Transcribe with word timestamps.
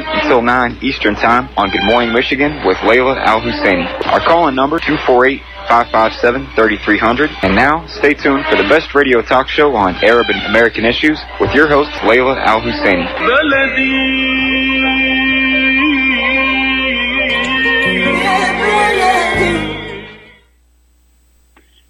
until 0.00 0.40
9 0.40 0.78
Eastern 0.80 1.14
Time 1.14 1.48
on 1.56 1.70
Good 1.70 1.84
Morning 1.84 2.12
Michigan 2.12 2.64
with 2.64 2.78
Layla 2.78 3.16
Al 3.26 3.40
Husseini. 3.40 4.06
Our 4.06 4.20
call-in 4.20 4.54
number 4.54 4.78
248 4.78 5.42
557 5.68 6.54
3300. 6.54 7.30
And 7.42 7.54
now, 7.54 7.86
stay 7.86 8.14
tuned 8.14 8.44
for 8.46 8.56
the 8.56 8.68
best 8.68 8.94
radio 8.94 9.20
talk 9.20 9.48
show 9.48 9.74
on 9.74 9.96
Arab 9.96 10.26
and 10.30 10.46
American 10.46 10.84
issues 10.84 11.20
with 11.40 11.52
your 11.54 11.68
host, 11.68 11.90
Layla 12.02 12.36
Al 12.38 12.60
Husseini. 12.60 13.06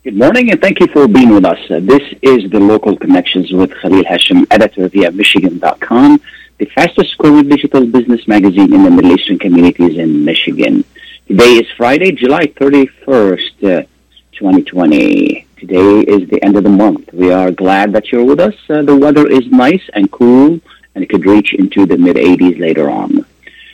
Good 0.05 0.17
morning 0.17 0.51
and 0.51 0.61
thank 0.61 0.81
you 0.81 0.89
for 0.89 1.07
being 1.07 1.33
with 1.33 1.45
us. 1.45 1.59
Uh, 1.71 1.79
this 1.79 2.03
is 2.23 2.51
the 2.51 2.59
Local 2.59 2.97
Connections 2.97 3.53
with 3.53 3.71
Khalil 3.81 4.03
Hashim, 4.03 4.45
editor 4.51 4.89
via 4.89 5.13
Michigan.com, 5.13 6.21
the 6.59 6.67
fastest 6.67 7.19
growing 7.19 7.49
digital 7.49 7.87
business 7.87 8.27
magazine 8.29 8.73
in 8.73 8.83
the 8.83 8.91
Middle 8.91 9.13
Eastern 9.13 9.39
communities 9.39 9.99
in 9.99 10.25
Michigan. 10.25 10.85
Today 11.27 11.55
is 11.55 11.67
Friday, 11.77 12.13
July 12.13 12.47
31st, 12.47 13.81
uh, 13.81 13.87
2020. 14.33 15.47
Today 15.57 16.01
is 16.01 16.29
the 16.29 16.43
end 16.43 16.57
of 16.57 16.65
the 16.65 16.71
month. 16.71 17.13
We 17.13 17.33
are 17.33 17.51
glad 17.51 17.93
that 17.93 18.11
you're 18.11 18.25
with 18.25 18.41
us. 18.41 18.55
Uh, 18.69 18.83
the 18.83 18.97
weather 18.97 19.27
is 19.27 19.47
nice 19.47 19.83
and 19.95 20.11
cool 20.11 20.61
and 20.95 21.05
it 21.05 21.09
could 21.09 21.25
reach 21.25 21.55
into 21.55 21.87
the 21.87 21.97
mid 21.97 22.17
80s 22.17 22.59
later 22.59 22.91
on. 22.91 23.25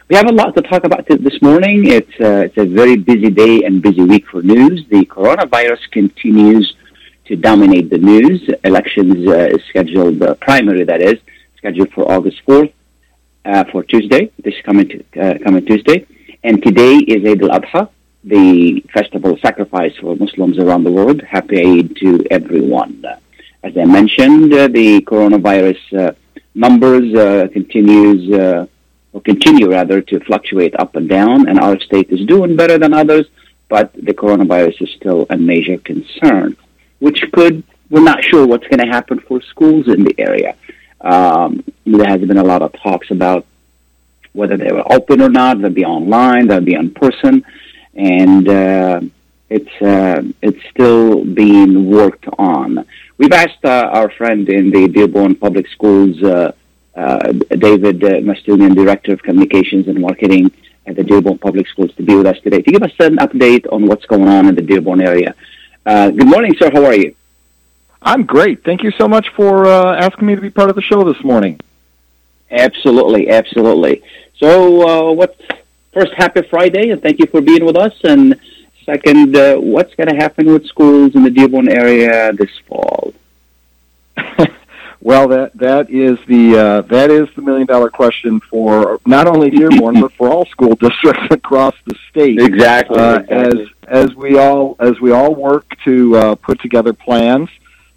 We 0.08 0.16
have 0.16 0.26
a 0.26 0.32
lot 0.32 0.54
to 0.54 0.62
talk 0.62 0.84
about 0.84 1.06
this 1.06 1.42
morning. 1.42 1.86
It's, 1.86 2.18
uh, 2.20 2.46
it's 2.46 2.56
a 2.56 2.64
very 2.64 2.96
busy 2.96 3.30
day 3.30 3.64
and 3.64 3.82
busy 3.82 4.02
week 4.02 4.26
for 4.28 4.40
news. 4.40 4.86
The 4.88 5.04
coronavirus 5.04 5.90
continues 5.90 6.74
to 7.26 7.36
dominate 7.36 7.90
the 7.90 7.98
news. 7.98 8.48
Elections 8.64 9.28
uh, 9.28 9.56
is 9.56 9.62
scheduled, 9.64 10.22
uh, 10.22 10.34
primary 10.36 10.84
that 10.84 11.02
is, 11.02 11.18
scheduled 11.58 11.92
for 11.92 12.10
August 12.10 12.40
4th 12.46 12.72
uh, 13.44 13.64
for 13.70 13.82
Tuesday, 13.82 14.30
this 14.42 14.54
coming, 14.64 15.04
uh, 15.20 15.34
coming 15.44 15.66
Tuesday. 15.66 16.06
And 16.42 16.62
today 16.62 16.96
is 16.96 17.28
Eid 17.28 17.42
al-Adha, 17.42 17.90
the 18.24 18.80
festival 18.92 19.36
sacrifice 19.42 19.94
for 20.00 20.16
Muslims 20.16 20.58
around 20.58 20.84
the 20.84 20.92
world. 20.92 21.20
Happy 21.22 21.58
Eid 21.60 21.96
to 21.96 22.24
everyone. 22.30 23.04
As 23.62 23.76
I 23.76 23.84
mentioned, 23.84 24.54
uh, 24.54 24.68
the 24.68 25.00
coronavirus 25.02 26.16
numbers 26.54 27.50
continues 27.52 28.68
or 29.12 29.20
continue 29.22 29.70
rather 29.70 30.00
to 30.00 30.20
fluctuate 30.20 30.74
up 30.78 30.94
and 30.94 31.08
down, 31.08 31.48
and 31.48 31.58
our 31.58 31.78
state 31.80 32.10
is 32.10 32.24
doing 32.26 32.56
better 32.56 32.78
than 32.78 32.92
others, 32.92 33.26
but 33.68 33.92
the 33.94 34.14
coronavirus 34.14 34.82
is 34.82 34.90
still 34.96 35.26
a 35.30 35.36
major 35.36 35.78
concern, 35.78 36.56
which 36.98 37.24
could, 37.32 37.64
we're 37.90 38.02
not 38.02 38.22
sure 38.22 38.46
what's 38.46 38.66
going 38.68 38.84
to 38.86 38.92
happen 38.92 39.18
for 39.20 39.40
schools 39.42 39.88
in 39.88 40.04
the 40.04 40.14
area. 40.18 40.54
Um, 41.00 41.64
there 41.86 42.06
has 42.06 42.20
been 42.20 42.38
a 42.38 42.44
lot 42.44 42.62
of 42.62 42.72
talks 42.72 43.10
about 43.10 43.46
whether 44.32 44.56
they 44.56 44.72
will 44.72 44.86
open 44.90 45.20
or 45.20 45.28
not, 45.28 45.60
they'll 45.60 45.70
be 45.70 45.84
online, 45.84 46.46
they'll 46.46 46.60
be 46.60 46.74
in 46.74 46.90
person, 46.92 47.44
and 47.94 48.48
uh, 48.48 49.00
it's, 49.48 49.82
uh, 49.82 50.22
it's 50.42 50.62
still 50.70 51.24
being 51.24 51.90
worked 51.90 52.26
on. 52.38 52.84
We've 53.16 53.32
asked 53.32 53.64
uh, 53.64 53.90
our 53.92 54.10
friend 54.10 54.48
in 54.48 54.70
the 54.70 54.88
Dearborn 54.88 55.34
Public 55.34 55.66
Schools, 55.68 56.22
uh, 56.22 56.52
uh, 56.94 57.32
David 57.66 58.02
uh, 58.04 58.20
Mustonen, 58.20 58.74
Director 58.74 59.12
of 59.12 59.22
Communications 59.22 59.88
and 59.88 60.00
Marketing 60.00 60.50
at 60.86 60.96
the 60.96 61.04
Dearborn 61.04 61.38
Public 61.38 61.66
Schools, 61.68 61.92
to 61.96 62.02
be 62.02 62.14
with 62.14 62.26
us 62.26 62.38
today 62.40 62.62
to 62.62 62.70
give 62.70 62.82
us 62.82 62.92
an 63.00 63.16
update 63.16 63.70
on 63.72 63.86
what's 63.86 64.06
going 64.06 64.28
on 64.28 64.48
in 64.48 64.54
the 64.54 64.62
Dearborn 64.62 65.00
area. 65.00 65.34
Good 65.84 66.26
morning, 66.26 66.54
sir. 66.58 66.70
How 66.72 66.84
are 66.84 66.94
you? 66.94 67.14
I'm 68.02 68.24
great. 68.24 68.64
Thank 68.64 68.82
you 68.82 68.90
so 68.92 69.08
much 69.08 69.28
for 69.30 69.66
uh, 69.66 69.96
asking 69.96 70.26
me 70.26 70.34
to 70.34 70.40
be 70.40 70.50
part 70.50 70.70
of 70.70 70.76
the 70.76 70.82
show 70.82 71.04
this 71.04 71.22
morning. 71.24 71.60
Absolutely, 72.50 73.28
absolutely. 73.28 74.02
So, 74.38 74.88
uh, 74.88 75.12
what? 75.12 75.40
First, 75.92 76.12
happy 76.16 76.42
Friday, 76.42 76.90
and 76.90 77.02
thank 77.02 77.18
you 77.18 77.26
for 77.26 77.40
being 77.40 77.64
with 77.64 77.76
us. 77.76 77.94
And 78.04 78.38
second, 78.86 79.36
uh, 79.36 79.56
what's 79.56 79.94
going 79.94 80.08
to 80.08 80.16
happen 80.16 80.46
with 80.46 80.66
schools 80.66 81.14
in 81.16 81.22
the 81.24 81.30
Dearborn 81.30 81.68
area 81.68 82.32
this 82.32 82.50
fall? 82.68 83.14
Well, 85.00 85.28
that 85.28 85.56
that 85.58 85.90
is 85.90 86.18
the 86.26 86.58
uh, 86.58 86.80
that 86.82 87.10
is 87.10 87.28
the 87.36 87.42
million 87.42 87.66
dollar 87.66 87.88
question 87.88 88.40
for 88.40 89.00
not 89.06 89.28
only 89.28 89.48
Dearborn 89.48 90.00
but 90.00 90.12
for 90.14 90.28
all 90.28 90.44
school 90.46 90.74
districts 90.80 91.28
across 91.30 91.74
the 91.86 91.94
state. 92.10 92.40
Exactly. 92.40 92.98
Uh, 92.98 93.20
exactly. 93.20 93.70
As 93.86 94.08
as 94.08 94.14
we 94.16 94.36
all 94.36 94.76
as 94.80 95.00
we 95.00 95.12
all 95.12 95.34
work 95.34 95.66
to 95.84 96.16
uh, 96.16 96.34
put 96.34 96.60
together 96.60 96.92
plans, 96.92 97.48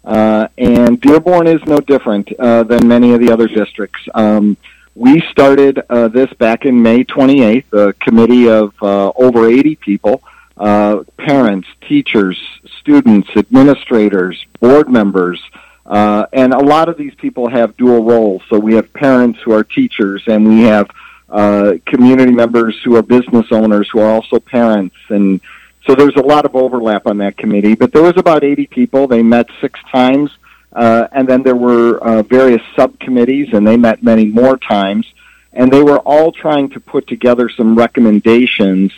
uh, 0.04 0.48
and 0.58 1.00
Dearborn 1.00 1.46
is 1.46 1.62
no 1.66 1.78
different 1.78 2.32
uh, 2.38 2.64
than 2.64 2.88
many 2.88 3.12
of 3.12 3.20
the 3.20 3.32
other 3.32 3.46
districts. 3.46 4.00
Um, 4.14 4.56
we 4.94 5.20
started 5.30 5.82
uh, 5.88 6.08
this 6.08 6.32
back 6.34 6.64
in 6.66 6.82
May 6.82 7.04
28th. 7.04 7.72
A 7.72 7.92
committee 7.94 8.48
of 8.48 8.74
uh, 8.82 9.12
over 9.16 9.48
80 9.48 9.76
people, 9.76 10.22
uh, 10.56 11.04
parents, 11.16 11.68
teachers, 11.88 12.38
students, 12.80 13.28
administrators, 13.36 14.44
board 14.60 14.90
members. 14.90 15.42
Uh, 15.86 16.26
and 16.32 16.52
a 16.52 16.58
lot 16.58 16.88
of 16.88 16.96
these 16.96 17.14
people 17.14 17.48
have 17.48 17.76
dual 17.76 18.04
roles. 18.04 18.42
So 18.48 18.58
we 18.58 18.74
have 18.74 18.92
parents 18.92 19.40
who 19.44 19.52
are 19.52 19.64
teachers, 19.64 20.22
and 20.26 20.46
we 20.46 20.62
have 20.62 20.88
uh, 21.28 21.74
community 21.86 22.32
members 22.32 22.78
who 22.84 22.96
are 22.96 23.02
business 23.02 23.46
owners 23.50 23.88
who 23.90 24.00
are 24.00 24.10
also 24.10 24.38
parents. 24.38 24.96
And 25.08 25.40
so 25.86 25.94
there's 25.94 26.16
a 26.16 26.22
lot 26.22 26.44
of 26.44 26.54
overlap 26.54 27.06
on 27.06 27.18
that 27.18 27.36
committee. 27.36 27.74
But 27.74 27.92
there 27.92 28.02
was 28.02 28.14
about 28.16 28.44
80 28.44 28.66
people. 28.66 29.06
They 29.06 29.22
met 29.22 29.48
six 29.60 29.80
times. 29.90 30.30
Uh, 30.72 31.06
and 31.12 31.28
then 31.28 31.42
there 31.42 31.56
were 31.56 31.98
uh, 31.98 32.22
various 32.22 32.62
subcommittees, 32.76 33.52
and 33.52 33.66
they 33.66 33.76
met 33.76 34.02
many 34.02 34.26
more 34.26 34.56
times. 34.56 35.06
And 35.52 35.70
they 35.70 35.82
were 35.82 35.98
all 35.98 36.32
trying 36.32 36.70
to 36.70 36.80
put 36.80 37.06
together 37.06 37.50
some 37.50 37.76
recommendations 37.76 38.92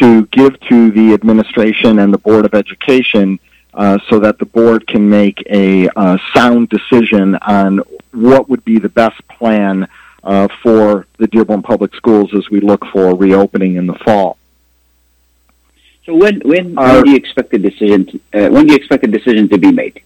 to 0.00 0.26
give 0.26 0.58
to 0.68 0.90
the 0.90 1.12
administration 1.12 2.00
and 2.00 2.12
the 2.12 2.18
Board 2.18 2.44
of 2.44 2.54
Education 2.54 3.38
uh, 3.74 3.98
so 4.08 4.18
that 4.20 4.38
the 4.38 4.46
board 4.46 4.86
can 4.86 5.08
make 5.08 5.42
a 5.50 5.88
uh, 5.96 6.16
sound 6.32 6.68
decision 6.68 7.36
on 7.36 7.80
what 8.12 8.48
would 8.48 8.64
be 8.64 8.78
the 8.78 8.88
best 8.88 9.26
plan 9.28 9.86
uh, 10.24 10.48
for 10.62 11.06
the 11.18 11.26
Dearborn 11.26 11.62
Public 11.62 11.94
Schools 11.94 12.32
as 12.34 12.48
we 12.50 12.60
look 12.60 12.84
for 12.86 13.14
reopening 13.14 13.76
in 13.76 13.86
the 13.86 13.98
fall. 14.04 14.36
So 16.04 16.14
when 16.14 16.40
when, 16.40 16.74
when 16.74 17.04
do 17.04 17.10
you 17.10 17.16
expect 17.16 17.50
the 17.50 17.58
decision? 17.58 18.06
To, 18.06 18.20
uh, 18.34 18.50
when 18.50 18.66
do 18.66 18.72
you 18.72 18.76
expect 18.76 19.04
a 19.04 19.06
decision 19.06 19.48
to 19.48 19.58
be 19.58 19.72
made? 19.72 20.02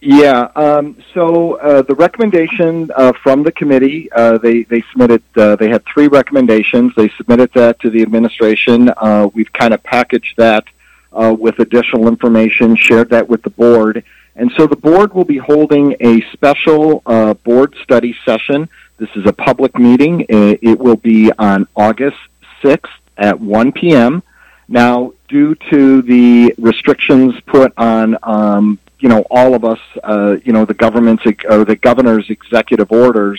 Yeah. 0.00 0.48
Um, 0.56 0.96
so 1.14 1.54
uh, 1.54 1.82
the 1.82 1.94
recommendation 1.94 2.90
uh, 2.94 3.12
from 3.22 3.42
the 3.42 3.52
committee, 3.52 4.10
uh, 4.12 4.38
they 4.38 4.64
they 4.64 4.82
submitted. 4.90 5.22
Uh, 5.36 5.56
they 5.56 5.68
had 5.68 5.82
three 5.84 6.08
recommendations. 6.08 6.94
They 6.94 7.10
submitted 7.16 7.52
that 7.54 7.80
to 7.80 7.90
the 7.90 8.02
administration. 8.02 8.90
Uh, 8.96 9.28
we've 9.34 9.52
kind 9.52 9.72
of 9.74 9.82
packaged 9.82 10.34
that 10.36 10.64
uh, 11.12 11.34
with 11.38 11.58
additional 11.58 12.08
information, 12.08 12.76
shared 12.76 13.10
that 13.10 13.28
with 13.28 13.42
the 13.42 13.50
board, 13.50 14.04
and 14.36 14.52
so 14.56 14.66
the 14.66 14.76
board 14.76 15.14
will 15.14 15.24
be 15.24 15.38
holding 15.38 15.96
a 16.00 16.20
special 16.32 17.00
board 17.44 17.74
study 17.82 18.16
session. 18.24 18.68
This 18.96 19.10
is 19.16 19.26
a 19.26 19.32
public 19.32 19.78
meeting. 19.78 20.26
It, 20.28 20.60
it 20.62 20.78
will 20.78 20.96
be 20.96 21.32
on 21.38 21.66
August 21.76 22.16
sixth 22.62 22.92
at 23.16 23.40
one 23.40 23.72
p.m. 23.72 24.22
Now, 24.68 25.12
due 25.28 25.54
to 25.70 26.02
the 26.02 26.54
restrictions 26.58 27.38
put 27.46 27.72
on 27.76 28.16
um, 28.22 28.78
you 29.04 29.10
know, 29.10 29.22
all 29.30 29.54
of 29.54 29.66
us, 29.66 29.80
uh, 30.02 30.36
you 30.44 30.52
know, 30.54 30.64
the 30.64 30.72
government's 30.72 31.26
or 31.26 31.66
the 31.66 31.76
governor's 31.76 32.30
executive 32.30 32.90
orders 32.90 33.38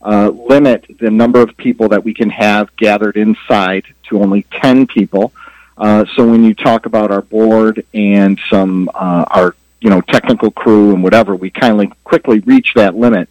uh, 0.00 0.30
limit 0.30 0.86
the 0.98 1.10
number 1.10 1.40
of 1.42 1.54
people 1.58 1.90
that 1.90 2.02
we 2.02 2.14
can 2.14 2.30
have 2.30 2.74
gathered 2.76 3.18
inside 3.18 3.84
to 4.08 4.20
only 4.20 4.44
10 4.44 4.86
people. 4.86 5.32
Uh, 5.76 6.06
so 6.14 6.26
when 6.26 6.42
you 6.42 6.54
talk 6.54 6.86
about 6.86 7.10
our 7.10 7.20
board 7.20 7.84
and 7.92 8.40
some 8.48 8.88
uh, 8.94 9.24
our 9.28 9.54
you 9.82 9.90
know 9.90 10.00
technical 10.00 10.50
crew 10.50 10.94
and 10.94 11.02
whatever, 11.02 11.36
we 11.36 11.50
kindly 11.50 11.92
quickly 12.04 12.40
reach 12.40 12.72
that 12.74 12.94
limit. 12.94 13.28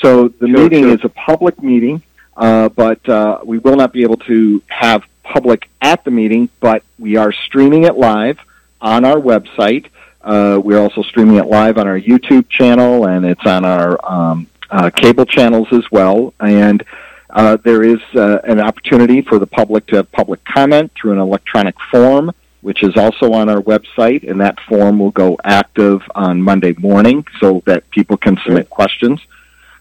So 0.00 0.26
the 0.26 0.48
Sure, 0.48 0.58
meeting 0.58 0.84
sure. 0.84 0.94
is 0.94 1.04
a 1.04 1.08
public 1.08 1.62
meeting, 1.62 2.02
uh, 2.36 2.68
but 2.68 3.08
uh, 3.08 3.38
we 3.44 3.58
will 3.58 3.76
not 3.76 3.92
be 3.92 4.02
able 4.02 4.16
to 4.16 4.60
have 4.66 5.04
public 5.22 5.68
at 5.80 6.04
the 6.04 6.10
meeting, 6.10 6.48
but 6.60 6.82
we 6.98 7.16
are 7.16 7.32
streaming 7.32 7.84
it 7.84 7.96
live 7.96 8.38
on 8.80 9.04
our 9.04 9.18
website. 9.18 9.86
Uh, 10.20 10.60
we're 10.62 10.78
also 10.80 11.02
streaming 11.02 11.36
it 11.36 11.46
live 11.46 11.78
on 11.78 11.86
our 11.86 11.98
YouTube 11.98 12.48
channel, 12.48 13.06
and 13.06 13.24
it's 13.24 13.46
on 13.46 13.64
our 13.64 13.98
um, 14.04 14.46
uh, 14.70 14.90
cable 14.90 15.26
channels 15.26 15.68
as 15.72 15.84
well. 15.90 16.34
And 16.40 16.82
Uh, 17.34 17.56
there 17.64 17.82
is 17.82 18.02
uh, 18.14 18.40
an 18.44 18.60
opportunity 18.60 19.22
for 19.22 19.38
the 19.38 19.46
public 19.46 19.86
to 19.86 19.96
have 19.96 20.08
public 20.12 20.40
comment 20.44 20.92
through 20.94 21.12
an 21.12 21.18
electronic 21.18 21.74
form, 21.90 22.30
which 22.60 22.82
is 22.82 22.94
also 22.94 23.32
on 23.32 23.48
our 23.48 23.62
website, 23.62 24.20
and 24.28 24.38
that 24.38 24.60
form 24.68 24.98
will 24.98 25.14
go 25.24 25.38
active 25.42 26.02
on 26.14 26.42
Monday 26.42 26.74
morning 26.76 27.24
so 27.40 27.62
that 27.64 27.88
people 27.88 28.18
can 28.18 28.36
submit 28.44 28.68
questions. 28.68 29.18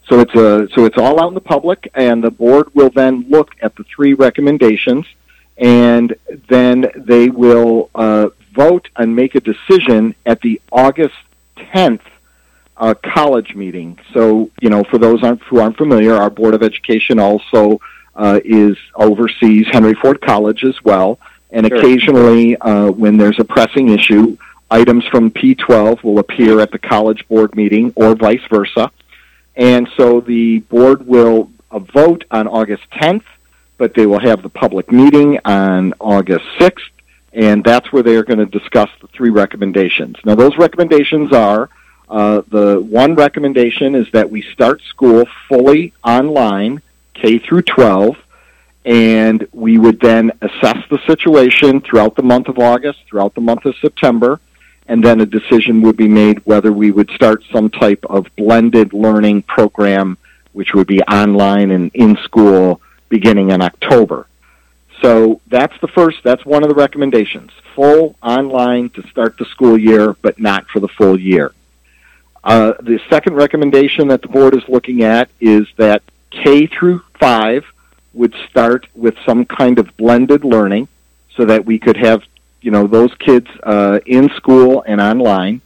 So 0.08 0.22
it's 0.22 0.34
a, 0.34 0.70
so 0.74 0.86
it's 0.86 0.98
all 0.98 1.20
out 1.22 1.28
in 1.28 1.34
the 1.34 1.50
public, 1.56 1.92
and 1.94 2.24
the 2.24 2.32
board 2.32 2.68
will 2.74 2.90
then 2.90 3.26
look 3.28 3.50
at 3.62 3.76
the 3.76 3.84
three 3.94 4.14
recommendations, 4.14 5.06
and 5.62 6.16
then 6.50 6.88
they 6.96 7.30
will 7.30 7.90
uh, 7.94 8.30
vote 8.54 8.90
and 8.98 9.16
make 9.16 9.36
a 9.36 9.40
decision 9.40 10.16
at 10.26 10.42
the 10.42 10.60
August 10.72 11.16
10th 11.56 12.02
uh, 12.78 12.96
college 12.96 13.54
meeting. 13.54 13.98
So, 14.12 14.50
you 14.60 14.72
know, 14.72 14.84
for 14.84 14.98
those 14.98 15.24
aren't, 15.24 15.42
who 15.44 15.60
aren't 15.60 15.78
familiar, 15.78 16.16
our 16.16 16.32
Board 16.32 16.56
of 16.56 16.64
Education 16.64 17.20
also 17.20 17.80
uh, 18.16 18.40
is 18.44 18.76
oversees 18.96 19.68
Henry 19.72 19.94
Ford 19.94 20.20
College 20.20 20.64
as 20.64 20.84
well. 20.84 21.20
And 21.52 21.68
Sure. 21.68 21.78
occasionally, 21.78 22.58
uh, 22.58 22.90
when 22.90 23.18
there's 23.18 23.40
a 23.40 23.44
pressing 23.46 23.90
issue, 23.90 24.38
items 24.72 25.06
from 25.06 25.30
P12 25.30 26.04
will 26.04 26.18
appear 26.18 26.60
at 26.60 26.72
the 26.72 26.80
college 26.80 27.28
board 27.28 27.56
meeting 27.56 27.94
or 27.96 28.16
vice 28.16 28.42
versa. 28.50 28.92
And 29.56 29.88
so 29.96 30.22
the 30.22 30.60
board 30.60 31.06
will 31.06 31.52
uh, 31.70 31.80
vote 31.80 32.24
on 32.32 32.48
August 32.48 32.84
10th, 32.94 33.24
but 33.82 33.96
they 33.96 34.06
will 34.06 34.20
have 34.20 34.44
the 34.44 34.50
public 34.50 34.92
meeting 34.92 35.40
on 35.44 35.92
August 36.00 36.46
6th, 36.60 36.92
and 37.34 37.64
that's 37.64 37.92
where 37.92 38.04
they're 38.04 38.22
going 38.24 38.38
to 38.38 38.46
discuss 38.46 38.92
the 39.02 39.08
three 39.08 39.32
recommendations. 39.32 40.18
Now, 40.24 40.36
those 40.36 40.56
recommendations 40.56 41.34
are 41.34 41.68
uh, 42.08 42.44
the 42.50 42.80
one 42.80 43.16
recommendation 43.16 43.96
is 43.96 44.06
that 44.12 44.30
we 44.30 44.44
start 44.54 44.84
school 44.84 45.26
fully 45.50 45.94
online, 46.04 46.84
K 47.16 47.40
through 47.40 47.64
12, 47.64 48.18
and 48.86 49.48
we 49.52 49.80
would 49.80 50.00
then 50.00 50.32
assess 50.44 50.78
the 50.92 51.00
situation 51.08 51.82
throughout 51.82 52.16
the 52.16 52.22
month 52.22 52.50
of 52.50 52.60
August, 52.60 53.00
throughout 53.10 53.34
the 53.34 53.42
month 53.42 53.66
of 53.66 53.74
September, 53.82 54.40
and 54.86 55.04
then 55.04 55.22
a 55.22 55.26
decision 55.26 55.82
would 55.82 55.98
be 55.98 56.08
made 56.08 56.38
whether 56.46 56.72
we 56.72 56.92
would 56.92 57.10
start 57.16 57.44
some 57.52 57.72
type 57.72 58.06
of 58.12 58.28
blended 58.36 58.94
learning 58.94 59.42
program, 59.42 60.20
which 60.54 60.76
would 60.76 60.86
be 60.86 61.02
online 61.02 61.72
and 61.72 61.90
in 61.96 62.16
school 62.18 62.80
beginning 63.12 63.52
in 63.52 63.62
October. 63.62 64.26
So 65.02 65.42
that's 65.48 65.74
the 65.82 65.88
first, 65.90 66.18
that's 66.24 66.44
one 66.46 66.64
of 66.64 66.70
the 66.70 66.76
recommendations. 66.76 67.52
Full 67.76 68.16
online 68.24 68.90
to 68.92 69.08
start 69.10 69.38
the 69.38 69.46
school 69.46 69.78
year, 69.78 70.16
but 70.22 70.40
not 70.40 70.68
for 70.70 70.80
the 70.80 70.88
full 70.88 71.20
year. 71.20 71.54
Uh, 72.44 72.74
the 72.82 73.00
second 73.10 73.36
recommendation 73.36 74.08
that 74.08 74.22
the 74.24 74.28
board 74.28 74.56
is 74.56 74.64
looking 74.68 75.04
at 75.04 75.30
is 75.40 75.68
that 75.78 76.02
K 76.32 76.66
through 76.66 77.02
5 77.20 77.64
would 78.14 78.34
start 78.50 78.88
with 78.96 79.16
some 79.26 79.46
kind 79.46 79.78
of 79.78 79.96
blended 79.98 80.44
learning 80.44 80.88
so 81.36 81.46
that 81.46 81.66
we 81.66 81.78
could 81.78 81.98
have, 81.98 82.24
you 82.62 82.72
know, 82.72 82.88
those 82.88 83.14
kids 83.16 83.48
uh, 83.64 84.00
in 84.06 84.30
school 84.36 84.84
and 84.88 85.00
online, 85.00 85.62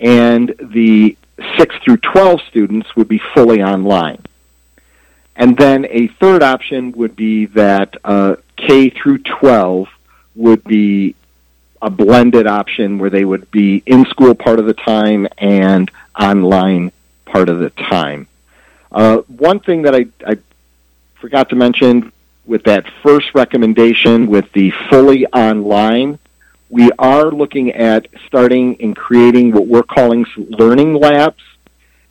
and 0.00 0.54
the 0.60 1.16
6 1.56 1.74
through 1.84 1.98
12 1.98 2.40
students 2.48 2.94
would 2.96 3.08
be 3.08 3.20
fully 3.34 3.62
online. 3.62 4.22
And 5.38 5.56
then 5.56 5.86
a 5.88 6.08
third 6.08 6.42
option 6.42 6.92
would 6.92 7.14
be 7.14 7.46
that 7.46 7.96
uh, 8.04 8.36
K 8.56 8.90
through 8.90 9.18
12 9.18 9.88
would 10.34 10.64
be 10.64 11.14
a 11.80 11.88
blended 11.88 12.48
option 12.48 12.98
where 12.98 13.08
they 13.08 13.24
would 13.24 13.48
be 13.52 13.80
in 13.86 14.04
school 14.06 14.34
part 14.34 14.58
of 14.58 14.66
the 14.66 14.74
time 14.74 15.28
and 15.38 15.90
online 16.18 16.90
part 17.24 17.48
of 17.48 17.60
the 17.60 17.70
time. 17.70 18.26
Uh, 18.90 19.18
one 19.28 19.60
thing 19.60 19.82
that 19.82 19.94
I, 19.94 20.06
I 20.26 20.38
forgot 21.20 21.50
to 21.50 21.56
mention 21.56 22.12
with 22.44 22.64
that 22.64 22.86
first 23.02 23.32
recommendation 23.32 24.26
with 24.26 24.50
the 24.52 24.72
fully 24.90 25.24
online, 25.26 26.18
we 26.68 26.90
are 26.98 27.30
looking 27.30 27.72
at 27.72 28.08
starting 28.26 28.80
and 28.80 28.96
creating 28.96 29.52
what 29.52 29.68
we're 29.68 29.84
calling 29.84 30.26
learning 30.36 30.94
labs. 30.94 31.42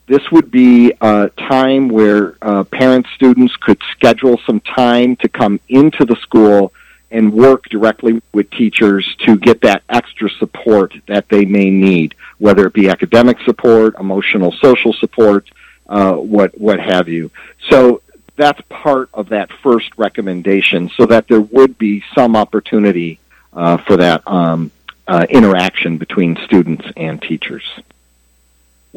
This 0.08 0.30
would 0.32 0.50
be 0.50 0.94
a 1.02 1.28
time 1.36 1.90
where 1.90 2.36
uh, 2.40 2.64
parents, 2.64 3.10
students 3.14 3.54
could 3.56 3.80
schedule 3.92 4.40
some 4.46 4.60
time 4.60 5.16
to 5.16 5.28
come 5.28 5.60
into 5.68 6.06
the 6.06 6.16
school 6.16 6.72
and 7.10 7.30
work 7.32 7.68
directly 7.68 8.22
with 8.32 8.50
teachers 8.50 9.06
to 9.26 9.36
get 9.36 9.60
that 9.62 9.82
extra 9.90 10.30
support 10.30 10.94
that 11.08 11.28
they 11.28 11.44
may 11.44 11.68
need, 11.70 12.14
whether 12.38 12.66
it 12.66 12.72
be 12.72 12.88
academic 12.88 13.38
support, 13.44 13.96
emotional, 14.00 14.52
social 14.52 14.94
support, 14.94 15.50
uh, 15.88 16.14
what 16.14 16.58
what 16.58 16.80
have 16.80 17.08
you. 17.08 17.30
So 17.68 18.00
that's 18.36 18.60
part 18.68 19.10
of 19.12 19.28
that 19.30 19.50
first 19.62 19.90
recommendation, 19.98 20.90
so 20.96 21.04
that 21.06 21.28
there 21.28 21.40
would 21.40 21.76
be 21.76 22.02
some 22.14 22.34
opportunity 22.34 23.20
uh, 23.52 23.76
for 23.78 23.98
that 23.98 24.22
um, 24.26 24.70
uh, 25.06 25.26
interaction 25.28 25.98
between 25.98 26.36
students 26.44 26.86
and 26.96 27.20
teachers. 27.20 27.64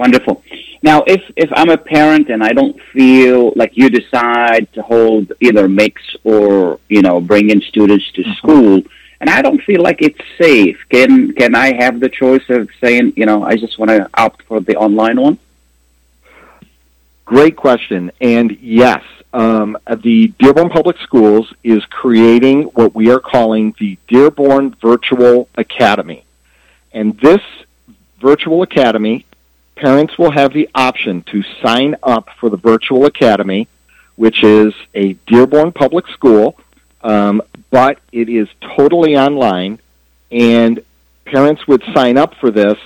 Wonderful. 0.02 0.42
Now, 0.82 1.04
if 1.06 1.22
if 1.36 1.52
I'm 1.54 1.70
a 1.70 1.78
parent 1.78 2.32
and 2.32 2.44
I 2.44 2.54
don't 2.54 2.76
feel 2.92 3.54
like 3.56 3.78
you 3.78 3.88
decide 3.88 4.68
to 4.74 4.82
hold 4.82 5.32
either 5.40 5.70
mix 5.70 6.02
or 6.24 6.80
you 6.90 7.04
know 7.04 7.22
bring 7.22 7.52
in 7.52 7.62
students 7.62 8.12
to 8.14 8.24
school, 8.34 8.82
and 9.20 9.30
I 9.30 9.44
don't 9.44 9.62
feel 9.62 9.84
like 9.84 10.02
it's 10.02 10.24
safe, 10.40 10.80
can 10.90 11.34
can 11.34 11.54
I 11.54 11.76
have 11.84 12.00
the 12.00 12.10
choice 12.10 12.48
of 12.50 12.68
saying 12.84 13.14
you 13.16 13.28
know 13.28 13.44
I 13.44 13.58
just 13.58 13.78
want 13.78 13.92
to 13.92 14.10
opt 14.16 14.42
for 14.48 14.60
the 14.60 14.76
online 14.76 15.22
one? 15.22 15.38
Great 17.26 17.56
question. 17.56 18.12
And 18.20 18.58
yes, 18.60 19.04
um, 19.34 19.78
the 20.08 20.30
Dearborn 20.40 20.72
Public 20.72 20.98
Schools 20.98 21.54
is 21.64 21.86
creating 22.02 22.64
what 22.74 22.96
we 22.96 23.12
are 23.12 23.20
calling 23.20 23.76
the 23.80 24.00
Dearborn 24.08 24.76
Virtual 24.82 25.48
Academy. 25.54 26.24
And 26.92 27.20
this 27.20 27.44
virtual 28.20 28.64
academy, 28.64 29.26
parents 29.82 30.16
will 30.16 30.32
have 30.32 30.54
the 30.54 30.70
option 30.76 31.24
to 31.24 31.44
sign 31.64 31.96
up 32.04 32.30
for 32.40 32.50
the 32.52 32.58
virtual 32.58 33.06
academy, 33.06 33.68
which 34.16 34.44
is 34.44 34.74
a 34.94 35.14
Dearborn 35.26 35.72
Public 35.72 36.08
School, 36.10 36.56
um, 37.02 37.42
but 37.72 37.98
it 38.12 38.30
is 38.30 38.48
totally 38.78 39.18
online. 39.18 39.80
And 40.30 40.84
parents 41.26 41.68
would 41.68 41.84
sign 41.96 42.18
up 42.18 42.36
for 42.36 42.52
this, 42.52 42.78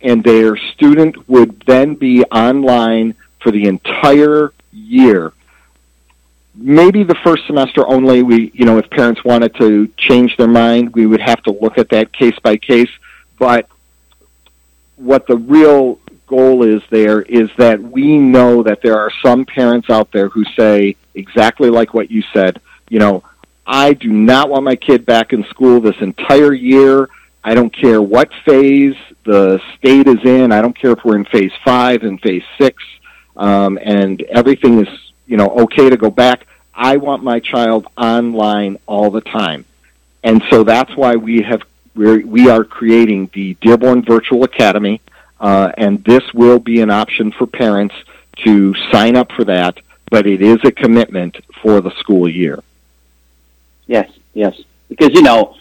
and 0.00 0.24
their 0.24 0.56
student 0.56 1.28
would 1.28 1.60
then 1.66 1.94
be 1.94 2.24
online 2.24 3.14
for 3.40 3.50
the 3.52 3.66
entire 3.66 4.54
year. 4.72 5.34
Maybe 6.54 7.02
the 7.02 7.14
first 7.16 7.46
semester 7.46 7.86
only. 7.86 8.22
We, 8.22 8.50
you 8.54 8.64
know, 8.64 8.78
if 8.78 8.88
parents 8.88 9.22
wanted 9.22 9.54
to 9.56 9.88
change 9.98 10.38
their 10.38 10.48
mind, 10.48 10.94
we 10.94 11.06
would 11.06 11.20
have 11.20 11.42
to 11.42 11.50
look 11.50 11.76
at 11.76 11.90
that 11.90 12.10
case 12.12 12.38
by 12.42 12.56
case. 12.56 12.90
But 13.38 13.68
what 14.96 15.26
the 15.26 15.36
real 15.36 16.00
goal 16.28 16.62
is 16.62 16.82
there 16.90 17.22
is 17.22 17.50
that 17.58 17.80
we 17.80 18.18
know 18.18 18.62
that 18.62 18.80
there 18.82 18.98
are 18.98 19.10
some 19.24 19.44
parents 19.44 19.90
out 19.90 20.12
there 20.12 20.28
who 20.28 20.44
say 20.56 20.96
exactly 21.14 21.70
like 21.70 21.94
what 21.94 22.10
you 22.10 22.22
said. 22.32 22.60
You 22.88 22.98
know, 23.00 23.24
I 23.66 23.94
do 23.94 24.10
not 24.10 24.48
want 24.48 24.64
my 24.64 24.76
kid 24.76 25.04
back 25.04 25.32
in 25.32 25.44
school 25.44 25.80
this 25.80 25.96
entire 26.00 26.52
year. 26.52 27.08
I 27.42 27.54
don't 27.54 27.74
care 27.74 28.00
what 28.02 28.30
phase 28.44 28.96
the 29.24 29.60
state 29.78 30.06
is 30.06 30.24
in. 30.24 30.52
I 30.52 30.60
don't 30.60 30.78
care 30.78 30.92
if 30.92 31.04
we're 31.04 31.16
in 31.16 31.24
phase 31.24 31.52
five 31.64 32.02
and 32.02 32.20
phase 32.20 32.44
six 32.58 32.82
um, 33.38 33.78
and 33.80 34.20
everything 34.22 34.80
is 34.80 34.88
you 35.26 35.36
know 35.36 35.48
okay 35.62 35.88
to 35.88 35.96
go 35.96 36.10
back. 36.10 36.46
I 36.74 36.96
want 36.98 37.24
my 37.24 37.40
child 37.40 37.86
online 37.96 38.78
all 38.86 39.10
the 39.10 39.20
time, 39.20 39.64
and 40.22 40.42
so 40.50 40.64
that's 40.64 40.94
why 40.96 41.16
we 41.16 41.42
have 41.42 41.62
we're, 41.94 42.24
we 42.26 42.48
are 42.50 42.64
creating 42.64 43.30
the 43.32 43.54
Dearborn 43.54 44.04
Virtual 44.04 44.44
Academy, 44.44 45.00
uh, 45.40 45.72
and 45.76 46.02
this 46.04 46.22
will 46.34 46.58
be 46.58 46.80
an 46.80 46.90
option 46.90 47.32
for 47.32 47.46
parents 47.46 47.94
to 48.44 48.74
sign 48.92 49.16
up 49.16 49.32
for 49.32 49.44
that. 49.44 49.78
But 50.10 50.26
it 50.26 50.40
is 50.40 50.58
a 50.64 50.72
commitment 50.72 51.36
for 51.62 51.80
the 51.82 51.90
school 51.98 52.28
year. 52.28 52.62
Yes, 53.86 54.10
yes. 54.32 54.58
Because 54.88 55.10
you 55.12 55.20
know, 55.22 55.54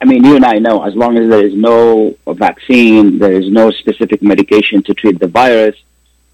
I 0.00 0.04
mean, 0.04 0.24
you 0.24 0.36
and 0.36 0.44
I 0.44 0.58
know 0.58 0.82
as 0.82 0.94
long 0.94 1.16
as 1.16 1.28
there 1.30 1.46
is 1.46 1.54
no 1.54 2.14
vaccine, 2.26 3.18
there 3.18 3.32
is 3.32 3.50
no 3.50 3.70
specific 3.70 4.22
medication 4.22 4.82
to 4.84 4.94
treat 4.94 5.18
the 5.18 5.26
virus. 5.26 5.76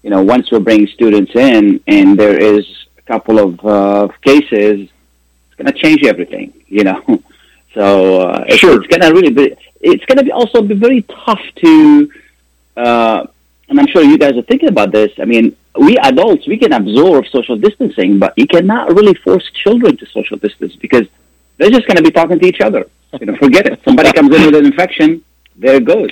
You 0.03 0.09
know, 0.09 0.21
once 0.21 0.51
we 0.51 0.59
bring 0.59 0.87
students 0.87 1.33
in 1.35 1.81
and 1.87 2.17
there 2.17 2.37
is 2.37 2.65
a 2.97 3.01
couple 3.03 3.39
of 3.39 3.65
uh, 3.65 4.07
cases, 4.21 4.89
it's 4.89 5.55
going 5.57 5.67
to 5.67 5.73
change 5.73 6.03
everything. 6.05 6.53
You 6.67 6.83
know, 6.85 7.01
so 7.73 8.21
uh, 8.21 8.45
it's, 8.47 8.57
Sure. 8.57 8.81
it's 8.81 8.87
going 8.87 9.01
to 9.01 9.13
really 9.17 9.31
be. 9.33 9.55
It's 9.81 10.03
going 10.05 10.17
to 10.17 10.23
be 10.25 10.31
also 10.31 10.61
be 10.61 10.75
very 10.75 11.03
tough 11.03 11.41
to. 11.63 12.11
Uh, 12.79 13.27
and 13.67 13.79
I'm 13.79 13.87
sure 13.87 14.01
you 14.01 14.17
guys 14.17 14.35
are 14.35 14.47
thinking 14.51 14.69
about 14.69 14.91
this. 14.91 15.11
I 15.23 15.25
mean, 15.25 15.55
we 15.77 15.97
adults 15.97 16.47
we 16.47 16.57
can 16.57 16.73
absorb 16.73 17.27
social 17.27 17.57
distancing, 17.57 18.19
but 18.23 18.33
you 18.35 18.47
cannot 18.47 18.95
really 18.97 19.13
force 19.25 19.45
children 19.63 19.97
to 19.97 20.05
social 20.07 20.37
distance 20.37 20.75
because 20.75 21.07
they're 21.57 21.69
just 21.77 21.85
going 21.87 21.97
to 21.97 22.03
be 22.03 22.11
talking 22.11 22.39
to 22.39 22.47
each 22.51 22.61
other. 22.61 22.83
You 23.19 23.25
know, 23.27 23.35
forget 23.35 23.65
it. 23.67 23.81
Somebody 23.83 24.11
comes 24.13 24.33
in 24.35 24.45
with 24.45 24.55
an 24.55 24.65
infection, 24.65 25.23
there 25.55 25.75
it 25.75 25.85
goes. 25.85 26.11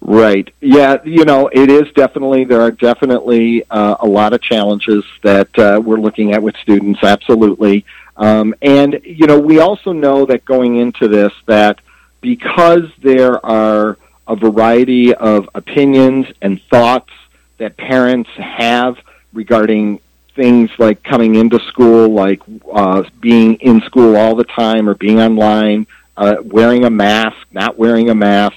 Right. 0.00 0.48
Yeah, 0.60 0.98
you 1.04 1.24
know, 1.24 1.48
it 1.52 1.70
is 1.70 1.90
definitely, 1.92 2.44
there 2.44 2.60
are 2.60 2.70
definitely 2.70 3.64
uh, 3.70 3.96
a 4.00 4.06
lot 4.06 4.32
of 4.32 4.40
challenges 4.40 5.04
that 5.22 5.58
uh, 5.58 5.80
we're 5.84 5.98
looking 5.98 6.32
at 6.32 6.42
with 6.42 6.56
students, 6.58 7.02
absolutely. 7.02 7.84
Um, 8.16 8.54
and, 8.62 9.00
you 9.04 9.26
know, 9.26 9.38
we 9.38 9.58
also 9.60 9.92
know 9.92 10.24
that 10.26 10.44
going 10.44 10.76
into 10.76 11.08
this 11.08 11.32
that 11.46 11.80
because 12.20 12.86
there 13.02 13.44
are 13.44 13.98
a 14.26 14.36
variety 14.36 15.14
of 15.14 15.48
opinions 15.54 16.26
and 16.40 16.60
thoughts 16.70 17.10
that 17.58 17.76
parents 17.76 18.30
have 18.36 18.96
regarding 19.32 20.00
things 20.34 20.70
like 20.78 21.02
coming 21.02 21.34
into 21.36 21.58
school, 21.68 22.08
like 22.08 22.40
uh, 22.72 23.02
being 23.20 23.54
in 23.56 23.80
school 23.82 24.16
all 24.16 24.34
the 24.34 24.44
time 24.44 24.88
or 24.88 24.94
being 24.94 25.20
online, 25.20 25.86
uh, 26.16 26.36
wearing 26.42 26.84
a 26.84 26.90
mask, 26.90 27.36
not 27.52 27.78
wearing 27.78 28.10
a 28.10 28.14
mask. 28.14 28.56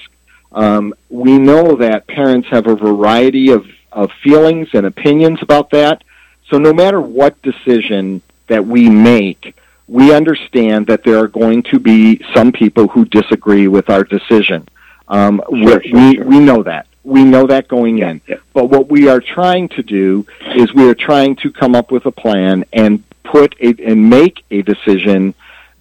Um, 0.52 0.94
we 1.08 1.38
know 1.38 1.76
that 1.76 2.06
parents 2.06 2.48
have 2.48 2.66
a 2.66 2.74
variety 2.74 3.50
of, 3.50 3.66
of 3.92 4.10
feelings 4.24 4.68
and 4.72 4.86
opinions 4.86 5.40
about 5.42 5.70
that. 5.70 6.02
So 6.50 6.58
no 6.58 6.72
matter 6.72 7.00
what 7.00 7.40
decision 7.42 8.22
that 8.46 8.64
we 8.64 8.88
make, 8.88 9.54
we 9.86 10.14
understand 10.14 10.86
that 10.86 11.04
there 11.04 11.18
are 11.18 11.28
going 11.28 11.62
to 11.64 11.78
be 11.78 12.22
some 12.34 12.52
people 12.52 12.88
who 12.88 13.04
disagree 13.04 13.68
with 13.68 13.90
our 13.90 14.04
decision. 14.04 14.66
Um, 15.08 15.42
sure, 15.50 15.82
sure, 15.82 16.00
we, 16.00 16.14
sure. 16.16 16.24
we 16.24 16.38
know 16.38 16.62
that. 16.62 16.86
We 17.04 17.24
know 17.24 17.46
that 17.46 17.68
going 17.68 17.98
Yeah, 17.98 18.10
in. 18.10 18.20
yeah. 18.26 18.36
But 18.52 18.66
what 18.66 18.88
we 18.90 19.08
are 19.08 19.20
trying 19.20 19.68
to 19.70 19.82
do 19.82 20.26
is 20.54 20.72
we 20.74 20.88
are 20.88 20.94
trying 20.94 21.36
to 21.36 21.50
come 21.50 21.74
up 21.74 21.90
with 21.90 22.04
a 22.06 22.10
plan 22.12 22.64
and 22.72 23.02
put 23.24 23.54
a, 23.60 23.74
and 23.84 24.10
make 24.10 24.44
a 24.50 24.62
decision 24.62 25.34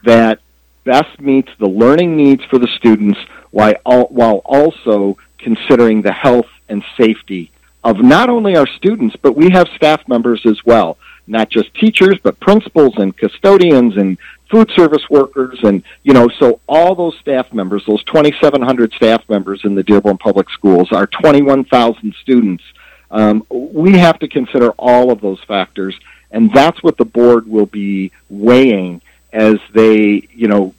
that 0.05 0.39
best 0.85 1.19
meets 1.19 1.49
the 1.59 1.67
learning 1.67 2.15
needs 2.15 2.43
for 2.45 2.57
the 2.59 2.67
students 2.77 3.19
while, 3.51 3.73
while 4.09 4.41
also 4.45 5.17
considering 5.37 6.01
the 6.01 6.11
health 6.13 6.47
and 6.69 6.83
safety 6.99 7.51
of 7.83 7.99
not 8.01 8.29
only 8.29 8.55
our 8.55 8.67
students, 8.67 9.15
but 9.21 9.35
we 9.35 9.49
have 9.49 9.67
staff 9.75 10.07
members 10.07 10.41
as 10.45 10.63
well. 10.65 10.97
Not 11.25 11.49
just 11.49 11.73
teachers, 11.75 12.17
but 12.23 12.39
principals 12.39 12.93
and 12.97 13.15
custodians 13.15 13.97
and 13.97 14.17
food 14.49 14.71
service 14.71 15.03
workers 15.09 15.59
and, 15.63 15.83
you 16.03 16.13
know, 16.13 16.27
so 16.39 16.59
all 16.67 16.95
those 16.95 17.17
staff 17.19 17.51
members, 17.53 17.83
those 17.85 18.03
2,700 18.05 18.93
staff 18.93 19.27
members 19.29 19.61
in 19.63 19.75
the 19.75 19.83
Dearborn 19.83 20.17
Public 20.17 20.49
Schools, 20.49 20.91
our 20.91 21.07
21,000 21.07 22.15
students, 22.21 22.63
um, 23.11 23.45
we 23.49 23.97
have 23.97 24.19
to 24.19 24.27
consider 24.27 24.71
all 24.71 25.11
of 25.11 25.21
those 25.21 25.41
factors, 25.45 25.97
and 26.31 26.53
that's 26.53 26.81
what 26.83 26.97
the 26.97 27.05
board 27.05 27.47
will 27.47 27.65
be 27.65 28.11
weighing 28.29 29.01
as 29.31 29.57
they, 29.73 30.27
you 30.31 30.47
know, 30.47 30.73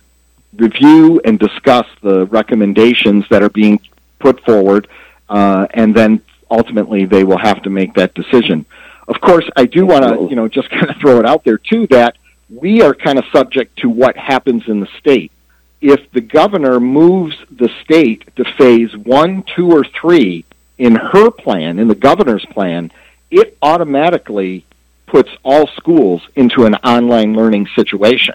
review 0.56 1.20
and 1.24 1.38
discuss 1.38 1.86
the 2.02 2.26
recommendations 2.26 3.24
that 3.30 3.42
are 3.42 3.50
being 3.50 3.80
put 4.18 4.42
forward, 4.44 4.88
uh, 5.28 5.66
and 5.72 5.94
then 5.94 6.20
ultimately 6.50 7.04
they 7.04 7.24
will 7.24 7.38
have 7.38 7.62
to 7.62 7.70
make 7.70 7.94
that 7.94 8.14
decision. 8.14 8.66
Of 9.06 9.20
course, 9.20 9.48
I 9.56 9.64
do 9.64 9.86
want 9.86 10.04
to, 10.04 10.26
you 10.28 10.36
know, 10.36 10.48
just 10.48 10.68
kind 10.70 10.90
of 10.90 10.96
throw 10.96 11.18
it 11.18 11.26
out 11.26 11.44
there 11.44 11.58
too 11.58 11.86
that 11.88 12.16
we 12.48 12.82
are 12.82 12.94
kind 12.94 13.18
of 13.18 13.24
subject 13.32 13.78
to 13.78 13.88
what 13.88 14.16
happens 14.16 14.68
in 14.68 14.80
the 14.80 14.88
state. 14.98 15.32
If 15.80 16.10
the 16.12 16.20
governor 16.20 16.80
moves 16.80 17.36
the 17.50 17.70
state 17.84 18.34
to 18.36 18.44
phase 18.56 18.96
one, 18.96 19.44
two, 19.54 19.70
or 19.70 19.84
three 19.84 20.44
in 20.76 20.94
her 20.94 21.30
plan, 21.30 21.78
in 21.78 21.88
the 21.88 21.94
governor's 21.94 22.44
plan, 22.46 22.90
it 23.30 23.56
automatically 23.62 24.64
puts 25.06 25.30
all 25.44 25.66
schools 25.68 26.22
into 26.36 26.64
an 26.64 26.74
online 26.76 27.34
learning 27.34 27.68
situation. 27.74 28.34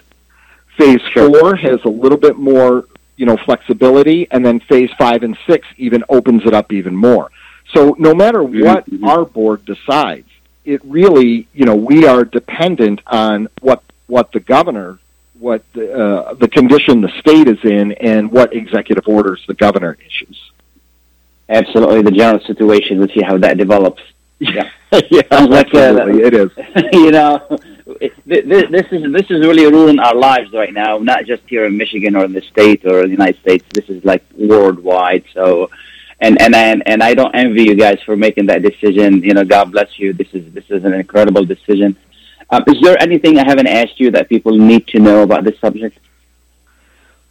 Phase 0.78 1.02
four 1.12 1.54
has 1.56 1.84
a 1.84 1.88
little 1.88 2.18
bit 2.18 2.36
more, 2.36 2.84
you 3.16 3.26
know, 3.26 3.36
flexibility, 3.36 4.26
and 4.30 4.44
then 4.44 4.60
phase 4.60 4.90
five 4.98 5.22
and 5.22 5.36
six 5.46 5.66
even 5.76 6.02
opens 6.08 6.44
it 6.46 6.54
up 6.54 6.72
even 6.72 6.96
more. 6.96 7.30
So 7.72 7.94
no 7.98 8.14
matter 8.14 8.42
what 8.42 8.88
Mhm. 8.90 9.06
our 9.08 9.24
board 9.24 9.64
decides, 9.64 10.28
it 10.64 10.80
really, 10.84 11.46
you 11.54 11.64
know, 11.64 11.76
we 11.76 12.06
are 12.06 12.24
dependent 12.24 13.00
on 13.06 13.48
what 13.60 13.82
what 14.06 14.32
the 14.32 14.40
governor, 14.40 14.98
what 15.38 15.64
the, 15.72 15.92
uh, 15.92 16.34
the 16.34 16.48
condition 16.48 17.00
the 17.00 17.12
state 17.20 17.48
is 17.48 17.58
in, 17.64 17.92
and 17.92 18.30
what 18.30 18.54
executive 18.54 19.06
orders 19.06 19.42
the 19.46 19.54
governor 19.54 19.96
issues. 20.06 20.50
Absolutely, 21.48 22.02
the 22.02 22.10
general 22.10 22.44
situation. 22.44 22.98
We'll 22.98 23.08
see 23.08 23.22
how 23.22 23.38
that 23.38 23.58
develops. 23.58 24.02
Yeah. 24.40 24.68
yeah, 25.10 25.22
like, 25.30 25.72
uh, 25.74 25.78
absolutely, 25.78 26.22
it 26.22 26.34
is. 26.34 26.50
you 26.92 27.10
know, 27.12 27.40
it, 28.00 28.12
th- 28.28 28.44
th- 28.44 28.70
this 28.70 28.86
is 28.92 29.12
this 29.12 29.30
is 29.30 29.46
really 29.46 29.64
ruling 29.66 29.98
our 29.98 30.14
lives 30.14 30.52
right 30.52 30.72
now. 30.72 30.98
Not 30.98 31.24
just 31.24 31.42
here 31.46 31.64
in 31.64 31.76
Michigan 31.76 32.14
or 32.16 32.24
in 32.24 32.32
the 32.32 32.42
state 32.42 32.84
or 32.84 33.00
in 33.00 33.06
the 33.06 33.12
United 33.12 33.40
States. 33.40 33.64
This 33.72 33.88
is 33.88 34.04
like 34.04 34.24
worldwide. 34.36 35.24
So, 35.32 35.70
and 36.20 36.40
and 36.40 36.54
and 36.54 36.82
and 36.86 37.02
I 37.02 37.14
don't 37.14 37.34
envy 37.34 37.64
you 37.64 37.74
guys 37.74 37.98
for 38.04 38.16
making 38.16 38.46
that 38.46 38.62
decision. 38.62 39.22
You 39.22 39.34
know, 39.34 39.44
God 39.44 39.72
bless 39.72 39.98
you. 39.98 40.12
This 40.12 40.28
is 40.32 40.52
this 40.52 40.68
is 40.68 40.84
an 40.84 40.94
incredible 40.94 41.44
decision. 41.44 41.96
Um, 42.50 42.64
is 42.66 42.80
there 42.80 43.00
anything 43.00 43.38
I 43.38 43.44
haven't 43.44 43.66
asked 43.66 43.98
you 44.00 44.10
that 44.12 44.28
people 44.28 44.56
need 44.56 44.86
to 44.88 44.98
know 44.98 45.22
about 45.22 45.44
this 45.44 45.58
subject? 45.60 45.98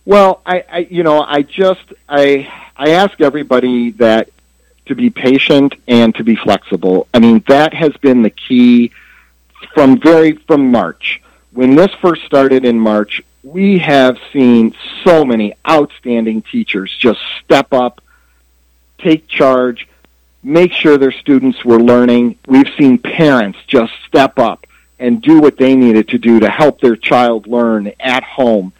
Well, 0.06 0.42
I, 0.46 0.66
I 0.70 0.78
you 0.90 1.04
know, 1.04 1.22
I 1.22 1.44
just 1.44 1.94
I 2.10 2.52
I 2.76 2.92
ask 2.92 3.22
everybody 3.22 3.92
that 3.92 4.30
to 4.88 4.96
be 4.96 5.10
patient 5.10 5.76
and 5.88 6.14
to 6.16 6.24
be 6.24 6.36
flexible. 6.36 7.08
I 7.14 7.20
mean, 7.20 7.44
that 7.48 7.74
has 7.74 7.96
been 7.98 8.22
the 8.22 8.30
key 8.30 8.92
from 9.74 10.00
very 10.00 10.34
from 10.34 10.72
March. 10.72 11.22
When 11.52 11.76
this 11.76 11.92
first 12.02 12.24
started 12.26 12.66
in 12.66 12.80
March, 12.80 13.22
we 13.44 13.78
have 13.80 14.18
seen 14.32 14.76
so 15.04 15.24
many 15.24 15.54
outstanding 15.70 16.42
teachers 16.42 16.96
just 16.98 17.20
step 17.44 17.72
up, 17.72 18.02
take 18.98 19.28
charge, 19.28 19.88
make 20.42 20.74
sure 20.74 20.98
their 20.98 21.12
students 21.12 21.64
were 21.64 21.80
learning. 21.80 22.40
We've 22.48 22.72
seen 22.78 22.98
parents 22.98 23.60
just 23.68 23.94
step 24.08 24.40
up 24.40 24.66
and 25.04 25.22
do 25.22 25.40
what 25.40 25.58
they 25.58 25.76
needed 25.76 26.08
to 26.08 26.18
do 26.18 26.40
to 26.40 26.50
help 26.50 26.80
their 26.80 26.96
child 26.96 27.46
learn 27.48 27.92
at 28.00 28.24
home 28.24 28.74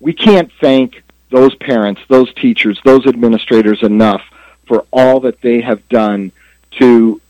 we 0.00 0.14
can't 0.14 0.50
thank 0.60 1.02
those 1.30 1.54
parents, 1.54 2.00
those 2.08 2.32
teachers, 2.34 2.80
those 2.84 3.06
administrators 3.06 3.82
enough 3.82 4.22
for 4.66 4.86
all 4.90 5.20
that 5.20 5.40
they 5.42 5.60
have 5.60 5.86
done 5.88 6.32
to 6.78 7.20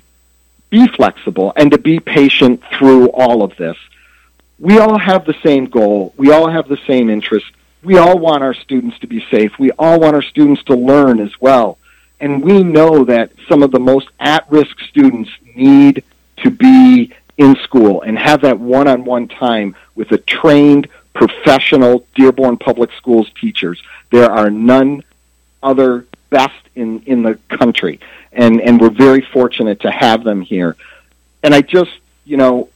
be 0.71 0.87
flexible 0.87 1.53
and 1.57 1.73
to 1.73 1.79
be 1.79 1.99
patient 1.99 2.63
through 2.79 3.09
all 3.09 3.43
of 3.43 3.57
this. 3.57 3.77
We 4.59 4.79
all 4.79 4.99
have 4.99 5.25
the 5.25 5.35
same 5.43 5.67
goal. 5.67 6.15
We 6.17 6.31
all 6.31 6.49
have 6.49 6.69
the 6.69 6.79
same 6.87 7.11
interest. 7.11 7.47
We 7.83 7.97
all 7.97 8.19
want 8.19 8.45
our 8.45 8.55
students 8.55 8.99
to 9.01 9.07
be 9.07 9.25
safe. 9.31 9.59
We 9.59 9.73
all 9.73 9.99
want 9.99 10.15
our 10.15 10.23
students 10.23 10.63
to 10.65 10.77
learn 10.77 11.19
as 11.19 11.33
well. 11.41 11.79
And 12.21 12.43
we 12.45 12.63
know 12.63 13.05
that 13.07 13.33
some 13.49 13.63
of 13.63 13.71
the 13.71 13.81
most 13.81 14.09
at-risk 14.21 14.79
students 14.81 15.31
need 15.57 16.05
to 16.37 16.51
be 16.51 17.15
in 17.41 17.57
school 17.65 18.03
and 18.03 18.19
have 18.19 18.43
that 18.43 18.61
one-on-one 18.61 19.27
time 19.27 19.75
with 19.95 20.13
a 20.13 20.19
trained 20.19 20.87
professional 21.15 22.07
Dearborn 22.15 22.59
Public 22.59 22.91
Schools 22.93 23.31
teachers. 23.41 23.83
There 24.11 24.31
are 24.31 24.51
none 24.51 25.03
other 25.63 26.05
best 26.29 26.63
in, 26.77 27.01
in 27.07 27.23
the 27.23 27.39
country. 27.49 27.99
And, 28.31 28.61
and 28.61 28.79
we're 28.79 28.91
very 28.91 29.23
fortunate 29.23 29.81
to 29.81 29.91
have 29.91 30.23
them 30.23 30.43
here. 30.43 30.77
And 31.43 31.55
I 31.55 31.63
just, 31.63 31.91
you 32.27 32.37
know, 32.37 32.69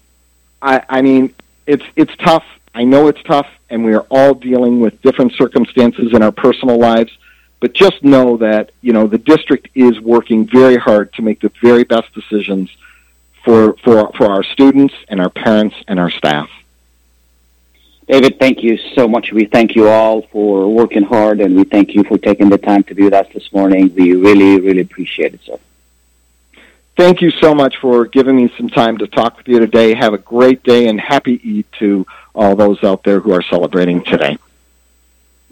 I, 0.62 0.82
I 0.88 1.02
mean, 1.02 1.34
it's, 1.66 1.84
it's 1.94 2.16
tough. 2.16 2.46
I 2.74 2.84
know 2.84 3.08
it's 3.08 3.22
tough, 3.22 3.46
and 3.68 3.84
we 3.84 3.94
are 3.94 4.06
all 4.10 4.32
dealing 4.32 4.80
with 4.80 5.00
different 5.02 5.34
circumstances 5.34 6.14
in 6.14 6.22
our 6.22 6.32
personal 6.32 6.78
lives. 6.78 7.12
But 7.60 7.74
just 7.74 8.02
know 8.02 8.38
that, 8.38 8.72
you 8.80 8.94
know, 8.94 9.06
the 9.06 9.18
district 9.18 9.68
is 9.74 10.00
working 10.00 10.46
very 10.46 10.76
hard 10.76 11.12
to 11.14 11.22
make 11.22 11.40
the 11.40 11.52
very 11.62 11.84
best 11.84 12.12
decisions 12.14 12.70
for, 13.44 13.76
for, 13.84 14.10
for 14.16 14.26
our 14.26 14.42
students 14.42 14.94
and 15.08 15.20
our 15.20 15.30
parents 15.30 15.76
and 15.86 16.00
our 16.00 16.10
staff. 16.10 16.50
David, 18.06 18.38
thank 18.38 18.62
you 18.62 18.76
so 18.94 19.08
much. 19.08 19.32
We 19.32 19.46
thank 19.46 19.74
you 19.74 19.88
all 19.88 20.22
for 20.22 20.68
working 20.68 21.02
hard, 21.02 21.40
and 21.40 21.56
we 21.56 21.64
thank 21.64 21.94
you 21.94 22.04
for 22.04 22.18
taking 22.18 22.50
the 22.50 22.58
time 22.58 22.82
to 22.84 22.94
be 22.94 23.04
with 23.04 23.14
us 23.14 23.26
this 23.32 23.50
morning. 23.52 23.94
We 23.94 24.14
really, 24.14 24.60
really 24.60 24.80
appreciate 24.80 25.34
it, 25.34 25.40
sir. 25.44 25.58
Thank 26.96 27.22
you 27.22 27.30
so 27.30 27.54
much 27.54 27.78
for 27.78 28.04
giving 28.04 28.36
me 28.36 28.52
some 28.56 28.68
time 28.68 28.98
to 28.98 29.06
talk 29.06 29.38
with 29.38 29.48
you 29.48 29.58
today. 29.58 29.94
Have 29.94 30.12
a 30.12 30.18
great 30.18 30.62
day 30.62 30.86
and 30.88 31.00
happy 31.00 31.40
Eid 31.44 31.64
to 31.80 32.06
all 32.34 32.54
those 32.54 32.84
out 32.84 33.02
there 33.02 33.20
who 33.20 33.32
are 33.32 33.42
celebrating 33.42 34.04
today. 34.04 34.36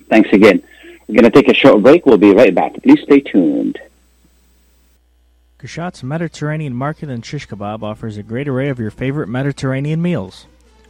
Thanks 0.08 0.30
again. 0.32 0.62
We're 1.08 1.20
going 1.20 1.30
to 1.30 1.42
take 1.42 1.48
a 1.48 1.54
short 1.54 1.82
break. 1.82 2.06
We'll 2.06 2.18
be 2.18 2.32
right 2.32 2.54
back. 2.54 2.80
Please 2.82 3.00
stay 3.02 3.20
tuned. 3.20 3.78
Kashat's 5.62 6.02
Mediterranean 6.02 6.74
Market 6.74 7.08
and 7.08 7.24
Shish 7.24 7.46
Kebab 7.46 7.84
offers 7.84 8.16
a 8.16 8.24
great 8.24 8.48
array 8.48 8.68
of 8.68 8.80
your 8.80 8.90
favorite 8.90 9.28
Mediterranean 9.28 10.02
meals. 10.02 10.46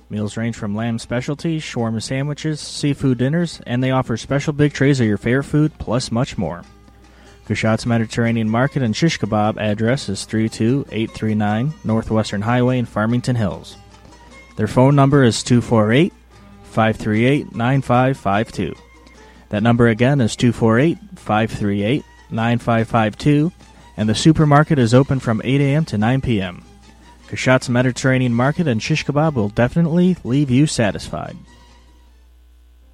Meals 0.09 0.39
range 0.39 0.57
from 0.57 0.75
lamb 0.75 0.99
specialties, 0.99 1.63
shawarma 1.63 2.03
sandwiches, 2.03 2.59
seafood 2.59 3.19
dinners, 3.19 3.61
and 3.67 3.85
they 3.85 3.91
offer 3.91 4.17
special 4.17 4.55
big 4.55 4.73
trays 4.73 4.99
of 4.99 5.07
your 5.07 5.19
favorite 5.19 5.45
food, 5.45 5.73
plus 5.79 6.11
much 6.11 6.39
more. 6.39 6.63
Kashat's 7.47 7.85
Mediterranean 7.85 8.49
Market 8.49 8.83
and 8.83 8.97
Shish 8.97 9.19
Kebab 9.19 9.59
address 9.59 10.09
is 10.09 10.25
32839 10.25 11.75
Northwestern 11.85 12.41
Highway 12.41 12.79
in 12.79 12.87
Farmington 12.87 13.37
Hills. 13.37 13.77
Their 14.57 14.69
phone 14.69 14.97
number 14.97 15.23
is 15.23 15.43
248 15.43 16.15
538 16.63 17.55
9552. 17.55 18.75
That 19.51 19.63
number 19.63 19.89
again 19.89 20.23
is 20.23 20.35
248 20.35 20.97
538 21.17 22.05
9552, 22.31 23.53
and 23.97 24.09
the 24.09 24.15
supermarket 24.15 24.79
is 24.79 24.95
open 24.95 25.21
from 25.21 25.43
8 25.45 25.61
a.m. 25.61 25.85
to 25.87 25.99
9 25.99 26.21
p.m. 26.21 26.65
Kashat's 27.29 27.69
Mediterranean 27.69 28.35
Market 28.35 28.69
and 28.69 28.83
shish 28.83 29.05
kebab 29.05 29.35
will 29.35 29.49
definitely 29.49 30.17
leave 30.25 30.51
you 30.51 30.67
satisfied. 30.67 31.37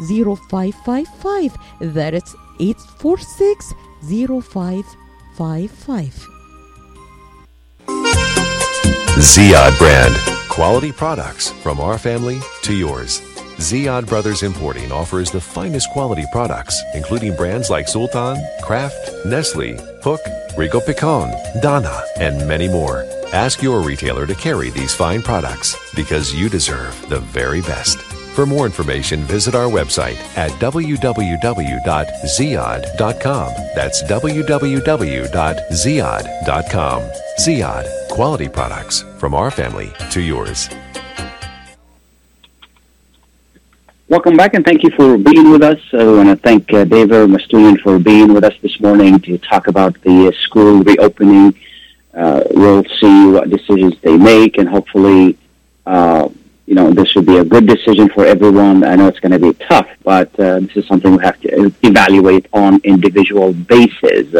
0555 0.00 1.56
That's 1.94 2.34
846 2.60 3.74
0555 4.02 6.28
Ziyad 9.18 9.76
brand. 9.78 10.14
Quality 10.48 10.92
products 10.92 11.50
from 11.50 11.80
our 11.80 11.98
family 11.98 12.38
to 12.62 12.72
yours. 12.72 13.20
Ziyad 13.58 14.06
Brothers 14.06 14.44
Importing 14.44 14.92
offers 14.92 15.32
the 15.32 15.40
finest 15.40 15.90
quality 15.90 16.24
products, 16.30 16.80
including 16.94 17.34
brands 17.34 17.68
like 17.68 17.88
Sultan, 17.88 18.40
Kraft, 18.62 19.10
Nestle, 19.26 19.76
Hook, 20.04 20.20
Rico 20.56 20.80
Picon, 20.80 21.32
Dana, 21.60 22.00
and 22.20 22.46
many 22.46 22.68
more. 22.68 23.06
Ask 23.32 23.60
your 23.60 23.80
retailer 23.80 24.24
to 24.24 24.36
carry 24.36 24.70
these 24.70 24.94
fine 24.94 25.22
products 25.22 25.76
because 25.96 26.32
you 26.32 26.48
deserve 26.48 27.08
the 27.08 27.18
very 27.18 27.60
best. 27.60 28.07
For 28.38 28.46
more 28.46 28.66
information, 28.66 29.22
visit 29.22 29.56
our 29.56 29.66
website 29.66 30.14
at 30.38 30.52
www.ziad.com. 30.60 31.12
That's 33.74 34.02
www.ziad.com. 34.04 34.60
Ziad, 37.40 38.08
quality 38.08 38.48
products 38.48 39.04
from 39.18 39.34
our 39.34 39.50
family 39.50 39.92
to 40.12 40.20
yours. 40.20 40.70
Welcome 44.08 44.36
back 44.36 44.54
and 44.54 44.64
thank 44.64 44.84
you 44.84 44.90
for 44.90 45.18
being 45.18 45.50
with 45.50 45.64
us. 45.64 45.80
I 45.92 46.04
want 46.04 46.28
to 46.28 46.36
thank 46.36 46.72
uh, 46.72 46.84
David 46.84 47.28
Mustonen 47.30 47.80
for 47.80 47.98
being 47.98 48.32
with 48.32 48.44
us 48.44 48.54
this 48.62 48.78
morning 48.78 49.18
to 49.18 49.38
talk 49.38 49.66
about 49.66 50.00
the 50.02 50.28
uh, 50.28 50.32
school 50.44 50.84
reopening. 50.84 51.58
Uh, 52.14 52.44
we'll 52.52 52.84
see 53.00 53.26
what 53.32 53.50
decisions 53.50 53.98
they 54.02 54.16
make 54.16 54.58
and 54.58 54.68
hopefully, 54.68 55.36
uh, 55.86 56.28
you 56.68 56.74
know, 56.74 56.92
this 56.92 57.14
will 57.14 57.22
be 57.22 57.38
a 57.38 57.44
good 57.44 57.66
decision 57.66 58.10
for 58.10 58.26
everyone. 58.26 58.84
I 58.84 58.94
know 58.94 59.08
it's 59.08 59.20
going 59.20 59.32
to 59.32 59.38
be 59.38 59.54
tough, 59.54 59.88
but 60.04 60.38
uh, 60.38 60.60
this 60.60 60.76
is 60.76 60.86
something 60.86 61.16
we 61.16 61.24
have 61.24 61.40
to 61.40 61.72
evaluate 61.82 62.46
on 62.52 62.78
individual 62.84 63.54
basis. 63.54 64.34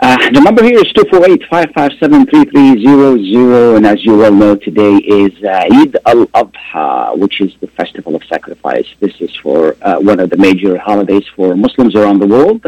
Uh, 0.00 0.16
the 0.32 0.40
number 0.40 0.64
here 0.64 0.78
is 0.78 0.92
248-557-3300, 0.94 3.76
and 3.76 3.86
as 3.86 4.04
you 4.04 4.16
well 4.16 4.32
know, 4.32 4.56
today 4.56 4.96
is 4.96 5.32
uh, 5.44 5.68
Eid 5.72 5.96
al-Adha, 6.04 7.16
which 7.16 7.40
is 7.40 7.54
the 7.60 7.68
festival 7.68 8.16
of 8.16 8.24
sacrifice. 8.24 8.88
This 8.98 9.20
is 9.20 9.32
for 9.36 9.76
uh, 9.82 10.00
one 10.00 10.18
of 10.18 10.30
the 10.30 10.36
major 10.36 10.76
holidays 10.78 11.28
for 11.36 11.54
Muslims 11.54 11.94
around 11.94 12.18
the 12.18 12.26
world, 12.26 12.66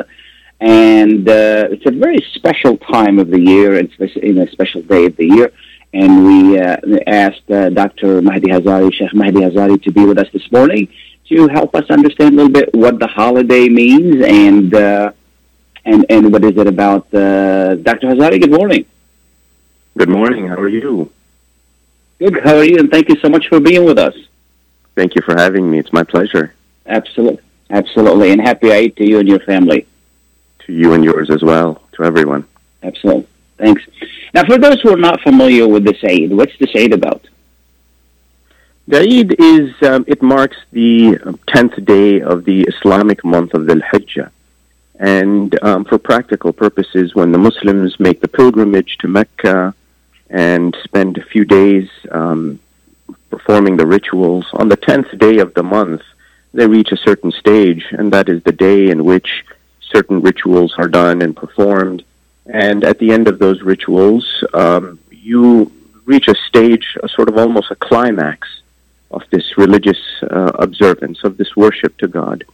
and 0.60 1.28
uh, 1.28 1.66
it's 1.72 1.86
a 1.86 1.90
very 1.90 2.24
special 2.34 2.76
time 2.76 3.18
of 3.18 3.28
the 3.28 3.40
year, 3.40 3.78
and 3.78 3.90
it's 3.98 4.16
in 4.16 4.38
a 4.38 4.48
special 4.52 4.82
day 4.82 5.06
of 5.06 5.16
the 5.16 5.26
year. 5.26 5.52
And 5.92 6.24
we 6.24 6.58
uh, 6.58 6.76
asked 7.06 7.50
uh, 7.50 7.68
Dr. 7.70 8.22
Mahdi 8.22 8.48
Hazari, 8.48 8.92
Sheikh 8.92 9.12
Mahdi 9.12 9.40
Hazari, 9.40 9.82
to 9.82 9.90
be 9.90 10.04
with 10.04 10.18
us 10.18 10.28
this 10.32 10.50
morning 10.52 10.88
to 11.30 11.46
help 11.48 11.74
us 11.74 11.88
understand 11.90 12.34
a 12.34 12.36
little 12.36 12.52
bit 12.52 12.74
what 12.74 12.98
the 12.98 13.06
holiday 13.06 13.68
means 13.68 14.22
and 14.24 14.74
uh, 14.74 15.12
and 15.84 16.04
and 16.10 16.32
what 16.32 16.44
is 16.44 16.56
it 16.58 16.66
about? 16.66 17.12
Uh, 17.14 17.76
Dr. 17.76 18.08
Hazari, 18.08 18.40
good 18.40 18.50
morning. 18.50 18.84
Good 19.96 20.08
morning. 20.08 20.48
How 20.48 20.56
are 20.56 20.68
you? 20.68 21.10
Good. 22.18 22.40
How 22.44 22.56
are 22.56 22.64
you? 22.64 22.78
And 22.78 22.90
thank 22.90 23.08
you 23.08 23.16
so 23.16 23.28
much 23.28 23.48
for 23.48 23.60
being 23.60 23.84
with 23.84 23.98
us. 23.98 24.14
Thank 24.96 25.14
you 25.14 25.22
for 25.22 25.34
having 25.36 25.70
me. 25.70 25.78
It's 25.78 25.92
my 25.92 26.02
pleasure. 26.02 26.54
Absolutely, 26.86 27.42
absolutely, 27.70 28.32
and 28.32 28.40
happy 28.40 28.72
Eid 28.72 28.96
to 28.96 29.08
you 29.08 29.20
and 29.20 29.28
your 29.28 29.40
family. 29.40 29.86
To 30.66 30.72
you 30.72 30.92
and 30.92 31.04
yours 31.04 31.30
as 31.30 31.42
well. 31.42 31.80
To 31.92 32.04
everyone. 32.04 32.46
Absolutely. 32.82 33.26
Thanks. 33.60 33.82
Now, 34.32 34.44
for 34.44 34.56
those 34.56 34.80
who 34.80 34.90
are 34.92 34.96
not 34.96 35.20
familiar 35.20 35.68
with 35.68 35.84
this 35.84 36.02
Eid, 36.02 36.32
what's 36.32 36.56
this 36.58 36.70
Eid 36.74 36.94
about? 36.94 37.28
The 38.88 39.00
Eid 39.00 39.36
is 39.38 39.70
um, 39.82 40.04
it 40.08 40.22
marks 40.22 40.56
the 40.72 41.18
tenth 41.46 41.84
day 41.84 42.20
of 42.22 42.44
the 42.44 42.62
Islamic 42.62 43.22
month 43.22 43.52
of 43.54 43.66
the 43.66 43.74
Hijjah. 43.74 44.30
And 44.98 45.62
um, 45.62 45.84
for 45.84 45.98
practical 45.98 46.52
purposes, 46.52 47.14
when 47.14 47.32
the 47.32 47.38
Muslims 47.38 48.00
make 48.00 48.20
the 48.20 48.28
pilgrimage 48.28 48.96
to 48.98 49.08
Mecca 49.08 49.74
and 50.30 50.76
spend 50.84 51.18
a 51.18 51.24
few 51.24 51.44
days 51.44 51.88
um, 52.10 52.58
performing 53.30 53.76
the 53.76 53.86
rituals, 53.86 54.46
on 54.54 54.68
the 54.68 54.76
tenth 54.76 55.16
day 55.18 55.38
of 55.38 55.52
the 55.54 55.62
month, 55.62 56.02
they 56.52 56.66
reach 56.66 56.92
a 56.92 56.96
certain 56.96 57.30
stage, 57.30 57.84
and 57.92 58.12
that 58.12 58.28
is 58.28 58.42
the 58.42 58.52
day 58.52 58.90
in 58.90 59.04
which 59.04 59.44
certain 59.80 60.20
rituals 60.20 60.74
are 60.78 60.88
done 60.88 61.22
and 61.22 61.36
performed. 61.36 62.04
And 62.52 62.82
at 62.84 62.98
the 62.98 63.12
end 63.12 63.28
of 63.28 63.38
those 63.38 63.62
rituals, 63.62 64.44
um, 64.54 64.98
you 65.10 65.70
reach 66.04 66.26
a 66.28 66.34
stage, 66.48 66.96
a 67.02 67.08
sort 67.08 67.28
of 67.28 67.38
almost 67.38 67.70
a 67.70 67.76
climax 67.76 68.48
of 69.10 69.22
this 69.30 69.56
religious 69.56 70.00
uh, 70.22 70.52
observance, 70.54 71.22
of 71.22 71.36
this 71.36 71.54
worship 71.56 71.96
to 71.98 72.08
God. 72.08 72.44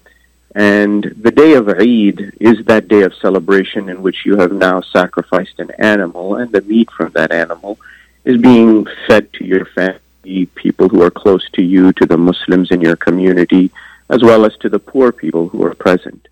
And 0.54 1.04
the 1.20 1.30
day 1.30 1.54
of 1.54 1.68
Eid 1.68 2.32
is 2.40 2.64
that 2.66 2.88
day 2.88 3.02
of 3.02 3.14
celebration 3.14 3.88
in 3.88 4.02
which 4.02 4.24
you 4.24 4.36
have 4.36 4.52
now 4.52 4.80
sacrificed 4.80 5.58
an 5.58 5.70
animal, 5.78 6.36
and 6.36 6.52
the 6.52 6.62
meat 6.62 6.90
from 6.90 7.12
that 7.12 7.32
animal 7.32 7.78
is 8.24 8.38
being 8.38 8.86
fed 9.06 9.32
to 9.34 9.44
your 9.44 9.66
family, 9.66 10.46
people 10.54 10.88
who 10.88 11.02
are 11.02 11.10
close 11.10 11.48
to 11.52 11.62
you, 11.62 11.92
to 11.94 12.06
the 12.06 12.18
Muslims 12.18 12.70
in 12.70 12.80
your 12.80 12.96
community, 12.96 13.70
as 14.08 14.22
well 14.22 14.44
as 14.44 14.56
to 14.58 14.68
the 14.68 14.78
poor 14.78 15.12
people 15.12 15.48
who 15.48 15.64
are 15.64 15.74
present. 15.74 16.26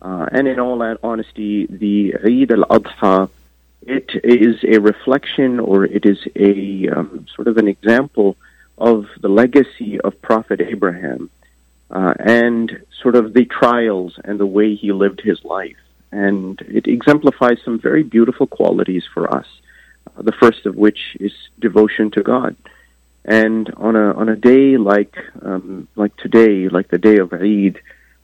Uh, 0.00 0.26
and 0.30 0.46
in 0.46 0.60
all 0.60 0.80
honesty, 1.02 1.66
the 1.66 2.14
Eid 2.24 2.52
al-Adha, 2.52 3.30
it 3.82 4.10
is 4.22 4.56
a 4.64 4.78
reflection 4.78 5.60
or 5.60 5.84
it 5.84 6.04
is 6.04 6.18
a 6.36 6.88
um, 6.88 7.26
sort 7.34 7.48
of 7.48 7.56
an 7.58 7.68
example 7.68 8.36
of 8.76 9.06
the 9.20 9.28
legacy 9.28 10.00
of 10.00 10.20
Prophet 10.22 10.60
Abraham 10.60 11.30
uh, 11.90 12.14
and 12.18 12.84
sort 13.02 13.16
of 13.16 13.32
the 13.32 13.44
trials 13.44 14.18
and 14.24 14.38
the 14.38 14.46
way 14.46 14.74
he 14.74 14.92
lived 14.92 15.20
his 15.20 15.44
life. 15.44 15.76
And 16.12 16.60
it 16.62 16.86
exemplifies 16.86 17.58
some 17.64 17.78
very 17.78 18.02
beautiful 18.02 18.46
qualities 18.46 19.04
for 19.12 19.32
us. 19.34 19.46
Uh, 20.16 20.22
the 20.22 20.32
first 20.32 20.64
of 20.66 20.76
which 20.76 21.16
is 21.20 21.32
devotion 21.58 22.10
to 22.12 22.22
God. 22.22 22.56
And 23.24 23.72
on 23.76 23.94
a 23.94 24.14
on 24.14 24.28
a 24.30 24.36
day 24.36 24.78
like 24.78 25.16
um, 25.42 25.86
like 25.96 26.16
today, 26.16 26.68
like 26.68 26.88
the 26.88 26.98
day 26.98 27.18
of 27.18 27.32
Eid, 27.32 27.78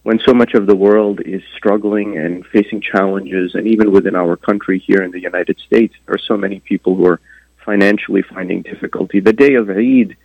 when 0.04 0.20
so 0.20 0.34
much 0.34 0.52
of 0.52 0.66
the 0.66 0.76
world 0.76 1.20
is 1.24 1.42
struggling 1.56 2.18
and 2.18 2.46
facing 2.46 2.80
challenges, 2.80 3.54
and 3.54 3.66
even 3.66 3.90
within 3.90 4.14
our 4.14 4.36
country 4.36 4.78
here 4.78 5.02
in 5.02 5.10
the 5.10 5.20
United 5.20 5.58
States, 5.66 5.94
there 6.04 6.14
are 6.14 6.28
so 6.28 6.36
many 6.36 6.60
people 6.60 6.94
who 6.94 7.06
are 7.06 7.20
financially 7.64 8.20
finding 8.22 8.60
difficulty. 8.60 9.20
The 9.20 9.32
day 9.32 9.54
of 9.54 9.70
Eid 9.70 10.16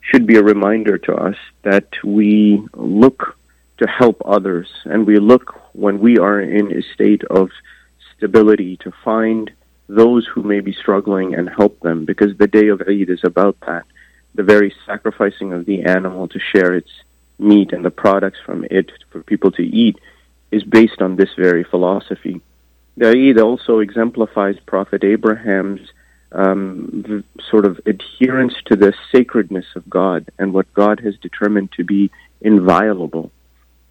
should 0.00 0.26
be 0.26 0.36
a 0.36 0.42
reminder 0.42 0.96
to 0.96 1.14
us 1.14 1.36
that 1.62 1.88
we 2.02 2.66
look 2.72 3.36
to 3.76 3.86
help 3.86 4.22
others 4.24 4.68
and 4.86 5.06
we 5.06 5.18
look 5.18 5.54
when 5.74 5.98
we 6.00 6.16
are 6.16 6.40
in 6.40 6.72
a 6.72 6.82
state 6.94 7.22
of 7.24 7.50
stability 8.16 8.78
to 8.78 8.92
find 9.04 9.50
those 9.86 10.26
who 10.26 10.42
may 10.42 10.60
be 10.60 10.72
struggling 10.72 11.34
and 11.34 11.50
help 11.50 11.78
them 11.80 12.06
because 12.06 12.34
the 12.38 12.46
day 12.46 12.68
of 12.68 12.80
Eid 12.88 13.10
is 13.10 13.20
about 13.22 13.58
that. 13.66 13.84
The 14.34 14.42
very 14.42 14.74
sacrificing 14.86 15.52
of 15.52 15.66
the 15.66 15.82
animal 15.82 16.26
to 16.28 16.38
share 16.38 16.74
its 16.74 16.90
meat 17.38 17.72
and 17.72 17.84
the 17.84 17.90
products 17.90 18.38
from 18.44 18.66
it 18.70 18.90
for 19.10 19.22
people 19.22 19.50
to 19.52 19.62
eat 19.62 19.98
is 20.50 20.62
based 20.64 21.02
on 21.02 21.16
this 21.16 21.30
very 21.36 21.64
philosophy. 21.64 22.40
the 22.96 23.10
Eid 23.10 23.38
also 23.38 23.80
exemplifies 23.80 24.58
Prophet 24.60 25.04
Abraham's 25.04 25.92
um, 26.32 27.24
sort 27.50 27.64
of 27.64 27.80
adherence 27.86 28.54
to 28.66 28.76
the 28.76 28.92
sacredness 29.12 29.66
of 29.74 29.88
God 29.88 30.28
and 30.38 30.52
what 30.52 30.72
God 30.74 31.00
has 31.00 31.16
determined 31.18 31.72
to 31.72 31.84
be 31.84 32.10
inviolable. 32.40 33.30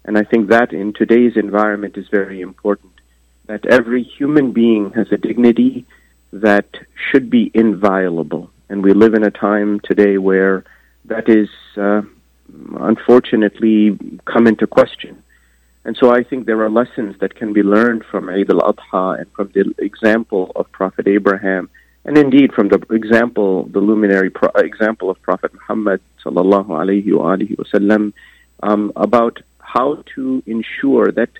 And 0.04 0.16
I 0.16 0.22
think 0.22 0.48
that 0.48 0.72
in 0.72 0.92
today's 0.92 1.36
environment 1.36 1.96
is 1.96 2.08
very 2.08 2.40
important. 2.40 2.92
That 3.46 3.66
every 3.66 4.02
human 4.02 4.52
being 4.52 4.92
has 4.92 5.10
a 5.10 5.16
dignity 5.16 5.86
that 6.32 6.68
should 6.94 7.30
be 7.30 7.50
inviolable. 7.54 8.50
And 8.68 8.82
we 8.82 8.92
live 8.92 9.14
in 9.14 9.24
a 9.24 9.30
time 9.30 9.80
today 9.80 10.18
where 10.18 10.64
that 11.06 11.28
is 11.28 11.48
uh, 11.76 12.02
unfortunately 12.80 13.98
come 14.24 14.46
into 14.46 14.66
question. 14.66 15.22
And 15.84 15.96
so 15.96 16.12
I 16.12 16.24
think 16.24 16.46
there 16.46 16.60
are 16.62 16.70
lessons 16.70 17.16
that 17.20 17.36
can 17.36 17.52
be 17.52 17.62
learned 17.62 18.04
from 18.10 18.28
Eid 18.28 18.50
al-Adha 18.50 19.20
and 19.20 19.30
from 19.32 19.50
the 19.54 19.72
example 19.78 20.50
of 20.56 20.70
Prophet 20.72 21.06
Abraham, 21.06 21.70
and 22.04 22.18
indeed 22.18 22.52
from 22.52 22.68
the 22.68 22.80
example, 22.90 23.64
the 23.64 23.80
luminary 23.80 24.30
pro- 24.30 24.50
example 24.56 25.10
of 25.10 25.22
Prophet 25.22 25.52
Muhammad 25.54 26.00
sallallahu 26.24 26.68
alaihi 26.68 27.56
wasallam, 27.56 28.12
um, 28.62 28.92
about 28.96 29.40
how 29.60 30.02
to 30.14 30.42
ensure 30.46 31.12
that 31.12 31.30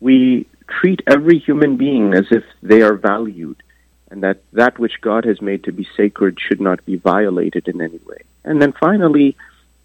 we 0.00 0.46
treat 0.68 1.00
every 1.06 1.38
human 1.38 1.76
being 1.76 2.14
as 2.14 2.26
if 2.30 2.44
they 2.62 2.82
are 2.82 2.96
valued, 2.96 3.62
and 4.10 4.22
that 4.22 4.38
that 4.52 4.78
which 4.78 5.00
God 5.00 5.24
has 5.24 5.40
made 5.40 5.62
to 5.64 5.72
be 5.72 5.86
sacred 5.96 6.38
should 6.40 6.60
not 6.60 6.84
be 6.84 6.96
violated 6.96 7.68
in 7.68 7.80
any 7.80 8.00
way. 8.06 8.22
And 8.44 8.60
then 8.60 8.72
finally, 8.72 9.36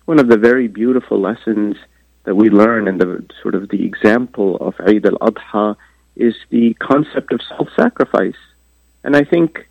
one 0.08 0.20
of 0.20 0.30
the 0.30 0.38
very 0.38 0.70
beautiful 0.70 1.20
lessons 1.20 1.76
that 2.24 2.34
we 2.34 2.50
learn 2.50 2.88
and 2.88 3.00
the 3.00 3.26
sort 3.42 3.56
of 3.56 3.68
the 3.68 3.84
example 3.84 4.56
of 4.56 4.74
Eid 4.80 5.06
al-Adha 5.06 5.76
is 6.16 6.34
the 6.50 6.74
concept 6.76 7.34
of 7.34 7.42
self-sacrifice. 7.50 8.42
And 9.04 9.18
I 9.18 9.26
think 9.26 9.68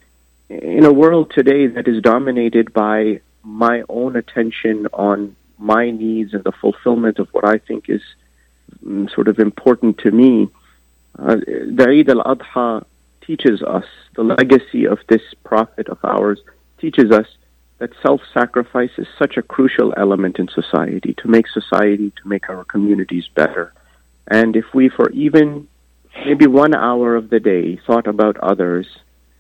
in 0.51 0.85
a 0.85 0.93
world 0.93 1.33
today 1.35 1.67
that 1.69 1.89
is 1.89 2.03
dominated 2.03 2.75
by 2.75 3.23
my 3.43 3.83
own 3.89 4.15
attention 4.15 4.87
on 4.93 5.35
my 5.59 5.91
needs 5.91 6.35
and 6.35 6.45
the 6.45 6.53
fulfillment 6.53 7.19
of 7.19 7.29
what 7.33 7.47
I 7.47 7.57
think 7.57 7.89
is 7.89 8.03
mm, 8.85 9.11
sort 9.15 9.29
of 9.29 9.39
important 9.39 9.97
to 10.05 10.11
me, 10.11 10.51
uh, 11.19 11.37
the 11.37 11.87
Eid 11.89 12.11
al-Adha 12.11 12.85
teaches 13.23 13.63
us, 13.63 13.87
the 14.15 14.23
legacy 14.23 14.85
of 14.85 14.99
this 15.09 15.23
prophet 15.45 15.89
of 15.89 15.99
ours 16.05 16.41
teaches 16.79 17.11
us 17.11 17.27
that 17.79 17.91
self 18.03 18.21
sacrifice 18.33 18.91
is 18.99 19.07
such 19.19 19.37
a 19.37 19.43
crucial 19.43 19.93
element 19.97 20.39
in 20.39 20.49
society 20.49 21.15
to 21.19 21.29
make 21.29 21.47
society, 21.49 22.13
to 22.23 22.29
make 22.29 22.49
our 22.49 22.65
communities 22.65 23.29
better. 23.35 23.73
And 24.29 24.57
if 24.57 24.65
we, 24.75 24.89
for 24.89 25.11
even 25.11 25.69
maybe 26.25 26.47
one 26.47 26.75
hour 26.75 27.15
of 27.15 27.31
the 27.31 27.41
day, 27.41 27.79
thought 27.87 28.07
about 28.07 28.37
others 28.39 28.87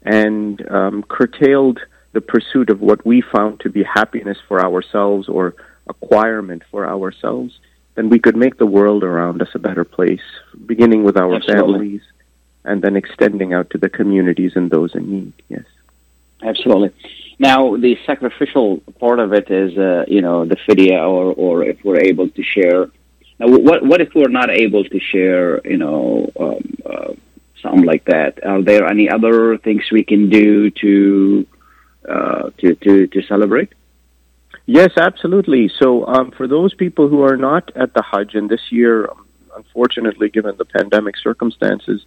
and 0.02 0.66
um, 0.70 1.02
curtailed 1.08 1.80
the 2.12 2.20
pursuit 2.20 2.70
of 2.70 2.80
what 2.80 3.04
we 3.04 3.22
found 3.22 3.60
to 3.60 3.70
be 3.70 3.82
happiness 3.82 4.38
for 4.48 4.64
ourselves 4.64 5.28
or 5.28 5.54
acquirement 5.88 6.62
for 6.70 6.86
ourselves, 6.86 7.58
then 7.94 8.08
we 8.08 8.18
could 8.18 8.36
make 8.36 8.58
the 8.58 8.66
world 8.66 9.02
around 9.02 9.42
us 9.42 9.48
a 9.54 9.58
better 9.58 9.84
place, 9.84 10.26
beginning 10.66 11.04
with 11.04 11.16
our 11.16 11.34
Absolutely. 11.34 11.62
families 11.62 12.02
and 12.64 12.82
then 12.82 12.96
extending 12.96 13.54
out 13.54 13.70
to 13.70 13.78
the 13.78 13.88
communities 13.88 14.52
and 14.54 14.70
those 14.70 14.94
in 14.94 15.10
need. 15.10 15.32
Yes. 15.48 15.64
Absolutely. 16.42 16.92
Now, 17.38 17.76
the 17.76 17.96
sacrificial 18.06 18.78
part 18.98 19.18
of 19.18 19.32
it 19.32 19.50
is, 19.50 19.76
uh, 19.76 20.04
you 20.08 20.22
know, 20.22 20.46
the 20.46 20.56
fidya, 20.56 21.00
or, 21.00 21.32
or 21.34 21.64
if 21.64 21.78
we're 21.84 22.00
able 22.00 22.28
to 22.28 22.42
share. 22.42 22.86
Now, 23.38 23.48
what 23.48 23.84
what 23.84 24.00
if 24.00 24.14
we're 24.14 24.28
not 24.28 24.50
able 24.50 24.84
to 24.84 25.00
share, 25.00 25.66
you 25.66 25.76
know, 25.76 26.30
um, 26.40 26.76
uh, 26.84 27.12
something 27.62 27.84
like 27.84 28.04
that? 28.06 28.44
Are 28.44 28.62
there 28.62 28.86
any 28.86 29.10
other 29.10 29.58
things 29.58 29.82
we 29.92 30.04
can 30.04 30.30
do 30.30 30.70
to 30.70 31.46
uh, 32.08 32.50
to, 32.58 32.74
to 32.74 33.06
to 33.08 33.22
celebrate? 33.22 33.74
Yes, 34.64 34.90
absolutely. 34.96 35.70
So, 35.78 36.06
um, 36.06 36.32
for 36.32 36.48
those 36.48 36.74
people 36.74 37.08
who 37.08 37.22
are 37.22 37.36
not 37.36 37.70
at 37.76 37.92
the 37.94 38.02
Hajj, 38.02 38.34
and 38.34 38.48
this 38.48 38.62
year, 38.70 39.08
um, 39.08 39.26
unfortunately, 39.54 40.28
given 40.30 40.56
the 40.56 40.64
pandemic 40.64 41.16
circumstances, 41.18 42.04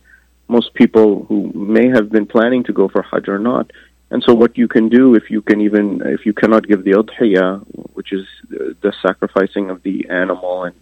most 0.47 0.73
people 0.73 1.25
who 1.25 1.51
may 1.53 1.87
have 1.89 2.11
been 2.11 2.25
planning 2.25 2.63
to 2.63 2.73
go 2.73 2.87
for 2.87 3.03
Hajj 3.03 3.29
are 3.29 3.39
not. 3.39 3.71
And 4.11 4.23
so, 4.23 4.33
what 4.33 4.57
you 4.57 4.67
can 4.67 4.89
do 4.89 5.15
if 5.15 5.29
you 5.29 5.41
can 5.41 5.61
even 5.61 6.01
if 6.03 6.25
you 6.25 6.33
cannot 6.33 6.67
give 6.67 6.83
the 6.83 6.91
udhiyah, 6.91 7.63
which 7.93 8.11
is 8.11 8.25
the 8.49 8.93
sacrificing 9.01 9.69
of 9.69 9.83
the 9.83 10.09
animal 10.09 10.63
and 10.63 10.75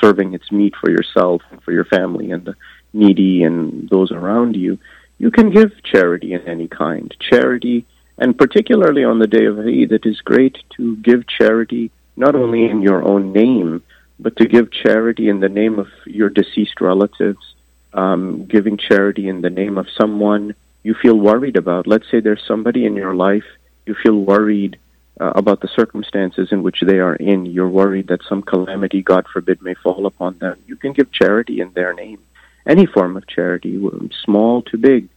serving 0.00 0.34
its 0.34 0.52
meat 0.52 0.74
for 0.80 0.90
yourself 0.90 1.42
and 1.50 1.62
for 1.62 1.72
your 1.72 1.84
family 1.84 2.30
and 2.30 2.44
the 2.44 2.54
needy 2.92 3.42
and 3.42 3.88
those 3.88 4.12
around 4.12 4.56
you, 4.56 4.78
you 5.18 5.30
can 5.30 5.50
give 5.50 5.82
charity 5.82 6.32
in 6.32 6.42
any 6.42 6.68
kind. 6.68 7.14
Charity, 7.18 7.86
and 8.18 8.38
particularly 8.38 9.04
on 9.04 9.18
the 9.18 9.26
day 9.26 9.46
of 9.46 9.58
Eid, 9.58 9.92
it 9.92 10.06
is 10.06 10.20
great 10.20 10.58
to 10.76 10.96
give 10.96 11.26
charity 11.26 11.90
not 12.16 12.34
only 12.34 12.66
in 12.66 12.82
your 12.82 13.02
own 13.02 13.32
name, 13.32 13.82
but 14.18 14.36
to 14.36 14.46
give 14.46 14.70
charity 14.70 15.28
in 15.28 15.40
the 15.40 15.48
name 15.48 15.78
of 15.78 15.88
your 16.04 16.28
deceased 16.28 16.80
relatives, 16.80 17.54
um, 17.94 18.44
giving 18.46 18.76
charity 18.76 19.28
in 19.28 19.40
the 19.40 19.50
name 19.50 19.78
of 19.78 19.86
someone 19.98 20.54
you 20.82 20.94
feel 20.94 21.16
worried 21.18 21.56
about. 21.56 21.86
Let's 21.86 22.10
say 22.10 22.20
there's 22.20 22.42
somebody 22.46 22.86
in 22.86 22.94
your 22.94 23.14
life 23.14 23.44
you 23.86 23.94
feel 24.02 24.18
worried 24.18 24.78
uh, 25.20 25.32
about 25.34 25.60
the 25.60 25.68
circumstances 25.68 26.48
in 26.50 26.62
which 26.62 26.80
they 26.80 26.98
are 26.98 27.16
in. 27.16 27.46
You're 27.46 27.68
worried 27.68 28.08
that 28.08 28.20
some 28.28 28.42
calamity, 28.42 29.02
God 29.02 29.26
forbid, 29.32 29.60
may 29.62 29.74
fall 29.74 30.06
upon 30.06 30.38
them. 30.38 30.58
You 30.66 30.76
can 30.76 30.92
give 30.92 31.12
charity 31.12 31.60
in 31.60 31.72
their 31.72 31.92
name, 31.92 32.20
any 32.66 32.86
form 32.86 33.16
of 33.16 33.26
charity, 33.26 33.78
small 34.24 34.62
to 34.62 34.78
big. 34.78 35.08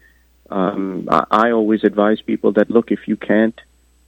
Um, 0.49 1.08
I, 1.10 1.26
I 1.32 1.52
always 1.52 1.84
advise 1.84 2.21
people 2.21 2.52
that 2.54 2.69
look, 2.69 2.91
if 2.91 3.08
you 3.08 3.15
can't 3.15 3.60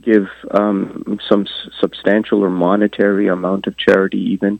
give 0.02 0.28
um, 0.52 1.20
some 1.28 1.44
s- 1.44 1.70
substantial 1.80 2.44
or 2.44 2.50
monetary 2.50 3.28
amount 3.28 3.68
of 3.68 3.78
charity, 3.78 4.20
even 4.34 4.60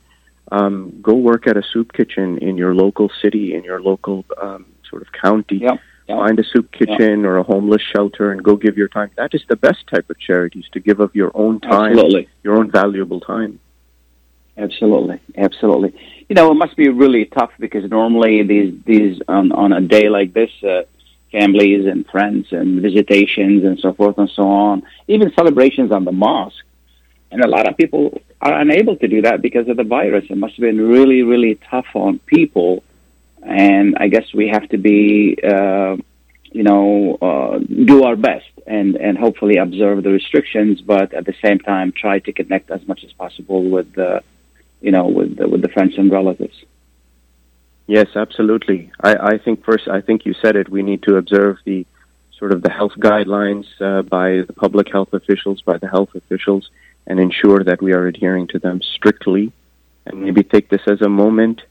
um, 0.52 1.00
go 1.02 1.14
work 1.16 1.48
at 1.48 1.58
a 1.58 1.64
soup 1.64 1.94
kitchen 1.94 2.38
in 2.40 2.58
your 2.58 2.74
local 2.74 3.12
city, 3.22 3.54
in 3.54 3.64
your 3.64 3.82
local 3.82 4.26
um, 4.42 4.66
sort 4.90 5.02
of 5.02 5.12
county. 5.12 5.58
Yeah. 5.58 5.78
Yeah. 6.08 6.18
Find 6.18 6.40
a 6.40 6.44
soup 6.44 6.72
kitchen 6.72 7.26
or 7.26 7.38
a 7.38 7.44
homeless 7.44 7.82
shelter 7.82 8.32
and 8.32 8.44
go 8.44 8.56
give 8.56 8.78
your 8.78 8.88
time. 8.88 9.10
That 9.18 9.34
is 9.34 9.44
the 9.50 9.56
best 9.56 9.88
type 9.88 10.08
of 10.12 10.20
charities 10.20 10.66
to 10.74 10.80
give 10.80 11.00
of 11.00 11.16
your 11.16 11.32
own 11.34 11.60
time, 11.60 11.94
Absolutely. 11.94 12.30
your 12.44 12.58
own 12.58 12.70
valuable 12.70 13.20
time. 13.20 13.60
Absolutely, 14.58 15.20
absolutely. 15.36 15.94
You 16.30 16.36
know, 16.36 16.52
it 16.52 16.56
must 16.56 16.78
be 16.78 16.90
really 16.90 17.26
tough 17.26 17.52
because 17.60 17.90
normally 17.90 18.44
these 18.44 18.74
these 18.86 19.22
on 19.28 19.52
on 19.52 19.74
a 19.74 19.82
day 19.82 20.08
like 20.08 20.34
this, 20.34 20.52
uh, 20.64 20.84
families 21.32 21.86
and 21.86 22.08
friends 22.08 22.48
and 22.52 22.82
visitations 22.82 23.66
and 23.66 23.78
so 23.80 23.94
forth 23.94 24.18
and 24.18 24.30
so 24.30 24.44
on, 24.44 24.84
even 25.08 25.34
celebrations 25.36 25.92
on 25.92 26.06
the 26.06 26.12
mosque, 26.12 26.64
and 27.32 27.44
a 27.44 27.48
lot 27.48 27.68
of 27.68 27.76
people 27.76 28.22
are 28.42 28.54
unable 28.60 28.96
to 28.96 29.08
do 29.08 29.22
that 29.24 29.42
because 29.42 29.68
of 29.68 29.76
the 29.76 29.84
virus. 29.84 30.26
It 30.30 30.38
must 30.38 30.56
have 30.56 30.62
been 30.62 30.88
really, 30.88 31.24
really 31.24 31.56
tough 31.70 31.88
on 31.94 32.20
people, 32.20 32.84
and 33.46 33.96
I 33.98 34.08
guess 34.08 34.34
we 34.34 34.50
have 34.50 34.68
to 34.70 34.78
be. 34.78 35.38
Uh, 35.44 35.98
you 36.56 36.64
know, 36.64 37.18
uh, 37.22 37.60
do 37.60 38.06
our 38.06 38.16
best 38.16 38.46
and, 38.66 38.96
and 38.96 39.18
hopefully 39.18 39.58
observe 39.58 40.04
the 40.04 40.10
restrictions, 40.10 40.80
but 40.80 41.14
at 41.14 41.26
the 41.26 41.34
same 41.44 41.60
time 41.60 41.92
try 41.92 42.20
to 42.20 42.32
connect 42.32 42.72
as 42.72 42.88
much 42.88 43.04
as 43.04 43.12
possible 43.12 43.70
with 43.70 43.94
the, 43.94 44.24
you 44.80 44.90
know, 44.90 45.06
with 45.06 45.36
the, 45.36 45.50
with 45.50 45.62
the 45.62 45.68
friends 45.68 45.96
and 45.98 46.10
relatives. 46.10 46.56
Yes, 47.88 48.08
absolutely. 48.16 48.90
I, 49.02 49.16
I 49.16 49.38
think 49.38 49.66
first, 49.66 49.90
I 49.90 50.00
think 50.00 50.26
you 50.26 50.34
said 50.42 50.56
it. 50.56 50.70
We 50.70 50.82
need 50.82 51.04
to 51.04 51.18
observe 51.18 51.58
the 51.66 51.86
sort 52.40 52.54
of 52.54 52.62
the 52.62 52.72
health 52.72 52.94
guidelines 52.98 53.66
uh, 53.82 54.04
by 54.04 54.44
the 54.48 54.54
public 54.54 54.90
health 54.90 55.14
officials, 55.14 55.62
by 55.62 55.78
the 55.78 55.90
health 55.90 56.16
officials, 56.16 56.70
and 57.06 57.20
ensure 57.20 57.66
that 57.66 57.82
we 57.82 57.92
are 57.92 58.08
adhering 58.08 58.48
to 58.54 58.60
them 58.60 58.82
strictly. 58.82 59.52
And 60.06 60.22
maybe 60.22 60.42
take 60.42 60.70
this 60.70 60.88
as 60.88 61.02
a 61.02 61.10
moment 61.10 61.64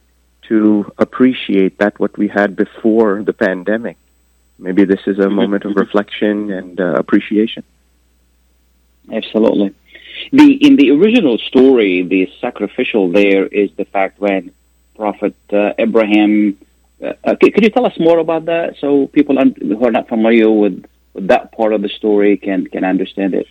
to 0.48 0.92
appreciate 0.98 1.78
that 1.78 1.98
what 1.98 2.16
we 2.16 2.28
had 2.28 2.56
before 2.56 3.22
the 3.22 3.32
pandemic. 3.32 3.96
Maybe 4.58 4.84
this 4.84 5.00
is 5.06 5.18
a 5.18 5.28
moment 5.28 5.64
of 5.64 5.76
reflection 5.76 6.50
and 6.50 6.80
uh, 6.80 6.94
appreciation. 6.94 7.64
Absolutely. 9.12 9.74
The 10.32 10.52
in 10.66 10.76
the 10.76 10.90
original 10.92 11.38
story, 11.38 12.02
the 12.02 12.30
sacrificial 12.40 13.10
there 13.10 13.46
is 13.46 13.70
the 13.76 13.84
fact 13.84 14.20
when 14.20 14.52
Prophet 14.96 15.34
uh, 15.52 15.72
Abraham. 15.78 16.58
Uh, 17.02 17.14
uh, 17.24 17.34
could, 17.40 17.52
could 17.52 17.64
you 17.64 17.70
tell 17.70 17.84
us 17.84 17.98
more 17.98 18.18
about 18.18 18.44
that 18.46 18.76
so 18.80 19.08
people 19.08 19.38
un- 19.38 19.56
who 19.60 19.84
are 19.84 19.90
not 19.90 20.08
familiar 20.08 20.50
with, 20.50 20.86
with 21.12 21.26
that 21.26 21.52
part 21.52 21.72
of 21.72 21.82
the 21.82 21.88
story 21.88 22.36
can 22.36 22.66
can 22.68 22.84
understand 22.84 23.34
it? 23.34 23.48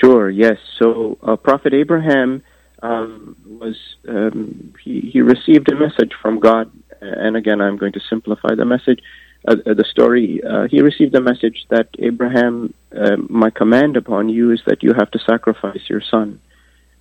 Sure. 0.00 0.30
Yes. 0.30 0.58
So 0.78 1.18
uh, 1.22 1.36
Prophet 1.36 1.74
Abraham 1.74 2.42
um, 2.82 3.36
was 3.46 3.76
um, 4.08 4.74
he, 4.82 5.00
he 5.00 5.20
received 5.20 5.70
a 5.70 5.76
message 5.76 6.12
from 6.20 6.40
God, 6.40 6.70
and 7.00 7.36
again, 7.36 7.60
I'm 7.60 7.76
going 7.76 7.92
to 7.92 8.00
simplify 8.08 8.54
the 8.54 8.64
message. 8.64 9.00
Uh, 9.46 9.54
uh, 9.66 9.74
the 9.74 9.84
story. 9.84 10.42
Uh, 10.42 10.66
he 10.68 10.82
received 10.82 11.14
a 11.14 11.20
message 11.20 11.64
that 11.70 11.88
Abraham, 12.00 12.74
uh, 12.90 13.16
my 13.28 13.50
command 13.50 13.96
upon 13.96 14.28
you 14.28 14.50
is 14.50 14.60
that 14.66 14.82
you 14.82 14.92
have 14.92 15.12
to 15.12 15.18
sacrifice 15.20 15.88
your 15.88 16.00
son 16.00 16.40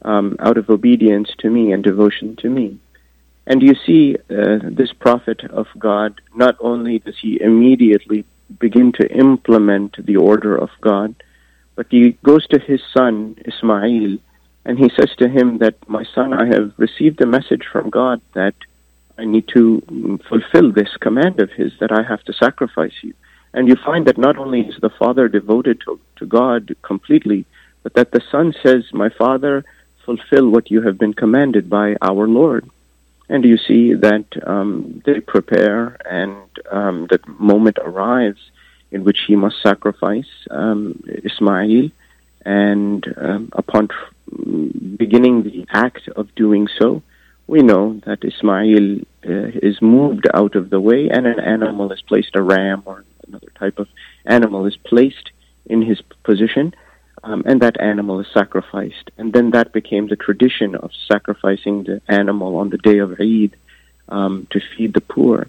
um, 0.03 0.35
out 0.39 0.57
of 0.57 0.69
obedience 0.69 1.29
to 1.39 1.49
me 1.49 1.71
and 1.71 1.83
devotion 1.83 2.35
to 2.35 2.49
me. 2.49 2.79
And 3.47 3.63
you 3.63 3.73
see, 3.85 4.17
uh, 4.29 4.59
this 4.63 4.93
prophet 4.93 5.45
of 5.45 5.67
God, 5.79 6.21
not 6.35 6.55
only 6.59 6.99
does 6.99 7.15
he 7.19 7.41
immediately 7.41 8.23
begin 8.59 8.91
to 8.93 9.11
implement 9.11 9.95
the 10.05 10.17
order 10.17 10.55
of 10.55 10.69
God, 10.81 11.15
but 11.75 11.87
he 11.89 12.11
goes 12.23 12.45
to 12.47 12.59
his 12.59 12.81
son, 12.95 13.35
Ismail, 13.45 14.17
and 14.67 14.77
he 14.77 14.89
says 14.89 15.15
to 15.17 15.29
him 15.29 15.59
that, 15.59 15.75
My 15.87 16.03
son, 16.13 16.33
I 16.33 16.45
have 16.47 16.73
received 16.75 17.21
a 17.21 17.25
message 17.25 17.65
from 17.71 17.89
God 17.89 18.19
that 18.33 18.53
I 19.17 19.23
need 19.23 19.47
to 19.53 20.19
fulfill 20.27 20.73
this 20.73 20.93
command 20.97 21.39
of 21.39 21.49
his, 21.51 21.71
that 21.79 21.93
I 21.93 22.03
have 22.03 22.21
to 22.25 22.33
sacrifice 22.33 22.97
you. 23.01 23.13
And 23.53 23.69
you 23.69 23.77
find 23.77 24.05
that 24.07 24.17
not 24.17 24.37
only 24.37 24.61
is 24.67 24.75
the 24.81 24.89
father 24.89 25.29
devoted 25.29 25.79
to, 25.85 25.97
to 26.17 26.25
God 26.25 26.75
completely, 26.81 27.45
but 27.81 27.93
that 27.93 28.11
the 28.11 28.21
son 28.29 28.53
says, 28.61 28.83
My 28.91 29.07
father, 29.07 29.63
fulfill 30.03 30.49
what 30.49 30.69
you 30.69 30.81
have 30.81 30.97
been 30.97 31.13
commanded 31.13 31.69
by 31.69 31.95
our 32.01 32.27
Lord. 32.27 32.69
And 33.29 33.45
you 33.45 33.57
see 33.57 33.93
that 33.93 34.25
um, 34.45 35.01
they 35.05 35.21
prepare, 35.21 35.97
and 36.05 36.35
um, 36.69 37.07
the 37.09 37.21
moment 37.39 37.77
arrives 37.81 38.41
in 38.91 39.05
which 39.05 39.21
he 39.27 39.37
must 39.37 39.61
sacrifice 39.63 40.31
um, 40.51 41.01
Ismail. 41.07 41.89
And 42.45 43.13
um, 43.17 43.49
upon 43.53 43.87
tr- 43.87 44.13
beginning 44.97 45.43
the 45.43 45.65
act 45.69 46.07
of 46.09 46.33
doing 46.35 46.67
so, 46.79 47.01
we 47.47 47.61
know 47.61 48.01
that 48.05 48.23
Ismail 48.23 48.99
uh, 49.25 49.51
is 49.63 49.81
moved 49.81 50.27
out 50.33 50.55
of 50.55 50.69
the 50.69 50.81
way, 50.81 51.09
and 51.09 51.25
an 51.25 51.39
animal 51.39 51.91
is 51.91 52.01
placed, 52.01 52.35
a 52.35 52.41
ram 52.41 52.83
or 52.85 53.05
another 53.27 53.51
type 53.57 53.79
of 53.79 53.87
animal 54.25 54.65
is 54.65 54.77
placed 54.77 55.31
in 55.65 55.81
his 55.81 56.01
position, 56.23 56.73
um, 57.23 57.43
and 57.45 57.61
that 57.61 57.79
animal 57.79 58.19
is 58.19 58.27
sacrificed. 58.33 59.11
And 59.17 59.31
then 59.33 59.51
that 59.51 59.71
became 59.71 60.07
the 60.07 60.15
tradition 60.15 60.75
of 60.75 60.91
sacrificing 61.07 61.83
the 61.83 62.01
animal 62.07 62.57
on 62.57 62.69
the 62.69 62.77
day 62.77 62.99
of 62.99 63.19
Eid 63.19 63.55
um, 64.09 64.47
to 64.51 64.59
feed 64.59 64.93
the 64.93 65.01
poor. 65.01 65.47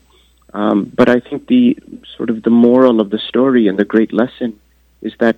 Um, 0.55 0.91
but 0.95 1.09
I 1.09 1.21
think 1.21 1.47
the 1.47 1.79
sort 2.17 2.31
of 2.31 2.43
the 2.43 2.51
moral 2.51 3.01
of 3.01 3.11
the 3.11 3.19
story 3.19 3.69
and 3.69 3.79
the 3.79 3.85
great 3.85 4.13
lesson 4.13 4.59
is 5.03 5.13
that 5.19 5.37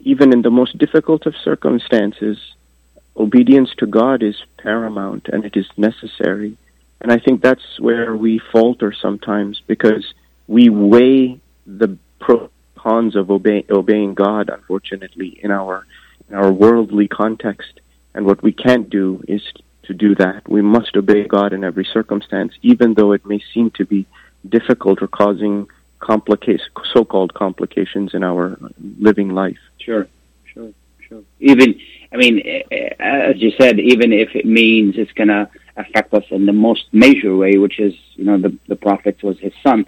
even 0.00 0.32
in 0.32 0.42
the 0.42 0.50
most 0.50 0.76
difficult 0.78 1.26
of 1.26 1.34
circumstances, 1.36 2.38
obedience 3.16 3.70
to 3.78 3.86
God 3.86 4.22
is 4.22 4.36
paramount 4.58 5.28
and 5.32 5.44
it 5.44 5.56
is 5.56 5.66
necessary. 5.76 6.56
And 7.00 7.12
I 7.12 7.18
think 7.18 7.42
that's 7.42 7.80
where 7.80 8.16
we 8.16 8.40
falter 8.52 8.92
sometimes 8.92 9.60
because 9.66 10.14
we 10.46 10.68
weigh 10.68 11.40
the 11.66 11.98
pros 12.20 12.50
cons 12.82 13.14
of 13.14 13.30
obey, 13.30 13.64
obeying 13.70 14.14
God, 14.14 14.50
unfortunately, 14.50 15.38
in 15.42 15.50
our 15.50 15.86
in 16.28 16.34
our 16.34 16.50
worldly 16.50 17.08
context. 17.08 17.80
And 18.14 18.26
what 18.26 18.42
we 18.42 18.52
can't 18.52 18.90
do 18.90 19.22
is 19.28 19.42
to 19.84 19.94
do 19.94 20.14
that. 20.16 20.48
We 20.48 20.62
must 20.62 20.96
obey 20.96 21.26
God 21.26 21.52
in 21.52 21.64
every 21.64 21.84
circumstance, 21.84 22.52
even 22.62 22.94
though 22.94 23.12
it 23.12 23.24
may 23.24 23.40
seem 23.52 23.70
to 23.72 23.84
be 23.84 24.06
difficult 24.48 25.02
or 25.02 25.08
causing 25.08 25.68
complications, 26.00 26.68
so-called 26.92 27.34
complications 27.34 28.14
in 28.14 28.22
our 28.24 28.58
living 28.98 29.30
life. 29.30 29.58
Sure, 29.78 30.06
sure, 30.52 30.72
sure. 31.08 31.22
Even, 31.40 31.80
I 32.12 32.16
mean, 32.16 32.42
eh, 32.44 32.62
eh, 32.70 32.88
as 32.98 33.36
you 33.40 33.52
said, 33.58 33.80
even 33.80 34.12
if 34.12 34.34
it 34.34 34.44
means 34.44 34.96
it's 34.98 35.12
going 35.12 35.28
to 35.28 35.48
affect 35.76 36.12
us 36.12 36.24
in 36.30 36.46
the 36.46 36.52
most 36.52 36.84
major 36.92 37.34
way, 37.34 37.56
which 37.56 37.80
is, 37.80 37.94
you 38.14 38.24
know, 38.24 38.38
the 38.38 38.56
the 38.68 38.76
prophet 38.76 39.22
was 39.22 39.38
his 39.38 39.54
son 39.62 39.86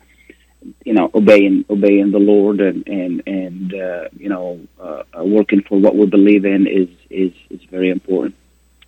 you 0.84 0.94
know, 0.94 1.10
obeying 1.14 1.64
obeying 1.68 2.10
the 2.10 2.18
Lord 2.18 2.60
and 2.60 2.86
and 2.86 3.22
and 3.26 3.74
uh, 3.74 4.08
you 4.16 4.28
know, 4.28 4.60
uh, 4.80 5.02
uh, 5.18 5.24
working 5.24 5.62
for 5.62 5.78
what 5.78 5.96
we 5.96 6.06
believe 6.06 6.44
in 6.44 6.66
is 6.66 6.88
is 7.10 7.32
is 7.50 7.60
very 7.70 7.90
important. 7.90 8.34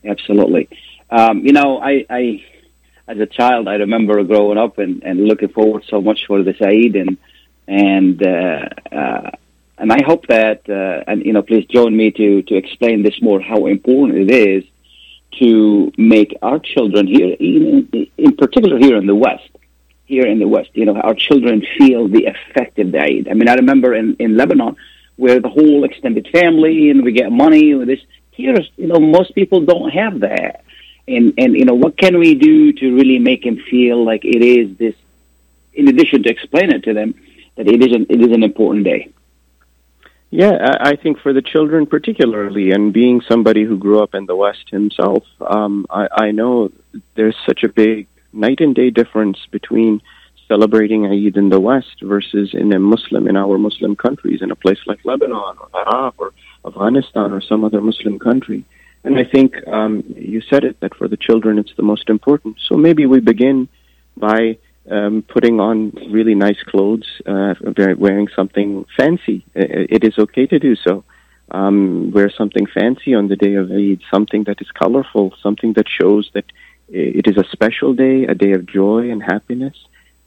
Absolutely. 0.05 0.68
Um, 1.11 1.44
you 1.44 1.53
know, 1.53 1.79
I, 1.81 2.07
I 2.09 2.44
as 3.09 3.18
a 3.18 3.27
child, 3.27 3.68
I 3.68 3.75
remember 3.75 4.22
growing 4.25 4.59
up 4.59 4.79
and, 4.79 5.03
and 5.05 5.25
looking 5.25 5.49
forward 5.49 5.85
so 5.88 6.01
much 6.01 6.27
for 6.27 6.42
the 6.42 6.55
Eid 6.64 6.96
and 6.96 7.18
and 7.68 8.27
uh, 8.27 8.68
uh, 8.94 9.31
and 9.78 9.92
I 9.92 10.02
hope 10.02 10.26
that 10.28 10.68
uh, 10.68 11.04
and 11.06 11.24
you 11.24 11.32
know, 11.32 11.42
please 11.42 11.66
join 11.66 11.96
me 11.96 12.10
to 12.12 12.42
to 12.42 12.54
explain 12.54 13.02
this 13.02 13.20
more 13.20 13.40
how 13.40 13.66
important 13.66 14.30
it 14.30 14.30
is 14.30 14.64
to 15.38 15.92
make 15.98 16.36
our 16.42 16.58
children 16.58 17.06
here, 17.06 17.36
in, 17.38 18.08
in 18.16 18.36
particular 18.36 18.78
here 18.78 18.96
in 18.96 19.06
the 19.06 19.14
West, 19.14 19.50
here 20.06 20.26
in 20.26 20.38
the 20.38 20.48
West. 20.48 20.70
You 20.74 20.86
know, 20.86 20.96
our 20.96 21.14
children 21.14 21.64
feel 21.78 22.08
the 22.08 22.26
effect 22.26 22.78
of 22.78 22.92
the 22.92 23.00
Eid. 23.00 23.28
I 23.28 23.34
mean, 23.34 23.48
I 23.48 23.54
remember 23.54 23.94
in, 23.94 24.16
in 24.18 24.36
Lebanon 24.36 24.76
where 25.16 25.40
the 25.40 25.48
whole 25.48 25.84
extended 25.84 26.28
family 26.28 26.90
and 26.90 27.02
we 27.02 27.12
get 27.12 27.30
money 27.30 27.72
and 27.72 27.88
this. 27.88 28.00
Here, 28.30 28.54
you 28.76 28.86
know, 28.86 29.00
most 29.00 29.34
people 29.34 29.62
don't 29.62 29.88
have 29.90 30.20
that. 30.20 30.62
And, 31.08 31.32
and, 31.38 31.54
you 31.54 31.64
know, 31.64 31.74
what 31.74 31.96
can 31.96 32.18
we 32.18 32.34
do 32.34 32.72
to 32.74 32.94
really 32.94 33.18
make 33.18 33.44
them 33.44 33.56
feel 33.70 34.04
like 34.04 34.26
it 34.26 34.42
is 34.42 34.76
this, 34.76 34.94
in 35.72 35.88
addition 35.88 36.22
to 36.24 36.28
explain 36.28 36.70
it 36.70 36.84
to 36.84 36.92
them, 36.92 37.14
that 37.56 37.66
it 37.66 37.82
is 37.82 37.92
an, 37.94 38.06
it 38.10 38.20
is 38.20 38.32
an 38.32 38.42
important 38.42 38.84
day? 38.84 39.08
Yeah, 40.37 40.77
I 40.81 40.96
think 40.96 41.18
for 41.20 41.33
the 41.33 41.40
children 41.40 41.87
particularly, 41.87 42.72
and 42.72 42.92
being 42.92 43.22
somebody 43.22 43.64
who 43.64 43.79
grew 43.79 44.03
up 44.03 44.14
in 44.14 44.27
the 44.27 44.37
West 44.37 44.68
himself, 44.68 45.25
um, 45.40 45.87
I, 45.88 46.09
I 46.12 46.31
know 46.31 46.70
there's 47.14 47.35
such 47.46 47.62
a 47.62 47.70
big 47.70 48.07
night 48.35 48.61
and 48.61 48.75
day 48.75 48.90
difference 48.90 49.38
between 49.51 50.03
celebrating 50.46 51.07
Eid 51.07 51.38
in 51.38 51.49
the 51.49 51.59
West 51.59 52.03
versus 52.03 52.53
in 52.53 52.70
a 52.75 52.79
Muslim, 52.79 53.27
in 53.29 53.37
our 53.38 53.57
Muslim 53.57 53.96
countries, 53.96 54.42
in 54.42 54.51
a 54.51 54.55
place 54.57 54.81
like 54.85 55.03
Lebanon 55.07 55.57
or 55.59 55.68
Iraq 55.75 56.16
or 56.18 56.35
Afghanistan 56.66 57.33
or 57.33 57.40
some 57.40 57.64
other 57.64 57.81
Muslim 57.81 58.18
country. 58.18 58.62
And 59.05 59.18
I 59.18 59.25
think 59.25 59.66
um, 59.66 60.05
you 60.18 60.42
said 60.42 60.64
it 60.64 60.81
that 60.81 60.94
for 60.96 61.09
the 61.09 61.16
children 61.16 61.59
it's 61.59 61.75
the 61.79 61.83
most 61.83 62.11
important. 62.11 62.59
So 62.68 62.77
maybe 62.77 63.07
we 63.07 63.20
begin 63.20 63.68
by 64.18 64.59
um, 64.90 65.22
putting 65.22 65.61
on 65.61 65.92
really 66.11 66.35
nice 66.35 66.62
clothes, 66.66 67.07
uh, 67.27 67.55
wearing 67.96 68.29
something 68.35 68.85
fancy. 68.96 69.44
It 69.55 70.05
is 70.05 70.18
okay 70.18 70.46
to 70.46 70.59
do 70.59 70.77
so. 70.77 71.05
Um, 71.51 72.11
wear 72.11 72.31
something 72.31 72.66
fancy 72.66 73.14
on 73.14 73.29
the 73.29 73.37
day 73.37 73.55
of 73.55 73.70
Eid, 73.70 74.01
something 74.12 74.44
that 74.44 74.61
is 74.61 74.70
colorful, 74.72 75.33
something 75.42 75.75
that 75.75 75.87
shows 75.88 76.31
that 76.35 76.44
it 76.88 77.27
is 77.27 77.37
a 77.37 77.49
special 77.51 77.94
day, 77.94 78.25
a 78.25 78.35
day 78.35 78.53
of 78.53 78.66
joy 78.66 79.11
and 79.11 79.22
happiness, 79.22 79.77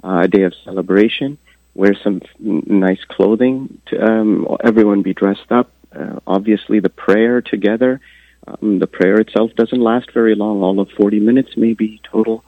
uh, 0.04 0.22
a 0.24 0.28
day 0.28 0.44
of 0.44 0.54
celebration. 0.64 1.38
Wear 1.76 1.96
some 2.04 2.22
nice 2.40 3.04
clothing. 3.08 3.82
To, 3.88 4.04
um, 4.04 4.58
everyone 4.64 5.02
be 5.02 5.14
dressed 5.14 5.52
up. 5.52 5.72
Uh, 5.96 6.20
obviously, 6.28 6.80
the 6.80 6.90
prayer 6.90 7.42
together. 7.42 8.02
Um, 8.48 8.80
the 8.80 8.88
prayer 8.88 9.20
itself 9.20 9.52
doesn't 9.56 9.80
last 9.80 10.12
very 10.12 10.36
long, 10.36 10.62
all 10.62 10.80
of 10.80 10.90
40 10.92 11.20
minutes 11.20 11.52
maybe 11.56 12.02
total. 12.04 12.44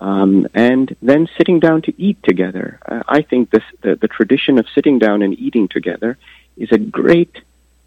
Um, 0.00 0.48
and 0.54 0.94
then 1.02 1.28
sitting 1.38 1.60
down 1.60 1.82
to 1.82 1.92
eat 2.00 2.18
together. 2.22 2.80
Uh, 2.86 3.02
I 3.08 3.22
think 3.22 3.50
this, 3.50 3.62
the, 3.82 3.96
the 3.96 4.08
tradition 4.08 4.58
of 4.58 4.66
sitting 4.74 4.98
down 4.98 5.22
and 5.22 5.38
eating 5.38 5.68
together 5.68 6.18
is 6.56 6.72
a 6.72 6.78
great, 6.78 7.36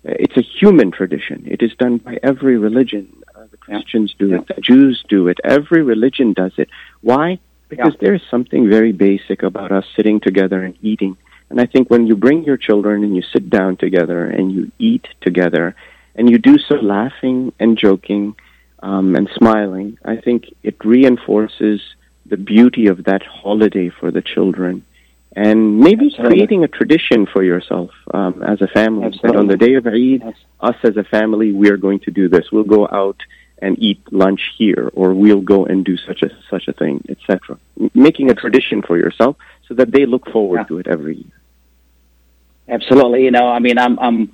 uh, 0.08 0.13
it's 0.20 0.38
a 0.38 0.41
human 0.41 0.91
tradition. 0.91 1.43
It 1.46 1.62
is 1.62 1.74
done 1.76 1.98
by 1.98 2.20
every 2.24 2.58
religion. 2.58 3.24
The 3.52 3.58
Christians 3.58 4.15
do 4.17 4.34
it. 4.34 4.48
The 4.48 4.62
Jews 4.62 5.04
do 5.08 5.28
it. 5.28 5.39
Every 5.43 5.84
religion 5.84 6.34
does 6.34 6.54
it. 6.58 6.70
Why? 7.02 7.39
Because 7.70 7.93
yeah. 7.93 8.00
there 8.02 8.13
is 8.15 8.22
something 8.32 8.70
very 8.70 8.93
basic 8.93 9.43
about 9.43 9.72
us 9.72 9.86
sitting 9.96 10.20
together 10.20 10.63
and 10.63 10.76
eating. 10.82 11.17
And 11.50 11.62
I 11.62 11.65
think 11.65 11.89
when 11.89 12.08
you 12.08 12.15
bring 12.15 12.43
your 12.43 12.58
children 12.58 13.04
and 13.04 13.15
you 13.15 13.22
sit 13.22 13.50
down 13.50 13.78
together 13.78 14.26
and 14.26 14.52
you 14.52 14.72
eat 14.80 15.08
together, 15.22 15.76
and 16.17 16.30
you 16.30 16.39
do 16.39 16.58
so 16.58 16.76
laughing 16.76 17.54
and 17.60 17.78
joking 17.78 18.36
um, 18.82 19.15
and 19.15 19.30
smiling, 19.36 19.98
I 20.04 20.17
think 20.17 20.54
it 20.63 20.84
reinforces 20.84 21.82
the 22.30 22.38
beauty 22.38 22.88
of 22.88 23.06
that 23.06 23.24
holiday 23.24 23.90
for 23.90 24.12
the 24.12 24.22
children. 24.22 24.86
And 25.36 25.80
maybe 25.80 26.08
Absolutely. 26.08 26.38
creating 26.38 26.63
a 26.63 26.68
tradition 26.68 27.28
for 27.28 27.44
yourself 27.44 27.92
um, 28.13 28.42
as 28.42 28.62
a 28.62 28.68
family. 28.68 29.06
Absolutely. 29.06 29.32
That 29.32 29.40
on 29.40 29.48
the 29.48 29.58
day 29.58 29.76
of 29.76 29.86
Eid, 29.86 30.24
yes. 30.26 30.36
us 30.60 30.76
as 30.84 30.98
a 30.98 31.04
family, 31.04 31.52
we 31.52 31.70
are 31.70 31.78
going 31.78 32.00
to 32.02 32.12
do 32.12 32.28
this. 32.28 32.52
We'll 32.52 32.63
go 32.63 32.88
out 32.88 33.22
and 33.62 33.78
eat 33.80 34.02
lunch 34.12 34.42
here, 34.58 34.90
or 34.94 35.13
we'll 35.13 35.42
go 35.42 35.66
and 35.66 35.84
do 35.84 35.98
such 35.98 36.22
a 36.22 36.30
such 36.50 36.68
a 36.68 36.74
thing, 36.74 37.04
etc. 37.10 37.58
Making 37.94 38.30
a 38.30 38.36
tradition 38.36 38.82
for 38.82 38.98
yourself 38.98 39.36
so 39.68 39.74
that 39.76 39.92
they 39.92 40.06
look 40.06 40.30
forward 40.32 40.60
yeah. 40.62 40.63
to 40.66 40.80
it 40.80 40.88
every 40.88 41.18
year. 41.18 41.42
Absolutely, 42.68 43.24
you 43.24 43.32
know, 43.32 43.48
I 43.48 43.60
mean, 43.60 43.78
I'm 43.78 43.98
I'm 44.00 44.34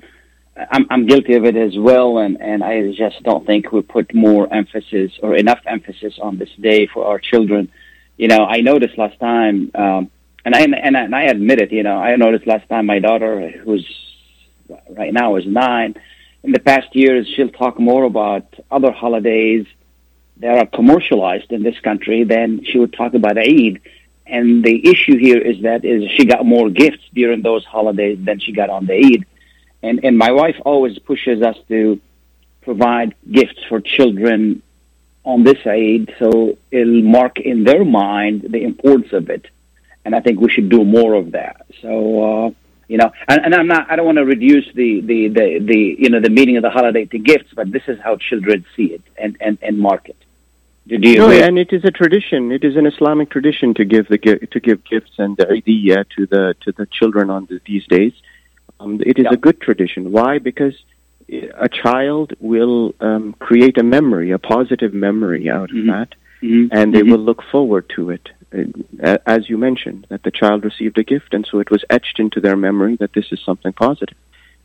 I'm, 0.56 0.86
I'm 0.90 1.06
guilty 1.06 1.36
of 1.36 1.46
it 1.46 1.56
as 1.56 1.78
well, 1.78 2.18
and 2.18 2.40
and 2.42 2.64
I 2.64 2.92
just 2.92 3.24
don't 3.24 3.46
think 3.46 3.72
we 3.72 3.82
put 3.82 4.14
more 4.14 4.52
emphasis 4.54 5.12
or 5.22 5.36
enough 5.36 5.60
emphasis 5.66 6.20
on 6.22 6.38
this 6.38 6.50
day 6.60 6.88
for 6.88 7.06
our 7.06 7.20
children. 7.20 7.72
You 8.18 8.28
know, 8.28 8.46
I 8.46 8.62
noticed 8.62 8.98
last 8.98 9.20
time, 9.20 9.72
um, 9.76 10.12
and 10.46 10.56
I 10.56 10.62
and 10.62 10.98
I, 10.98 11.02
and 11.02 11.16
I 11.16 11.24
admit 11.24 11.60
it. 11.60 11.72
You 11.72 11.84
know, 11.84 11.98
I 11.98 12.16
noticed 12.16 12.46
last 12.48 12.68
time 12.70 12.86
my 12.86 13.00
daughter, 13.00 13.50
who's 13.50 13.86
right 14.90 15.14
now 15.14 15.36
is 15.36 15.46
nine 15.46 15.96
in 16.44 16.52
the 16.52 16.60
past 16.60 16.94
years, 16.96 17.28
she'll 17.28 17.50
talk 17.50 17.80
more 17.80 18.04
about 18.04 18.46
other 18.70 18.92
holidays 18.92 19.66
that 20.38 20.58
are 20.58 20.66
commercialized 20.66 21.52
in 21.52 21.64
this 21.64 21.80
country 21.80 22.24
than 22.26 22.66
she 22.66 22.78
would 22.78 22.94
talk 22.94 23.14
about 23.14 23.38
Eid. 23.38 23.82
And 24.26 24.64
the 24.64 24.90
issue 24.90 25.18
here 25.18 25.40
is 25.40 25.62
that 25.64 25.86
is 25.86 26.10
she 26.12 26.26
got 26.26 26.46
more 26.46 26.70
gifts 26.70 27.04
during 27.14 27.42
those 27.42 27.66
holidays 27.66 28.20
than 28.22 28.40
she 28.40 28.52
got 28.52 28.70
on 28.70 28.86
the 28.86 28.94
Eid. 28.94 29.26
And 29.82 30.04
and 30.04 30.18
my 30.18 30.32
wife 30.32 30.56
always 30.66 30.98
pushes 31.00 31.42
us 31.42 31.58
to 31.68 32.00
provide 32.62 33.16
gifts 33.30 33.62
for 33.68 33.82
children 33.82 34.62
on 35.24 35.44
this 35.44 35.60
Eid, 35.66 36.14
so 36.20 36.58
it'll 36.72 37.02
mark 37.02 37.40
in 37.40 37.64
their 37.64 37.86
mind 37.86 38.48
the 38.50 38.64
importance 38.64 39.14
of 39.14 39.30
it. 39.30 39.46
And 40.06 40.14
I 40.14 40.20
think 40.20 40.40
we 40.42 40.50
should 40.52 40.70
do 40.70 40.84
more 40.84 41.14
of 41.14 41.32
that. 41.32 41.66
So, 41.82 42.46
uh, 42.48 42.52
you 42.90 42.98
know, 42.98 43.12
and, 43.30 43.46
and 43.46 43.56
I'm 43.56 43.68
not, 43.68 43.90
I 43.90 43.96
don't 43.96 44.06
want 44.06 44.18
to 44.18 44.26
reduce 44.26 44.66
the, 44.74 45.00
the, 45.02 45.30
the, 45.30 45.60
the, 45.60 45.96
you 45.98 46.10
know, 46.10 46.20
the 46.20 46.30
meaning 46.30 46.58
of 46.58 46.64
the 46.64 46.70
holiday 46.70 47.06
to 47.06 47.18
gifts, 47.18 47.52
but 47.56 47.72
this 47.72 47.84
is 47.88 47.98
how 48.02 48.18
children 48.18 48.66
see 48.76 48.88
it 48.88 49.02
and, 49.18 49.38
and, 49.40 49.58
and 49.62 49.80
mark 49.80 50.10
it. 50.10 50.18
Do 50.86 50.96
you 50.96 51.18
No, 51.20 51.28
agree? 51.28 51.42
and 51.42 51.58
it 51.58 51.72
is 51.72 51.86
a 51.86 51.92
tradition. 51.92 52.52
It 52.52 52.66
is 52.66 52.76
an 52.76 52.86
Islamic 52.86 53.30
tradition 53.30 53.74
to 53.76 53.86
give 53.86 54.10
the 54.10 54.18
to 54.18 54.60
give 54.60 54.84
gifts 54.84 55.14
and 55.18 55.38
the 55.38 55.50
idea 55.50 56.04
to 56.18 56.26
the 56.26 56.56
to 56.64 56.74
the 56.74 56.86
children 56.88 57.30
on 57.30 57.46
the, 57.46 57.62
these 57.66 57.88
days. 57.88 58.12
Um, 58.82 59.00
it 59.00 59.18
is 59.18 59.24
Yeah. 59.24 59.32
a 59.32 59.38
good 59.38 59.62
tradition. 59.62 60.12
Why? 60.12 60.40
Because 60.40 60.76
a 61.68 61.70
child 61.70 62.34
will 62.40 62.94
um, 63.00 63.34
create 63.40 63.78
a 63.78 63.84
memory, 63.84 64.32
a 64.32 64.40
positive 64.40 64.94
memory 64.94 65.50
out 65.50 65.70
of 65.72 65.78
Mhm. 65.78 65.88
that, 65.94 66.10
Mhm. 66.42 66.70
and 66.72 66.94
they 66.94 67.02
Mhm. 67.02 67.12
will 67.12 67.24
look 67.30 67.42
forward 67.54 67.86
to 67.96 68.10
it. 68.10 68.26
Uh, 69.02 69.18
As 69.26 69.50
you 69.50 69.58
mentioned, 69.58 70.06
that 70.10 70.24
the 70.24 70.32
child 70.32 70.64
received 70.64 70.98
a 71.00 71.04
gift, 71.04 71.34
and 71.34 71.44
so 71.50 71.60
it 71.60 71.72
was 71.72 71.84
etched 71.90 72.20
into 72.20 72.40
their 72.40 72.56
memory 72.56 72.96
that 72.98 73.14
this 73.14 73.32
is 73.32 73.40
something 73.42 73.74
positive, 73.74 74.18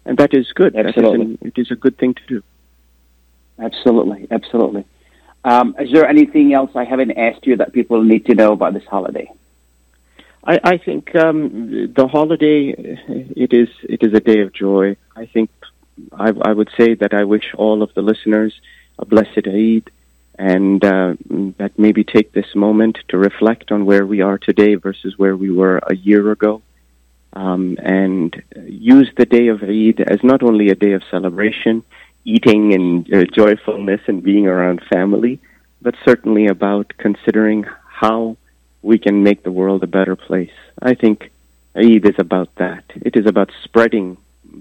and 0.06 0.18
that 0.18 0.34
is 0.34 0.52
good. 0.52 0.72
That 0.74 0.86
is 0.86 0.96
Absolutely. 0.96 1.20
an- 1.22 1.38
it 1.50 1.56
is 1.62 1.70
a 1.70 1.76
good 1.84 1.96
thing 1.96 2.12
to 2.14 2.24
do. 2.34 2.42
Absolutely, 3.58 4.26
absolutely. 4.30 4.84
Um, 5.44 5.74
is 5.80 5.90
there 5.90 6.06
anything 6.06 6.52
else 6.52 6.70
I 6.74 6.84
haven't 6.84 7.12
asked 7.12 7.46
you 7.46 7.56
that 7.56 7.72
people 7.72 8.02
need 8.02 8.26
to 8.26 8.34
know 8.34 8.52
about 8.52 8.74
this 8.74 8.84
holiday? 8.84 9.30
I, 10.44 10.60
I 10.64 10.76
think 10.78 11.14
um, 11.16 11.92
the 11.94 12.06
holiday 12.06 12.74
it 13.44 13.52
is 13.52 13.68
it 13.82 14.02
is 14.02 14.12
a 14.14 14.20
day 14.20 14.40
of 14.40 14.52
joy. 14.52 14.96
I 15.16 15.26
think 15.26 15.50
I, 16.12 16.32
I 16.42 16.52
would 16.52 16.70
say 16.76 16.94
that 16.94 17.14
I 17.14 17.24
wish 17.24 17.54
all 17.54 17.82
of 17.82 17.92
the 17.94 18.02
listeners 18.02 18.54
a 18.98 19.04
blessed 19.04 19.46
Eid, 19.46 19.90
and 20.38 20.84
uh, 20.84 21.14
that 21.58 21.72
maybe 21.76 22.04
take 22.04 22.32
this 22.32 22.54
moment 22.54 22.98
to 23.08 23.18
reflect 23.18 23.72
on 23.72 23.86
where 23.86 24.06
we 24.06 24.20
are 24.20 24.38
today 24.38 24.74
versus 24.76 25.18
where 25.18 25.36
we 25.36 25.50
were 25.50 25.78
a 25.78 25.96
year 25.96 26.30
ago, 26.30 26.62
um, 27.32 27.76
and 27.82 28.42
use 28.66 29.10
the 29.16 29.26
day 29.26 29.48
of 29.48 29.62
Eid 29.62 30.00
as 30.00 30.22
not 30.22 30.42
only 30.42 30.68
a 30.68 30.74
day 30.74 30.92
of 30.92 31.02
celebration, 31.10 31.82
eating 32.24 32.74
and 32.74 33.12
uh, 33.12 33.24
joyfulness 33.24 34.00
and 34.06 34.22
being 34.22 34.46
around 34.46 34.80
family, 34.92 35.40
but 35.80 35.94
certainly 36.04 36.46
about 36.46 36.92
considering 36.98 37.64
how 37.86 38.36
we 38.82 38.98
can 38.98 39.22
make 39.22 39.42
the 39.42 39.52
world 39.52 39.82
a 39.82 39.88
better 39.88 40.16
place. 40.16 40.52
I 40.80 40.94
think 40.94 41.30
Eid 41.74 42.06
is 42.06 42.18
about 42.18 42.54
that. 42.56 42.84
It 42.94 43.16
is 43.16 43.26
about 43.26 43.50
spreading 43.64 44.16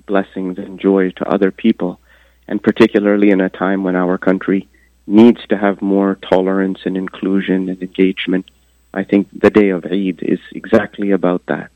blessings 0.06 0.58
and 0.58 0.80
joy 0.80 1.12
to 1.12 1.30
other 1.30 1.52
people, 1.52 2.00
and 2.48 2.62
particularly 2.62 3.30
in 3.32 3.42
a 3.42 3.50
time 3.50 3.84
when 3.84 3.96
our 3.96 4.18
country 4.18 4.68
needs 5.06 5.46
to 5.48 5.58
have 5.58 5.82
more 5.82 6.16
tolerance 6.16 6.80
and 6.86 6.98
inclusion 6.98 7.70
and 7.70 7.82
engagement. 7.82 8.50
I 8.94 9.04
think 9.04 9.28
the 9.32 9.50
day 9.50 9.70
of 9.70 9.86
Eid 9.86 10.20
is 10.22 10.40
exactly 10.52 11.12
about 11.12 11.46
that. 11.48 11.72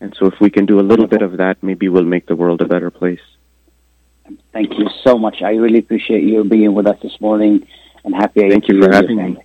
And 0.00 0.14
so 0.18 0.26
if 0.26 0.40
we 0.40 0.50
can 0.50 0.66
do 0.66 0.80
a 0.80 0.88
little 0.90 1.06
bit 1.06 1.22
of 1.22 1.36
that, 1.36 1.62
maybe 1.62 1.88
we'll 1.88 2.04
make 2.04 2.26
the 2.26 2.36
world 2.36 2.60
a 2.60 2.66
better 2.66 2.90
place. 2.90 3.20
Thank 4.52 4.78
you 4.78 4.88
so 5.04 5.18
much. 5.18 5.42
I 5.42 5.50
really 5.52 5.78
appreciate 5.78 6.22
you 6.24 6.44
being 6.44 6.74
with 6.74 6.86
us 6.86 6.98
this 7.02 7.20
morning, 7.20 7.66
and 8.04 8.14
happy 8.14 8.44
Eid 8.44 8.50
Thank 8.52 8.68
you 8.68 8.82
for 8.82 8.92
having 8.92 9.16
me. 9.16 9.36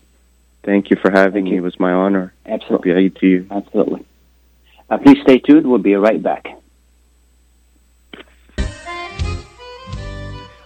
Thank 0.63 0.89
you 0.89 0.98
for 0.98 1.12
having 1.12 1.34
Thank 1.34 1.46
me. 1.46 1.52
you. 1.52 1.58
It 1.58 1.62
was 1.62 1.80
my 1.80 1.91
honor. 1.91 2.34
Absolutely, 2.46 2.91
Happy 2.91 3.06
Eid 3.06 3.15
to 3.17 3.28
you. 3.28 3.48
absolutely. 3.52 4.06
Uh, 4.89 4.98
please 4.98 5.17
stay 5.24 5.39
tuned. 5.39 5.67
We'll 5.67 5.80
be 5.80 5.96
right 5.96 6.22
back. 6.22 6.48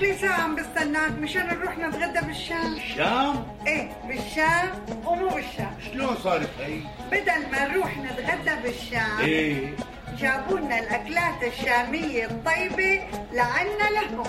إلي 0.00 0.18
ساعة 0.18 0.40
عم 0.42 0.56
بستناك 0.56 1.12
مشان 1.20 1.46
نروح 1.46 1.78
نتغدى 1.78 2.26
بالشام 2.26 2.74
الشام؟ 2.76 3.46
إيه 3.66 3.88
بالشام 4.08 4.68
ومو 5.06 5.28
بالشام 5.28 5.70
شلون 5.92 6.16
صارت 6.24 6.48
هي؟ 6.60 6.78
بدل 7.12 7.50
ما 7.52 7.68
نروح 7.68 7.98
نتغدى 7.98 8.62
بالشام 8.62 9.18
إيه 9.20 9.74
جابوا 10.18 10.58
لنا 10.58 10.78
الأكلات 10.78 11.42
الشامية 11.42 12.24
الطيبة 12.24 13.00
لعنا 13.32 13.90
لهم 13.94 14.24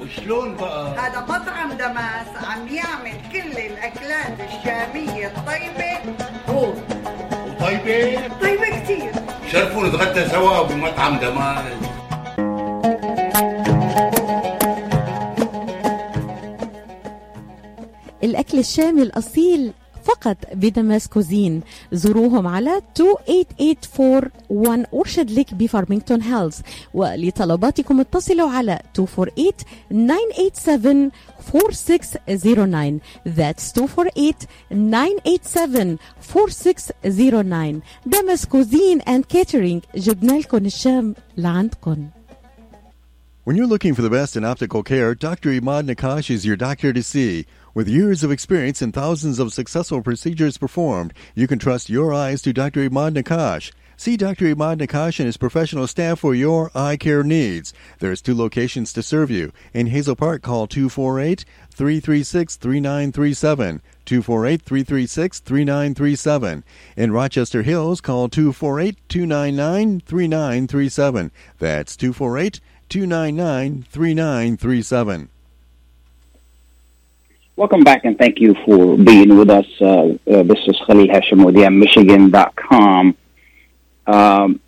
وشلون 0.00 0.54
بقى؟ 0.56 0.98
هذا 0.98 1.20
مطعم 1.20 1.72
دماس 1.72 2.44
عم 2.50 2.68
يعمل 2.68 3.12
كل 3.32 3.58
الأكلات 3.58 4.36
الشامية 4.40 5.26
الطيبة 5.26 5.98
هو 6.48 6.72
وطيبة؟ 7.46 8.28
طيبة 8.42 8.80
كتير 8.84 9.12
شرفوا 9.52 9.86
نتغدى 9.86 10.28
سوا 10.28 10.62
بمطعم 10.62 11.16
دماس 11.18 11.64
الأكل 18.24 18.58
الشامي 18.58 19.02
الأصيل 19.02 19.72
فقط 20.04 20.36
بدماس 20.54 21.08
كوزين 21.08 21.60
زوروهم 21.92 22.46
على 22.46 22.82
28841 22.98 24.84
أرشد 24.94 25.30
لك 25.30 25.54
بفارمينغتون 25.54 26.22
هيلز 26.22 26.62
ولطلباتكم 26.94 28.00
اتصلوا 28.00 28.50
على 28.50 28.78
248 28.98 29.52
987 29.90 31.10
4609 31.54 33.00
That's 33.26 33.72
248 33.72 34.34
987 34.70 35.98
4609 36.20 37.80
دمس 38.06 38.46
كوزين 38.46 39.00
and 39.00 39.22
catering 39.36 39.80
جبنا 39.96 40.32
لكم 40.32 40.66
الشام 40.66 41.14
لعندكم 41.36 42.06
When 43.44 43.56
you're 43.56 43.66
looking 43.66 43.94
for 43.96 44.02
the 44.02 44.10
best 44.18 44.36
in 44.36 44.44
optical 44.44 44.84
care, 44.84 45.16
Dr. 45.16 45.50
Imad 45.50 45.84
Nakash 45.90 46.30
is 46.30 46.46
your 46.46 46.54
doctor 46.56 46.92
to 46.92 47.02
see. 47.02 47.44
With 47.74 47.88
years 47.88 48.22
of 48.22 48.30
experience 48.30 48.82
and 48.82 48.92
thousands 48.92 49.38
of 49.38 49.50
successful 49.50 50.02
procedures 50.02 50.58
performed, 50.58 51.14
you 51.34 51.46
can 51.46 51.58
trust 51.58 51.88
your 51.88 52.12
eyes 52.12 52.42
to 52.42 52.52
Dr. 52.52 52.86
Imad 52.86 53.16
Nakash. 53.16 53.72
See 53.96 54.18
Dr. 54.18 54.54
Imad 54.54 54.78
Nakash 54.78 55.18
and 55.20 55.26
his 55.26 55.38
professional 55.38 55.86
staff 55.86 56.18
for 56.18 56.34
your 56.34 56.70
eye 56.74 56.98
care 56.98 57.22
needs. 57.22 57.72
There's 57.98 58.20
two 58.20 58.34
locations 58.34 58.92
to 58.92 59.02
serve 59.02 59.30
you. 59.30 59.54
In 59.72 59.86
Hazel 59.86 60.14
Park, 60.14 60.42
call 60.42 60.66
248 60.66 61.46
336 61.70 62.56
3937. 62.56 63.80
248 64.04 64.62
336 64.62 65.40
3937. 65.40 66.64
In 66.98 67.10
Rochester 67.10 67.62
Hills, 67.62 68.02
call 68.02 68.28
248 68.28 68.98
299 69.08 70.00
3937. 70.00 71.30
That's 71.58 71.96
248 71.96 72.60
299 72.90 73.86
3937. 73.88 75.30
Welcome 77.54 77.84
back 77.84 78.06
and 78.06 78.16
thank 78.16 78.40
you 78.40 78.54
for 78.64 78.96
being 78.96 79.36
with 79.36 79.50
us. 79.50 79.66
Uh, 79.78 80.16
uh, 80.26 80.42
this 80.42 80.58
is 80.66 80.80
Khalil 80.86 81.06
Hashim 81.08 81.44
with 81.44 81.54
Michigan.com. 81.54 83.14
Um, 84.06 84.60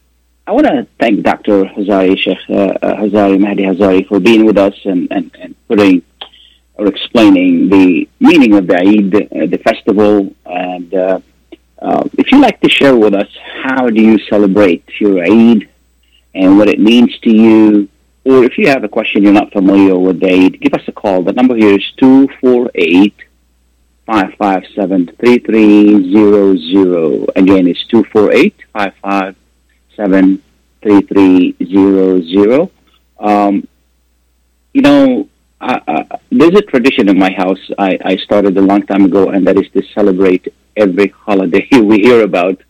I 0.46 0.52
want 0.52 0.66
to 0.66 0.86
thank 1.00 1.22
Dr. 1.22 1.64
Hazari, 1.64 2.18
Sheikh 2.18 2.36
uh, 2.50 2.52
uh, 2.52 2.96
Hazari, 2.96 3.40
Mahdi 3.40 3.62
Hazari, 3.62 4.06
for 4.06 4.20
being 4.20 4.44
with 4.44 4.58
us 4.58 4.74
and, 4.84 5.08
and, 5.10 5.34
and 5.40 5.54
putting 5.66 6.02
or 6.74 6.88
explaining 6.88 7.70
the 7.70 8.06
meaning 8.20 8.52
of 8.52 8.66
the 8.66 8.76
Eid, 8.76 9.14
uh, 9.14 9.46
the 9.46 9.58
festival. 9.64 10.34
And 10.44 10.92
uh, 10.92 11.20
if 12.18 12.30
you'd 12.30 12.42
like 12.42 12.60
to 12.60 12.68
share 12.68 12.94
with 12.94 13.14
us, 13.14 13.30
how 13.62 13.88
do 13.88 14.02
you 14.02 14.18
celebrate 14.28 14.84
your 15.00 15.24
Eid 15.24 15.70
and 16.34 16.58
what 16.58 16.68
it 16.68 16.78
means 16.78 17.18
to 17.20 17.30
you? 17.34 17.88
Or 18.24 18.44
if 18.44 18.58
you 18.58 18.68
have 18.68 18.84
a 18.84 18.88
question 18.88 19.22
you're 19.22 19.32
not 19.32 19.52
familiar 19.52 19.98
with 19.98 20.20
the 20.20 20.50
give 20.50 20.74
us 20.74 20.86
a 20.88 20.92
call. 20.92 21.22
The 21.22 21.32
number 21.32 21.56
here 21.56 21.74
is 21.74 21.92
248 21.98 23.14
557 24.06 25.16
3300. 25.16 27.30
Again, 27.36 27.68
it's 27.68 27.84
248 27.86 28.54
557 28.72 29.36
seven 29.96 30.42
three 30.82 31.00
three 31.02 31.56
zero 31.64 32.20
zero. 32.22 32.70
Um, 33.18 33.66
you 34.72 34.82
know, 34.82 35.28
I, 35.60 35.80
I, 35.86 36.18
there's 36.30 36.54
a 36.54 36.62
tradition 36.62 37.08
in 37.08 37.18
my 37.18 37.32
house 37.32 37.58
I, 37.78 37.98
I 38.04 38.16
started 38.16 38.56
a 38.56 38.60
long 38.60 38.82
time 38.82 39.04
ago, 39.04 39.30
and 39.30 39.46
that 39.46 39.56
is 39.56 39.70
to 39.72 39.82
celebrate 39.94 40.52
every 40.76 41.08
holiday 41.08 41.66
we 41.72 41.98
hear 41.98 42.22
about. 42.22 42.62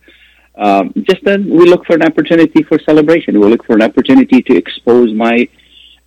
Um, 0.57 0.93
just 1.03 1.23
then, 1.23 1.49
we 1.49 1.65
look 1.65 1.85
for 1.85 1.95
an 1.95 2.03
opportunity 2.03 2.63
for 2.63 2.79
celebration. 2.79 3.39
We 3.39 3.47
look 3.47 3.65
for 3.65 3.75
an 3.75 3.81
opportunity 3.81 4.41
to 4.41 4.55
expose 4.55 5.13
my 5.13 5.47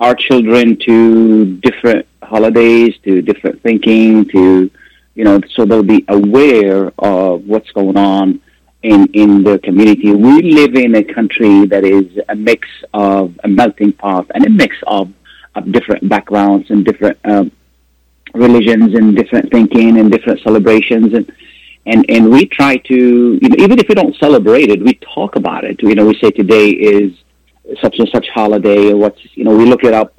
our 0.00 0.14
children 0.14 0.78
to 0.86 1.56
different 1.56 2.06
holidays, 2.22 2.94
to 3.04 3.20
different 3.20 3.62
thinking, 3.62 4.28
to 4.28 4.70
you 5.14 5.24
know, 5.24 5.40
so 5.54 5.64
they'll 5.64 5.82
be 5.82 6.04
aware 6.08 6.92
of 6.98 7.44
what's 7.44 7.70
going 7.72 7.96
on 7.96 8.40
in 8.82 9.06
in 9.12 9.42
the 9.42 9.58
community. 9.58 10.14
We 10.14 10.42
live 10.42 10.74
in 10.76 10.94
a 10.94 11.02
country 11.02 11.66
that 11.66 11.84
is 11.84 12.06
a 12.28 12.36
mix 12.36 12.68
of 12.94 13.38
a 13.42 13.48
melting 13.48 13.92
pot 13.92 14.30
and 14.34 14.46
a 14.46 14.50
mix 14.50 14.76
of 14.86 15.12
of 15.56 15.72
different 15.72 16.08
backgrounds 16.08 16.70
and 16.70 16.84
different 16.84 17.18
um, 17.24 17.50
religions 18.34 18.94
and 18.94 19.16
different 19.16 19.50
thinking 19.50 19.98
and 19.98 20.12
different 20.12 20.40
celebrations 20.42 21.12
and 21.14 21.32
and 21.88 22.04
and 22.08 22.30
we 22.30 22.46
try 22.46 22.76
to 22.76 22.94
you 23.40 23.48
know, 23.48 23.56
even 23.58 23.78
if 23.78 23.88
we 23.88 23.94
don't 23.94 24.14
celebrate 24.16 24.70
it, 24.70 24.80
we 24.82 24.94
talk 25.14 25.36
about 25.36 25.64
it. 25.64 25.82
You 25.82 25.94
know, 25.94 26.06
we 26.06 26.16
say 26.22 26.30
today 26.30 26.68
is 26.68 27.12
such 27.82 27.98
and 27.98 28.08
such 28.14 28.26
holiday 28.28 28.92
or 28.92 28.96
what's 28.96 29.20
you 29.36 29.44
know 29.44 29.56
we 29.56 29.64
look 29.64 29.84
it 29.84 29.94
up. 29.94 30.12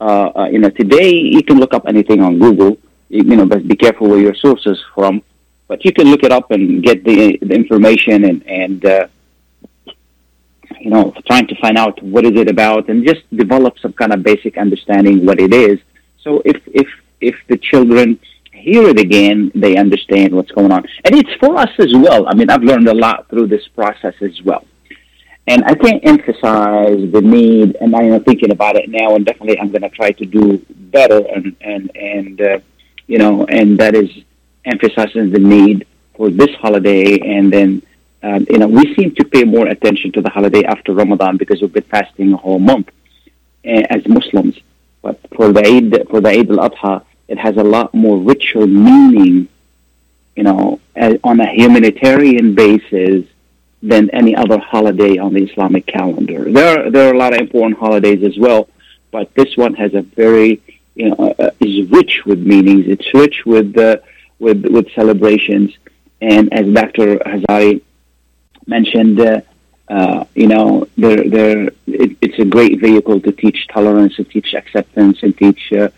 Uh, 0.00 0.30
uh, 0.36 0.48
you 0.52 0.60
know, 0.60 0.70
today 0.70 1.10
you 1.10 1.42
can 1.42 1.58
look 1.58 1.74
up 1.74 1.84
anything 1.88 2.22
on 2.22 2.38
Google. 2.38 2.78
You, 3.08 3.24
you 3.24 3.36
know, 3.36 3.46
but 3.46 3.66
be 3.66 3.76
careful 3.76 4.08
where 4.08 4.20
your 4.20 4.34
sources 4.34 4.78
from. 4.94 5.22
But 5.66 5.84
you 5.84 5.92
can 5.92 6.06
look 6.08 6.22
it 6.22 6.32
up 6.32 6.50
and 6.50 6.82
get 6.82 7.04
the 7.04 7.38
the 7.42 7.54
information 7.54 8.24
and 8.24 8.46
and 8.46 8.84
uh, 8.84 9.06
you 10.80 10.90
know 10.90 11.12
trying 11.26 11.48
to 11.48 11.56
find 11.56 11.76
out 11.76 12.00
what 12.02 12.24
is 12.24 12.36
it 12.42 12.48
about 12.48 12.88
and 12.88 13.04
just 13.04 13.22
develop 13.36 13.78
some 13.80 13.92
kind 13.92 14.12
of 14.12 14.22
basic 14.22 14.56
understanding 14.56 15.26
what 15.26 15.40
it 15.40 15.52
is. 15.52 15.78
So 16.22 16.42
if 16.44 16.58
if 16.66 16.88
if 17.20 17.34
the 17.48 17.58
children 17.58 18.20
hear 18.72 18.88
it 18.88 18.98
again, 18.98 19.50
they 19.54 19.76
understand 19.76 20.34
what's 20.34 20.52
going 20.58 20.72
on. 20.76 20.82
And 21.04 21.14
it's 21.20 21.34
for 21.40 21.56
us 21.64 21.72
as 21.78 21.92
well. 21.94 22.22
I 22.30 22.34
mean, 22.34 22.48
I've 22.50 22.62
learned 22.70 22.88
a 22.88 22.94
lot 23.06 23.28
through 23.28 23.48
this 23.48 23.66
process 23.68 24.14
as 24.20 24.36
well. 24.42 24.64
And 25.46 25.64
I 25.64 25.74
can't 25.74 26.02
emphasize 26.14 27.00
the 27.16 27.22
need, 27.22 27.76
and 27.80 27.96
I 27.96 28.02
am 28.02 28.22
thinking 28.22 28.50
about 28.50 28.76
it 28.76 28.86
now, 29.00 29.08
and 29.14 29.24
definitely 29.24 29.58
I'm 29.58 29.70
going 29.70 29.86
to 29.90 29.94
try 30.00 30.10
to 30.12 30.26
do 30.26 30.62
better, 30.96 31.20
and, 31.34 31.56
and, 31.62 31.84
and 31.96 32.40
uh, 32.40 32.58
you 33.06 33.18
know, 33.18 33.46
and 33.46 33.78
that 33.78 33.94
is 33.94 34.10
emphasizing 34.66 35.30
the 35.30 35.38
need 35.38 35.86
for 36.16 36.30
this 36.30 36.52
holiday. 36.56 37.18
And 37.36 37.50
then, 37.50 37.82
um, 38.22 38.46
you 38.50 38.58
know, 38.58 38.68
we 38.68 38.94
seem 38.94 39.14
to 39.14 39.24
pay 39.24 39.44
more 39.44 39.66
attention 39.66 40.12
to 40.12 40.20
the 40.20 40.28
holiday 40.28 40.64
after 40.64 40.92
Ramadan 40.92 41.38
because 41.38 41.62
we've 41.62 41.72
been 41.72 41.84
fasting 41.84 42.34
a 42.34 42.36
whole 42.36 42.58
month 42.58 42.88
uh, 43.64 43.84
as 43.96 44.06
Muslims. 44.06 44.56
But 45.00 45.18
for 45.34 45.52
the 45.52 45.64
Eid, 45.64 46.08
for 46.10 46.20
the 46.20 46.28
Eid 46.28 46.50
al-Adha, 46.50 47.04
it 47.28 47.38
has 47.38 47.56
a 47.56 47.62
lot 47.62 47.94
more 47.94 48.18
richer 48.18 48.66
meaning, 48.66 49.48
you 50.34 50.42
know, 50.42 50.80
as, 50.96 51.18
on 51.22 51.40
a 51.40 51.46
humanitarian 51.52 52.54
basis 52.54 53.24
than 53.82 54.10
any 54.10 54.34
other 54.34 54.58
holiday 54.58 55.18
on 55.18 55.34
the 55.34 55.44
Islamic 55.44 55.86
calendar. 55.86 56.50
There, 56.50 56.86
are, 56.86 56.90
there 56.90 57.08
are 57.08 57.14
a 57.14 57.18
lot 57.18 57.34
of 57.34 57.40
important 57.40 57.78
holidays 57.78 58.24
as 58.24 58.36
well, 58.38 58.68
but 59.10 59.32
this 59.34 59.56
one 59.56 59.74
has 59.74 59.94
a 59.94 60.02
very, 60.02 60.60
you 60.94 61.10
know, 61.10 61.34
uh, 61.38 61.50
is 61.60 61.88
rich 61.90 62.22
with 62.26 62.40
meanings. 62.40 62.86
It's 62.88 63.12
rich 63.14 63.44
with 63.46 63.76
uh, 63.78 63.98
with 64.40 64.64
with 64.66 64.90
celebrations, 64.94 65.76
and 66.20 66.52
as 66.52 66.66
Dr. 66.72 67.18
Hazari 67.18 67.82
mentioned. 68.66 69.20
Uh, 69.20 69.40
uh, 69.90 70.26
you 70.34 70.46
know, 70.46 70.86
they're, 70.98 71.28
they're, 71.30 71.68
it, 71.86 72.14
it's 72.20 72.38
a 72.38 72.44
great 72.44 72.78
vehicle 72.78 73.18
to 73.20 73.32
teach 73.32 73.66
tolerance, 73.68 74.16
to 74.16 74.24
teach 74.24 74.52
acceptance, 74.52 75.22
and 75.22 75.34
teach 75.38 75.72
uh, 75.72 75.88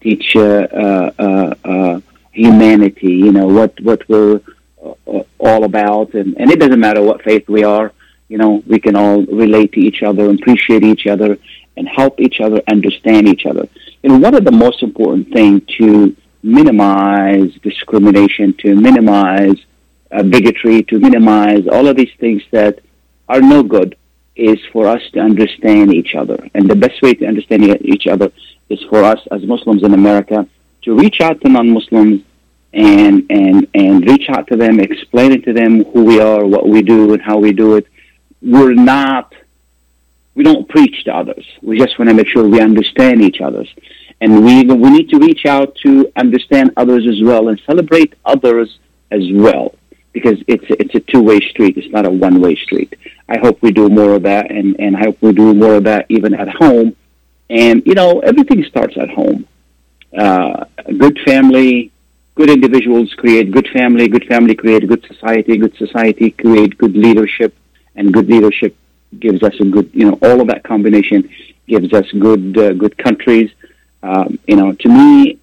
teach 0.00 0.36
uh, 0.36 0.40
uh, 0.40 1.54
uh, 1.64 2.00
humanity. 2.32 3.12
You 3.12 3.32
know 3.32 3.46
what 3.46 3.80
what 3.80 4.08
we're 4.08 4.40
all 5.38 5.64
about, 5.64 6.14
and, 6.14 6.36
and 6.38 6.50
it 6.50 6.58
doesn't 6.58 6.80
matter 6.80 7.02
what 7.02 7.22
faith 7.22 7.48
we 7.48 7.64
are. 7.64 7.92
You 8.28 8.38
know, 8.38 8.62
we 8.66 8.78
can 8.78 8.96
all 8.96 9.22
relate 9.22 9.72
to 9.72 9.80
each 9.80 10.02
other, 10.02 10.30
appreciate 10.30 10.84
each 10.84 11.06
other, 11.06 11.38
and 11.76 11.88
help 11.88 12.20
each 12.20 12.40
other 12.40 12.62
understand 12.68 13.28
each 13.28 13.44
other. 13.46 13.68
And 14.04 14.22
one 14.22 14.34
of 14.34 14.44
the 14.44 14.52
most 14.52 14.82
important 14.82 15.32
things 15.32 15.62
to 15.78 16.16
minimize 16.42 17.52
discrimination, 17.62 18.54
to 18.58 18.74
minimize 18.74 19.56
uh, 20.10 20.22
bigotry, 20.22 20.82
to 20.84 20.98
minimize 20.98 21.66
all 21.66 21.86
of 21.86 21.96
these 21.96 22.14
things 22.18 22.42
that 22.50 22.80
are 23.28 23.40
no 23.40 23.62
good 23.62 23.96
is 24.36 24.58
for 24.72 24.86
us 24.86 25.02
to 25.12 25.20
understand 25.20 25.92
each 25.92 26.14
other. 26.14 26.48
And 26.54 26.68
the 26.68 26.76
best 26.76 27.02
way 27.02 27.14
to 27.14 27.26
understand 27.26 27.64
each 27.82 28.06
other 28.06 28.32
is 28.70 28.80
for 28.88 29.02
us 29.04 29.20
as 29.30 29.42
Muslims 29.44 29.82
in 29.82 29.94
America 29.94 30.46
to 30.82 30.94
reach 30.94 31.20
out 31.20 31.40
to 31.42 31.48
non-Muslims 31.48 32.22
and, 32.72 33.26
and, 33.28 33.66
and 33.74 34.06
reach 34.06 34.30
out 34.30 34.46
to 34.48 34.56
them, 34.56 34.80
explain 34.80 35.42
to 35.42 35.52
them 35.52 35.84
who 35.84 36.04
we 36.04 36.20
are, 36.20 36.46
what 36.46 36.68
we 36.68 36.82
do, 36.82 37.12
and 37.12 37.20
how 37.20 37.38
we 37.38 37.52
do 37.52 37.76
it. 37.76 37.86
We're 38.40 38.74
not, 38.74 39.34
we 40.34 40.44
don't 40.44 40.68
preach 40.68 41.04
to 41.04 41.14
others. 41.14 41.44
We 41.62 41.78
just 41.78 41.98
want 41.98 42.08
to 42.08 42.14
make 42.14 42.28
sure 42.28 42.48
we 42.48 42.60
understand 42.60 43.20
each 43.20 43.40
other. 43.40 43.64
And 44.20 44.44
we, 44.44 44.64
we 44.64 44.90
need 44.90 45.10
to 45.10 45.18
reach 45.18 45.46
out 45.46 45.74
to 45.82 46.10
understand 46.16 46.72
others 46.76 47.06
as 47.06 47.22
well 47.22 47.48
and 47.48 47.60
celebrate 47.66 48.14
others 48.24 48.78
as 49.10 49.24
well 49.32 49.74
because 50.12 50.38
it's 50.48 50.64
it's 50.68 50.94
a 50.94 51.00
two-way 51.00 51.40
street. 51.40 51.76
It's 51.76 51.92
not 51.92 52.06
a 52.06 52.10
one-way 52.10 52.56
street. 52.56 52.94
I 53.28 53.38
hope 53.38 53.62
we 53.62 53.70
do 53.70 53.88
more 53.88 54.14
of 54.14 54.22
that, 54.24 54.50
and 54.50 54.78
and 54.80 54.96
I 54.96 55.04
hope 55.04 55.18
we 55.20 55.32
do 55.32 55.54
more 55.54 55.74
of 55.74 55.84
that 55.84 56.06
even 56.08 56.34
at 56.34 56.48
home. 56.48 56.96
And 57.50 57.82
you 57.84 57.94
know, 57.94 58.20
everything 58.20 58.64
starts 58.64 58.96
at 58.96 59.10
home. 59.10 59.46
Uh, 60.16 60.64
good 60.98 61.18
family, 61.26 61.92
good 62.34 62.48
individuals 62.48 63.12
create 63.14 63.50
good 63.50 63.68
family. 63.68 64.08
Good 64.08 64.24
family 64.26 64.54
create 64.54 64.88
good 64.88 65.04
society. 65.06 65.58
Good 65.58 65.76
society 65.76 66.30
create 66.30 66.78
good 66.78 66.96
leadership, 66.96 67.54
and 67.96 68.14
good 68.14 68.28
leadership 68.28 68.74
gives 69.18 69.42
us 69.42 69.54
a 69.60 69.64
good 69.64 69.90
you 69.92 70.06
know 70.08 70.18
all 70.22 70.40
of 70.40 70.46
that 70.46 70.62
combination 70.64 71.28
gives 71.66 71.92
us 71.92 72.06
good 72.12 72.56
uh, 72.56 72.72
good 72.72 72.96
countries. 72.96 73.50
Um, 74.02 74.38
you 74.48 74.56
know, 74.56 74.72
to 74.72 74.88
me, 74.88 75.38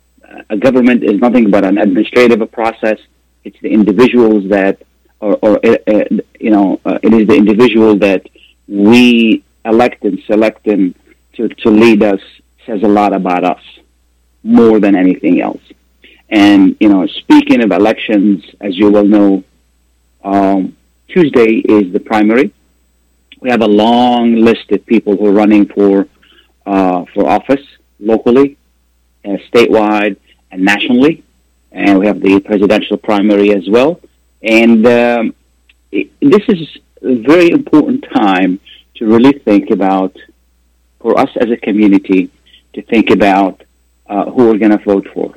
a 0.50 0.58
government 0.58 1.04
is 1.04 1.20
nothing 1.20 1.52
but 1.52 1.64
an 1.64 1.78
administrative 1.78 2.52
process 2.52 3.00
it's 3.48 3.60
the 3.62 3.70
individuals 3.70 4.50
that, 4.50 4.84
or, 5.22 5.38
or 5.42 5.54
uh, 5.66 5.78
uh, 5.88 6.04
you 6.40 6.52
know, 6.52 6.82
uh, 6.86 7.00
it 7.02 7.14
is 7.14 7.28
the 7.28 7.36
individual 7.36 7.96
that 8.00 8.28
we 8.68 9.42
elect 9.64 10.04
and 10.04 10.20
select 10.28 10.66
them 10.66 10.94
to, 11.38 11.48
to 11.50 11.70
lead 11.70 12.04
us 12.04 12.20
says 12.66 12.82
a 12.84 12.88
lot 12.88 13.14
about 13.14 13.44
us 13.44 13.62
more 14.44 14.80
than 14.80 14.96
anything 14.96 15.42
else. 15.42 15.62
And, 16.30 16.76
you 16.80 16.90
know, 16.90 17.08
speaking 17.08 17.64
of 17.64 17.72
elections, 17.72 18.44
as 18.60 18.78
you 18.78 18.92
well 18.92 19.06
know, 19.06 19.44
um, 20.24 20.76
Tuesday 21.08 21.52
is 21.78 21.94
the 21.94 22.00
primary. 22.00 22.54
We 23.40 23.50
have 23.50 23.62
a 23.62 23.68
long 23.68 24.36
list 24.36 24.72
of 24.72 24.86
people 24.86 25.16
who 25.16 25.28
are 25.28 25.32
running 25.32 25.68
for 25.68 26.08
uh, 26.66 27.06
for 27.14 27.30
office 27.30 27.66
locally, 27.98 28.58
uh, 29.24 29.38
statewide, 29.50 30.18
and 30.52 30.64
nationally 30.64 31.24
and 31.72 32.00
we 32.00 32.08
have 32.08 32.22
the 32.22 32.40
presidential 32.40 32.98
primary 32.98 33.54
as 33.54 33.68
well. 33.70 34.00
And 34.42 34.86
um, 34.88 35.36
it, 35.92 36.12
this 36.22 36.42
is 36.48 36.78
a 37.02 37.16
very 37.16 37.52
important 37.52 38.06
time 38.14 38.60
to 38.96 39.06
really 39.06 39.34
think 39.40 39.70
about, 39.70 40.16
for 41.08 41.18
us 41.18 41.30
as 41.38 41.50
a 41.50 41.56
community, 41.56 42.30
to 42.74 42.82
think 42.82 43.10
about 43.10 43.64
uh, 44.08 44.26
who 44.32 44.42
we're 44.48 44.58
going 44.58 44.78
to 44.78 44.84
vote 44.94 45.08
for. 45.14 45.34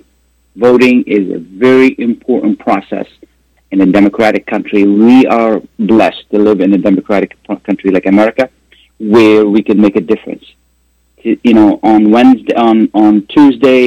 Voting 0.57 1.05
is 1.07 1.31
a 1.31 1.39
very 1.39 1.95
important 2.09 2.59
process 2.59 3.07
in 3.71 3.81
a 3.81 3.87
democratic 3.87 4.45
country. 4.49 4.83
We 4.85 5.27
are 5.27 5.63
blessed 5.79 6.25
to 6.33 6.39
live 6.41 6.61
in 6.61 6.75
a 6.75 6.79
democratic 6.79 7.31
country 7.69 7.93
like 7.93 8.07
America, 8.07 8.51
where 8.99 9.47
we 9.47 9.63
can 9.63 9.81
make 9.81 9.95
a 9.95 10.01
difference. 10.01 10.45
You 11.23 11.55
know, 11.59 11.79
on 11.85 12.11
Wednesday, 12.11 12.57
on 12.69 12.91
on 13.05 13.13
Tuesday, 13.35 13.85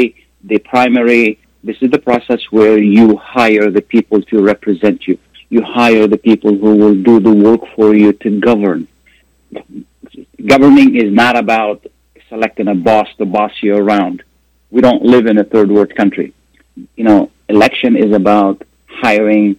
the 0.51 0.59
primary 0.59 1.25
this 1.67 1.79
is 1.81 1.91
the 1.91 2.03
process 2.11 2.41
where 2.57 2.77
you 2.77 3.17
hire 3.17 3.69
the 3.77 3.85
people 3.95 4.21
to 4.31 4.35
represent 4.53 4.97
you. 5.07 5.17
You 5.49 5.61
hire 5.79 6.07
the 6.07 6.21
people 6.29 6.53
who 6.61 6.71
will 6.81 6.97
do 7.09 7.19
the 7.27 7.35
work 7.47 7.61
for 7.75 7.89
you 7.93 8.13
to 8.23 8.29
govern. 8.49 8.87
Governing 10.45 10.95
is 10.95 11.13
not 11.13 11.37
about 11.37 11.85
selecting 12.27 12.67
a 12.67 12.75
boss 12.75 13.07
to 13.17 13.25
boss 13.25 13.53
you 13.61 13.77
around. 13.77 14.23
We 14.71 14.81
don't 14.81 15.03
live 15.03 15.25
in 15.25 15.37
a 15.37 15.43
third 15.43 15.71
world 15.71 15.95
country. 15.95 16.33
You 16.95 17.03
know, 17.05 17.31
election 17.47 17.95
is 17.95 18.13
about 18.13 18.61
hiring 18.87 19.55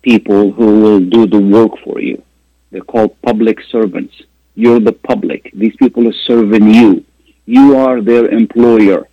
people 0.00 0.52
who 0.52 0.80
will 0.80 1.00
do 1.00 1.26
the 1.26 1.40
work 1.40 1.72
for 1.84 2.00
you. 2.00 2.22
They're 2.70 2.80
called 2.80 3.20
public 3.20 3.60
servants. 3.70 4.14
You're 4.54 4.80
the 4.80 4.92
public. 4.92 5.50
These 5.52 5.76
people 5.76 6.08
are 6.08 6.18
serving 6.24 6.72
you. 6.72 7.04
You 7.44 7.76
are 7.76 8.00
their 8.00 8.26
employer. 8.28 9.08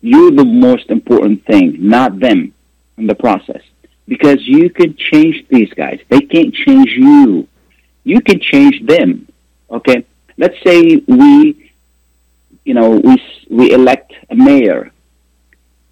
You're 0.00 0.30
the 0.30 0.44
most 0.44 0.88
important 0.88 1.44
thing, 1.44 1.76
not 1.80 2.18
them 2.18 2.54
in 2.96 3.06
the 3.06 3.14
process. 3.14 3.62
Because 4.08 4.46
you 4.46 4.70
can 4.70 4.96
change 4.96 5.46
these 5.48 5.72
guys. 5.74 6.00
They 6.08 6.20
can't 6.20 6.54
change 6.54 6.90
you. 6.90 7.46
You 8.04 8.20
can 8.20 8.40
change 8.40 8.86
them. 8.86 9.28
Okay, 9.70 10.06
let's 10.38 10.56
say 10.64 11.02
we, 11.06 11.72
you 12.64 12.74
know, 12.74 12.90
we 12.90 13.22
we 13.48 13.72
elect 13.72 14.12
a 14.30 14.34
mayor, 14.34 14.90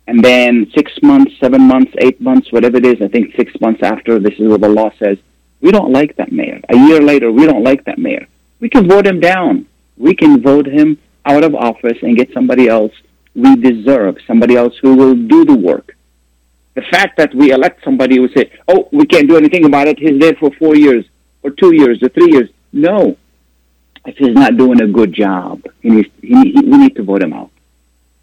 and 0.06 0.22
then 0.22 0.70
six 0.74 0.92
months, 1.02 1.32
seven 1.40 1.62
months, 1.62 1.92
eight 1.98 2.20
months, 2.20 2.52
whatever 2.52 2.76
it 2.76 2.86
is, 2.86 3.00
I 3.00 3.08
think 3.08 3.34
six 3.36 3.52
months 3.60 3.82
after, 3.82 4.18
this 4.18 4.34
is 4.38 4.48
what 4.48 4.60
the 4.60 4.68
law 4.68 4.90
says. 4.98 5.18
We 5.60 5.70
don't 5.70 5.92
like 5.92 6.16
that 6.16 6.30
mayor. 6.30 6.60
A 6.68 6.76
year 6.76 7.00
later, 7.00 7.32
we 7.32 7.46
don't 7.46 7.64
like 7.64 7.84
that 7.84 7.98
mayor. 7.98 8.26
We 8.60 8.68
can 8.68 8.88
vote 8.88 9.06
him 9.06 9.20
down. 9.20 9.66
We 9.96 10.14
can 10.14 10.42
vote 10.42 10.66
him 10.66 10.98
out 11.24 11.44
of 11.44 11.54
office 11.54 11.98
and 12.02 12.16
get 12.16 12.32
somebody 12.34 12.68
else 12.68 12.92
we 13.34 13.56
deserve, 13.56 14.16
somebody 14.26 14.56
else 14.56 14.74
who 14.80 14.94
will 14.94 15.14
do 15.14 15.44
the 15.44 15.56
work. 15.56 15.96
The 16.74 16.82
fact 16.82 17.16
that 17.18 17.34
we 17.34 17.52
elect 17.52 17.82
somebody 17.84 18.16
who 18.16 18.28
say, 18.28 18.50
"Oh, 18.68 18.88
we 18.92 19.06
can't 19.06 19.28
do 19.28 19.36
anything 19.36 19.64
about 19.64 19.88
it. 19.88 19.98
He's 19.98 20.18
there 20.18 20.34
for 20.34 20.50
four 20.52 20.76
years, 20.76 21.04
or 21.42 21.50
two 21.50 21.74
years, 21.74 22.02
or 22.02 22.08
three 22.08 22.30
years." 22.32 22.50
No, 22.72 23.16
if 24.06 24.16
he's 24.16 24.34
not 24.34 24.56
doing 24.56 24.80
a 24.80 24.86
good 24.86 25.12
job, 25.12 25.62
he 25.80 25.90
needs, 25.90 26.08
he, 26.20 26.52
he, 26.52 26.60
we 26.60 26.76
need 26.78 26.96
to 26.96 27.02
vote 27.02 27.22
him 27.22 27.32
out. 27.32 27.50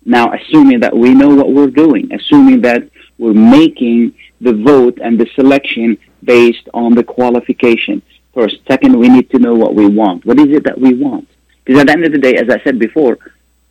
Now, 0.05 0.33
assuming 0.33 0.79
that 0.81 0.95
we 0.95 1.13
know 1.13 1.29
what 1.29 1.51
we're 1.51 1.67
doing, 1.67 2.13
assuming 2.13 2.61
that 2.61 2.89
we're 3.17 3.33
making 3.33 4.15
the 4.41 4.53
vote 4.53 4.97
and 5.01 5.19
the 5.19 5.27
selection 5.35 5.97
based 6.23 6.67
on 6.73 6.95
the 6.95 7.03
qualification. 7.03 8.01
First, 8.33 8.57
second, 8.67 8.97
we 8.97 9.09
need 9.09 9.29
to 9.31 9.39
know 9.39 9.53
what 9.53 9.75
we 9.75 9.87
want. 9.87 10.25
What 10.25 10.39
is 10.39 10.49
it 10.49 10.63
that 10.63 10.79
we 10.79 10.93
want? 10.95 11.27
Because 11.63 11.81
at 11.81 11.87
the 11.87 11.93
end 11.93 12.05
of 12.05 12.11
the 12.11 12.17
day, 12.17 12.35
as 12.35 12.49
I 12.49 12.59
said 12.63 12.79
before, 12.79 13.19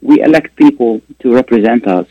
we 0.00 0.22
elect 0.22 0.54
people 0.56 1.02
to 1.20 1.34
represent 1.34 1.86
us, 1.86 2.06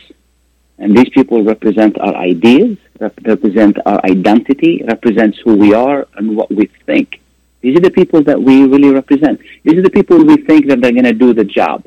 and 0.78 0.98
these 0.98 1.10
people 1.10 1.44
represent 1.44 1.98
our 2.00 2.16
ideas, 2.16 2.78
rep- 3.00 3.20
represent 3.24 3.78
our 3.86 4.04
identity, 4.06 4.84
represents 4.86 5.38
who 5.40 5.56
we 5.56 5.74
are 5.74 6.08
and 6.16 6.36
what 6.36 6.52
we 6.52 6.66
think. 6.86 7.22
These 7.62 7.78
are 7.78 7.82
the 7.82 7.92
people 7.92 8.24
that 8.24 8.42
we 8.42 8.66
really 8.66 8.90
represent. 8.90 9.40
These 9.64 9.78
are 9.78 9.82
the 9.82 9.90
people 9.90 10.24
we 10.24 10.38
think 10.38 10.68
that 10.68 10.82
they're 10.82 10.92
going 10.92 11.04
to 11.04 11.14
do 11.14 11.34
the 11.34 11.44
job. 11.44 11.86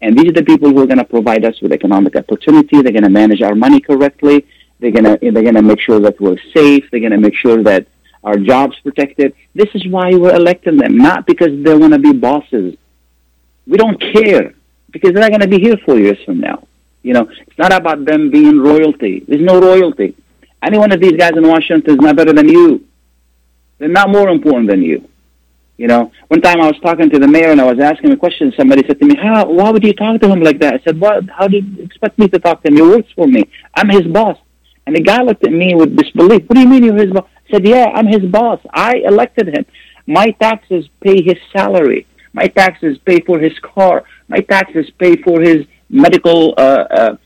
And 0.00 0.18
these 0.18 0.28
are 0.28 0.32
the 0.32 0.44
people 0.44 0.68
who 0.70 0.82
are 0.82 0.86
going 0.86 0.98
to 0.98 1.04
provide 1.04 1.44
us 1.44 1.60
with 1.62 1.72
economic 1.72 2.14
opportunity. 2.16 2.82
They're 2.82 2.92
going 2.92 3.04
to 3.04 3.10
manage 3.10 3.40
our 3.40 3.54
money 3.54 3.80
correctly. 3.80 4.46
They're 4.80 4.90
going 4.90 5.04
to 5.04 5.18
they're 5.20 5.42
going 5.42 5.54
to 5.54 5.62
make 5.62 5.80
sure 5.80 6.00
that 6.00 6.20
we're 6.20 6.36
safe. 6.52 6.84
They're 6.90 7.00
going 7.00 7.12
to 7.12 7.18
make 7.18 7.36
sure 7.36 7.62
that 7.62 7.86
our 8.22 8.36
jobs 8.36 8.78
protected. 8.80 9.34
This 9.54 9.68
is 9.74 9.86
why 9.86 10.14
we're 10.14 10.34
electing 10.34 10.76
them, 10.76 10.96
not 10.98 11.26
because 11.26 11.62
they 11.62 11.74
want 11.74 11.92
to 11.92 11.98
be 11.98 12.12
bosses. 12.12 12.76
We 13.66 13.78
don't 13.78 14.00
care 14.00 14.54
because 14.90 15.12
they're 15.12 15.22
not 15.22 15.30
going 15.30 15.40
to 15.40 15.48
be 15.48 15.60
here 15.60 15.76
four 15.86 15.98
years 15.98 16.18
from 16.24 16.40
now. 16.40 16.66
You 17.02 17.12
know, 17.14 17.28
it's 17.46 17.58
not 17.58 17.72
about 17.72 18.04
them 18.04 18.30
being 18.30 18.58
royalty. 18.60 19.24
There's 19.26 19.42
no 19.42 19.60
royalty. 19.60 20.16
Any 20.62 20.78
one 20.78 20.92
of 20.92 21.00
these 21.00 21.12
guys 21.12 21.32
in 21.36 21.46
Washington 21.46 21.94
is 21.94 22.00
not 22.00 22.16
better 22.16 22.32
than 22.32 22.48
you. 22.48 22.86
They're 23.78 23.88
not 23.88 24.08
more 24.08 24.28
important 24.30 24.70
than 24.70 24.82
you. 24.82 25.08
You 25.76 25.88
know, 25.88 26.12
one 26.28 26.40
time 26.40 26.60
I 26.60 26.68
was 26.68 26.78
talking 26.80 27.10
to 27.10 27.18
the 27.18 27.26
mayor 27.26 27.50
and 27.50 27.60
I 27.60 27.64
was 27.64 27.80
asking 27.80 28.12
a 28.12 28.16
question. 28.16 28.52
Somebody 28.56 28.86
said 28.86 29.00
to 29.00 29.06
me, 29.06 29.16
"How? 29.16 29.46
Why 29.46 29.70
would 29.70 29.82
you 29.82 29.92
talk 29.92 30.20
to 30.20 30.28
him 30.28 30.40
like 30.40 30.60
that?" 30.60 30.74
I 30.74 30.78
said, 30.84 31.00
"What? 31.00 31.28
How 31.36 31.48
do 31.48 31.56
you 31.58 31.82
expect 31.82 32.18
me 32.18 32.28
to 32.28 32.38
talk 32.38 32.62
to 32.62 32.68
him? 32.68 32.76
He 32.76 32.82
works 32.82 33.10
for 33.16 33.26
me. 33.26 33.42
I'm 33.74 33.88
his 33.88 34.02
boss." 34.02 34.38
And 34.86 34.94
the 34.94 35.00
guy 35.00 35.22
looked 35.22 35.44
at 35.44 35.52
me 35.52 35.74
with 35.74 35.96
disbelief. 35.96 36.42
What 36.46 36.54
do 36.54 36.60
you 36.60 36.68
mean 36.68 36.84
you're 36.84 36.96
his 36.96 37.12
boss? 37.12 37.26
I 37.48 37.52
said, 37.52 37.66
"Yeah, 37.66 37.86
I'm 37.92 38.06
his 38.06 38.24
boss. 38.30 38.60
I 38.72 38.98
elected 38.98 39.48
him. 39.48 39.66
My 40.06 40.30
taxes 40.32 40.88
pay 41.00 41.22
his 41.22 41.38
salary. 41.52 42.06
My 42.32 42.46
taxes 42.46 42.98
pay 42.98 43.20
for 43.20 43.38
his 43.38 43.58
car. 43.60 44.04
My 44.28 44.40
taxes 44.40 44.90
pay 44.98 45.16
for 45.16 45.40
his 45.40 45.66
medical 45.88 46.54
uh, 46.56 46.84
uh, 46.90 47.16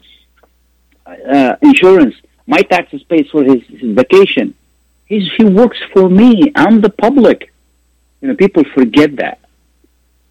uh, 1.07 1.57
insurance. 1.63 2.15
My 2.47 2.63
taxes 2.63 3.03
pay 3.05 3.25
for 3.25 3.43
his, 3.43 3.63
his 3.69 3.95
vacation. 3.95 4.55
He's, 5.07 5.31
he 5.37 5.45
works 5.45 5.79
for 5.93 6.09
me. 6.09 6.53
I'm 6.55 6.81
the 6.81 6.91
public. 6.91 7.53
You 8.21 8.29
know, 8.29 8.37
people 8.37 8.65
forget 8.75 9.17
that. 9.17 9.39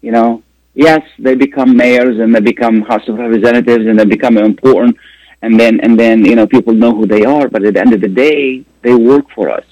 You 0.00 0.12
know, 0.12 0.42
yes, 0.74 1.02
they 1.18 1.34
become 1.34 1.76
mayors 1.76 2.18
and 2.18 2.34
they 2.34 2.40
become 2.40 2.82
House 2.82 3.06
of 3.08 3.18
Representatives 3.18 3.86
and 3.86 3.98
they 3.98 4.04
become 4.04 4.36
important, 4.36 4.96
and 5.42 5.58
then 5.58 5.80
and 5.80 5.98
then 5.98 6.24
you 6.24 6.36
know 6.36 6.46
people 6.46 6.74
know 6.74 6.94
who 6.94 7.06
they 7.06 7.24
are. 7.24 7.48
But 7.48 7.64
at 7.64 7.74
the 7.74 7.80
end 7.80 7.94
of 7.94 8.00
the 8.00 8.08
day, 8.08 8.64
they 8.82 8.94
work 8.94 9.26
for 9.34 9.50
us. 9.50 9.64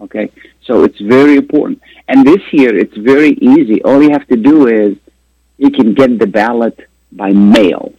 Okay, 0.00 0.30
so 0.66 0.84
it's 0.84 1.00
very 1.00 1.36
important. 1.36 1.80
And 2.08 2.26
this 2.26 2.42
year, 2.52 2.76
it's 2.76 2.96
very 2.96 3.32
easy. 3.34 3.82
All 3.82 4.02
you 4.02 4.10
have 4.10 4.26
to 4.28 4.36
do 4.36 4.66
is 4.66 4.96
you 5.58 5.70
can 5.70 5.94
get 5.94 6.18
the 6.18 6.26
ballot 6.26 6.78
by 7.12 7.30
mail, 7.30 7.94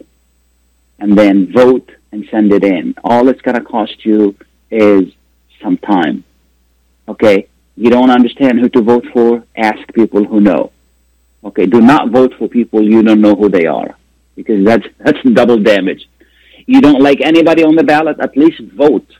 and 0.98 1.16
then 1.16 1.52
vote 1.52 1.90
and 2.12 2.26
send 2.30 2.52
it 2.52 2.62
in. 2.62 2.94
All 3.02 3.28
it's 3.28 3.40
going 3.40 3.56
to 3.56 3.64
cost 3.64 4.04
you 4.04 4.36
is 4.70 5.12
some 5.62 5.78
time. 5.78 6.24
Okay, 7.08 7.48
you 7.76 7.90
don't 7.90 8.10
understand 8.10 8.60
who 8.60 8.68
to 8.70 8.82
vote 8.82 9.06
for? 9.12 9.44
Ask 9.56 9.92
people 9.94 10.24
who 10.24 10.40
know. 10.40 10.72
Okay, 11.44 11.66
do 11.66 11.80
not 11.80 12.10
vote 12.10 12.34
for 12.38 12.48
people 12.48 12.82
you 12.82 13.02
don't 13.02 13.20
know 13.20 13.34
who 13.34 13.48
they 13.48 13.66
are, 13.66 13.96
because 14.36 14.64
that's 14.64 14.86
that's 14.98 15.22
double 15.22 15.58
damage. 15.58 16.08
You 16.66 16.80
don't 16.80 17.02
like 17.02 17.20
anybody 17.20 17.62
on 17.62 17.76
the 17.76 17.84
ballot? 17.84 18.18
At 18.20 18.36
least 18.36 18.60
vote. 18.60 19.10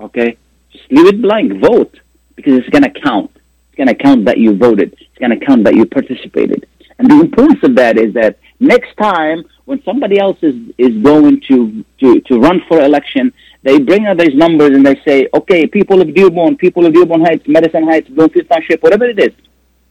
Okay, 0.00 0.36
just 0.70 0.92
leave 0.92 1.06
it 1.06 1.22
blank. 1.22 1.60
Vote 1.60 1.98
because 2.38 2.54
it's 2.56 2.68
going 2.68 2.84
to 2.84 3.00
count. 3.00 3.32
It's 3.34 3.76
going 3.76 3.88
to 3.88 3.94
count 3.94 4.24
that 4.26 4.38
you 4.38 4.56
voted. 4.56 4.92
It's 4.92 5.18
going 5.18 5.36
to 5.36 5.44
count 5.44 5.64
that 5.64 5.74
you 5.74 5.84
participated. 5.86 6.68
And 6.98 7.10
the 7.10 7.20
importance 7.20 7.62
of 7.64 7.74
that 7.74 7.98
is 7.98 8.14
that 8.14 8.38
next 8.60 8.96
time 8.96 9.44
when 9.64 9.82
somebody 9.82 10.18
else 10.18 10.38
is, 10.42 10.54
is 10.78 10.96
going 11.02 11.40
to, 11.48 11.84
to, 11.98 12.20
to 12.20 12.38
run 12.38 12.62
for 12.68 12.80
election, 12.80 13.32
they 13.68 13.78
bring 13.78 14.06
out 14.06 14.16
these 14.16 14.34
numbers 14.34 14.70
and 14.70 14.84
they 14.86 14.98
say, 15.06 15.28
okay, 15.34 15.66
people 15.66 16.00
of 16.00 16.14
Dearborn, 16.14 16.56
people 16.56 16.86
of 16.86 16.94
Dearborn 16.94 17.20
Heights, 17.20 17.46
Madison 17.46 17.84
Heights, 17.84 18.08
Bloomfield 18.08 18.48
Township, 18.48 18.82
whatever 18.82 19.04
it 19.04 19.18
is, 19.18 19.34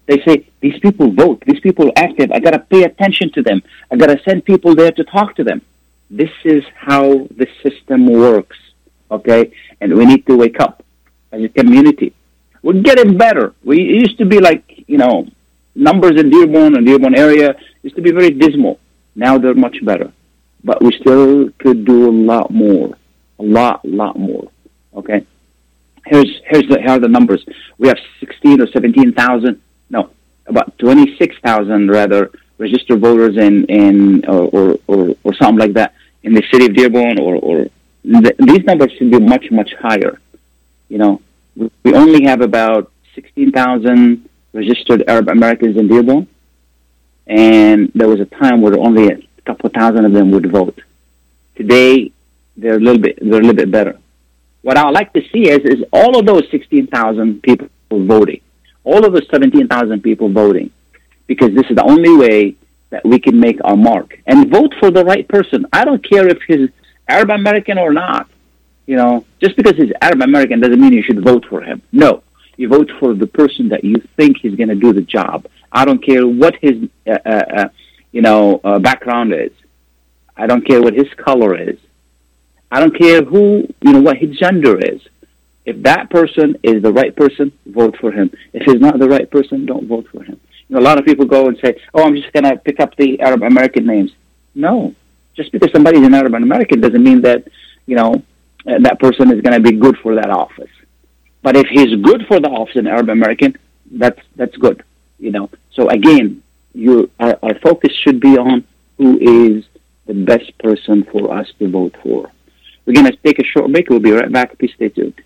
they 0.08 0.20
say, 0.24 0.50
these 0.62 0.80
people 0.80 1.12
vote, 1.12 1.44
these 1.46 1.60
people 1.60 1.90
are 1.90 1.98
active, 2.08 2.32
I 2.32 2.40
got 2.40 2.52
to 2.52 2.60
pay 2.60 2.86
attention 2.86 3.32
to 3.34 3.44
them, 3.44 3.62
I 3.92 3.96
got 3.98 4.08
to 4.08 4.20
send 4.24 4.46
people 4.46 4.74
there 4.74 4.92
to 4.92 5.04
talk 5.04 5.36
to 5.36 5.44
them. 5.44 5.62
This 6.10 6.32
is 6.44 6.64
how 6.76 7.28
the 7.40 7.48
system 7.62 8.08
works, 8.08 8.58
okay? 9.12 9.52
And 9.80 9.96
we 9.96 10.06
need 10.06 10.26
to 10.26 10.36
wake 10.36 10.60
up 10.60 10.84
as 11.32 11.44
a 11.44 11.50
community. 11.50 12.16
We're 12.64 12.82
getting 12.82 13.16
better. 13.16 13.54
We 13.64 13.78
used 13.80 14.18
to 14.18 14.26
be 14.26 14.40
like, 14.40 14.86
you 14.88 14.98
know, 14.98 15.28
numbers 15.76 16.20
in 16.20 16.32
Dearborn 16.32 16.76
and 16.76 16.84
Dearborn 16.84 17.16
area 17.16 17.56
used 17.84 17.96
to 17.98 18.02
be 18.02 18.12
very 18.12 18.32
dismal. 18.32 18.80
Now 19.16 19.38
they're 19.38 19.54
much 19.54 19.86
better. 19.86 20.12
But 20.64 20.82
we 20.82 20.92
still 20.94 21.52
could 21.60 21.86
do 21.86 22.10
a 22.10 22.16
lot 22.34 22.50
more. 22.50 22.98
A 23.40 23.44
lot, 23.44 23.86
lot 23.86 24.18
more. 24.18 24.50
Okay? 24.96 25.26
Here's 26.06 26.42
here's 26.46 26.68
the 26.68 26.80
here 26.80 26.92
are 26.92 27.00
the 27.00 27.08
numbers. 27.08 27.46
We 27.78 27.88
have 27.90 27.98
sixteen 28.20 28.62
or 28.62 28.68
seventeen 28.68 29.14
thousand 29.14 29.62
no, 29.90 30.10
about 30.46 30.78
twenty 30.78 31.18
six 31.18 31.36
thousand 31.44 31.90
rather 31.90 32.32
registered 32.58 33.00
voters 33.00 33.38
in, 33.38 33.66
in 33.66 34.26
or, 34.26 34.50
or, 34.52 34.80
or, 34.88 35.16
or 35.24 35.34
something 35.36 35.60
like 35.60 35.74
that 35.74 35.94
in 36.24 36.34
the 36.34 36.44
city 36.52 36.66
of 36.66 36.74
Dearborn 36.74 37.20
or, 37.20 37.36
or 37.36 37.66
th- 38.04 38.36
these 38.40 38.64
numbers 38.64 38.92
should 38.98 39.12
be 39.12 39.20
much, 39.20 39.52
much 39.52 39.74
higher. 39.80 40.20
You 40.90 40.98
know, 40.98 41.22
we, 41.56 41.70
we 41.84 41.94
only 41.94 42.24
have 42.26 42.42
about 42.42 42.92
16,000 43.16 44.28
registered 44.54 45.04
Arab 45.08 45.30
Americans 45.30 45.78
in 45.78 45.88
Dearborn, 45.88 46.28
and 47.28 47.92
there 47.94 48.08
was 48.08 48.20
a 48.20 48.26
time 48.26 48.62
where 48.62 48.78
only 48.78 49.08
a 49.08 49.20
couple 49.46 49.70
thousand 49.70 50.06
of 50.06 50.14
them 50.14 50.32
would 50.32 50.52
vote. 50.52 50.80
Today, 51.56 52.12
they're 52.58 52.76
a 52.76 52.80
little 52.80 53.02
bit 53.02 53.20
they're 53.22 53.40
a 53.40 53.42
little 53.42 53.54
bit 53.54 53.72
better. 53.72 53.98
What 54.62 54.78
I 54.78 54.86
would 54.86 54.94
like 54.94 55.14
to 55.14 55.22
see 55.32 55.50
is 55.50 55.60
is 55.64 55.84
all 55.94 56.18
of 56.20 56.26
those 56.26 56.44
16,000 56.52 57.42
people 57.42 57.70
voting, 57.90 58.42
all 58.84 59.06
of 59.06 59.14
those 59.14 59.28
17,000 59.32 60.02
people 60.02 60.30
voting, 60.30 60.72
because 61.28 61.54
this 61.54 61.66
is 61.70 61.76
the 61.76 61.84
only 61.84 62.16
way 62.18 62.56
that 62.90 63.06
we 63.06 63.20
can 63.20 63.40
make 63.40 63.60
our 63.64 63.78
mark 63.78 64.20
and 64.26 64.50
vote 64.50 64.74
for 64.80 64.92
the 64.92 65.04
right 65.04 65.28
person. 65.28 65.66
I 65.74 65.86
don't 65.86 66.04
care 66.08 66.28
if 66.28 66.40
he's 66.48 66.70
Arab 67.08 67.30
American 67.30 67.78
or 67.78 67.94
not. 67.94 68.30
You 68.86 68.96
know, 68.96 69.26
just 69.42 69.58
because 69.58 69.76
he's 69.76 69.92
Arab 70.02 70.22
American 70.22 70.62
doesn't 70.62 70.80
mean 70.80 70.94
you 70.94 71.04
should 71.04 71.22
vote 71.22 71.46
for 71.50 71.62
him. 71.62 71.82
No, 71.92 72.24
you 72.56 72.70
vote 72.70 72.90
for 73.00 73.14
the 73.14 73.28
person 73.28 73.70
that 73.70 73.84
you 73.84 73.96
think 74.16 74.38
he's 74.38 74.56
going 74.56 74.70
to 74.70 74.76
do 74.76 74.94
the 74.94 75.02
job. 75.02 75.46
I 75.72 75.86
don't 75.86 76.04
care 76.04 76.26
what 76.26 76.56
his, 76.62 76.90
uh, 77.06 77.18
uh, 77.26 77.30
uh, 77.30 77.70
you 78.12 78.22
know, 78.22 78.62
uh, 78.64 78.80
background 78.80 79.34
is. 79.34 79.52
I 80.36 80.48
don't 80.48 80.66
care 80.66 80.82
what 80.82 80.94
his 80.94 81.08
color 81.16 81.56
is. 81.56 81.78
I 82.72 82.80
don't 82.80 82.98
care 82.98 83.24
who, 83.24 83.68
you 83.82 83.94
know, 83.94 84.02
what 84.02 84.18
his 84.18 84.38
gender 84.38 84.78
is. 84.78 85.02
If 85.66 85.82
that 85.84 86.10
person 86.10 86.58
is 86.64 86.82
the 86.82 86.94
right 86.94 87.16
person, 87.16 87.52
vote 87.66 87.98
for 88.00 88.12
him. 88.12 88.32
If 88.54 88.64
he's 88.64 88.80
not 88.80 89.00
the 89.00 89.10
right 89.10 89.30
person, 89.30 89.66
don't 89.66 89.88
vote 89.88 90.08
for 90.12 90.24
him. 90.24 90.40
You 90.68 90.76
know, 90.76 90.82
a 90.82 90.86
lot 90.90 90.98
of 90.98 91.06
people 91.06 91.26
go 91.26 91.48
and 91.48 91.58
say, 91.64 91.80
"Oh, 91.94 92.04
I'm 92.04 92.16
just 92.16 92.32
going 92.34 92.44
to 92.44 92.58
pick 92.58 92.80
up 92.80 92.96
the 92.96 93.20
Arab 93.22 93.44
American 93.44 93.86
names." 93.86 94.12
No, 94.56 94.96
just 95.36 95.52
because 95.52 95.72
somebody's 95.72 96.06
an 96.06 96.14
Arab 96.14 96.34
American 96.34 96.82
doesn't 96.82 97.04
mean 97.04 97.22
that, 97.22 97.48
you 97.86 97.96
know, 97.96 98.14
uh, 98.66 98.80
that 98.80 99.00
person 99.00 99.32
is 99.32 99.42
going 99.42 99.62
to 99.62 99.70
be 99.70 99.78
good 99.78 99.98
for 100.00 100.16
that 100.16 100.30
office. 100.30 100.72
But 101.42 101.56
if 101.56 101.68
he's 101.68 101.96
good 102.02 102.26
for 102.28 102.40
the 102.40 102.50
office 102.50 102.76
in 102.76 102.88
Arab 102.88 103.10
American, 103.10 103.58
that's 103.92 104.20
that's 104.36 104.56
good. 104.58 104.84
You 105.20 105.32
know. 105.32 105.50
So 105.72 105.90
again, 105.90 106.44
you 106.74 107.10
our, 107.20 107.38
our 107.44 107.60
focus 107.60 107.94
should 108.04 108.20
be 108.20 108.38
on 108.38 108.66
who 108.98 109.18
is 109.20 109.66
the 110.06 110.14
best 110.14 110.58
person 110.58 111.04
for 111.12 111.34
us 111.34 111.48
to 111.60 111.70
vote 111.70 111.96
for. 112.04 112.32
We're 112.88 112.94
going 112.94 113.06
to 113.06 113.18
take 113.18 113.38
a 113.38 113.44
short 113.44 113.70
break. 113.70 113.90
We'll 113.90 114.00
be 114.00 114.12
right 114.12 114.32
back. 114.32 114.58
Please 114.58 114.72
stay 114.74 114.88
tuned. 114.88 115.22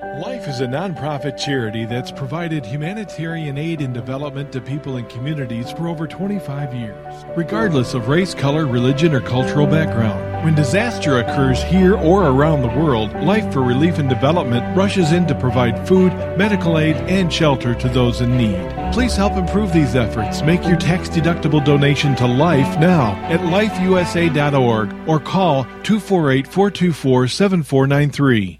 Life 0.00 0.48
is 0.48 0.60
a 0.60 0.66
nonprofit 0.66 1.36
charity 1.36 1.84
that's 1.84 2.10
provided 2.10 2.64
humanitarian 2.64 3.58
aid 3.58 3.82
and 3.82 3.92
development 3.92 4.50
to 4.52 4.60
people 4.60 4.96
and 4.96 5.06
communities 5.10 5.72
for 5.72 5.88
over 5.88 6.06
25 6.06 6.72
years, 6.72 7.24
regardless 7.36 7.92
of 7.92 8.08
race, 8.08 8.32
color, 8.32 8.66
religion, 8.66 9.12
or 9.12 9.20
cultural 9.20 9.66
background. 9.66 10.44
When 10.44 10.54
disaster 10.54 11.18
occurs 11.18 11.62
here 11.62 11.96
or 11.96 12.28
around 12.28 12.62
the 12.62 12.80
world, 12.80 13.12
Life 13.22 13.52
for 13.52 13.62
Relief 13.62 13.98
and 13.98 14.08
Development 14.08 14.74
rushes 14.74 15.12
in 15.12 15.26
to 15.26 15.34
provide 15.34 15.86
food, 15.86 16.12
medical 16.38 16.78
aid, 16.78 16.96
and 16.96 17.30
shelter 17.30 17.74
to 17.74 17.88
those 17.90 18.22
in 18.22 18.38
need. 18.38 18.79
Please 18.92 19.16
help 19.16 19.34
improve 19.34 19.72
these 19.72 19.94
efforts. 19.94 20.42
Make 20.42 20.64
your 20.66 20.76
tax 20.76 21.08
deductible 21.08 21.64
donation 21.64 22.14
to 22.16 22.26
Life 22.26 22.78
now 22.78 23.12
at 23.28 23.40
lifeusa.org 23.40 25.08
or 25.08 25.20
call 25.20 25.64
248 25.82 26.46
424 26.46 27.28
7493. 27.28 28.59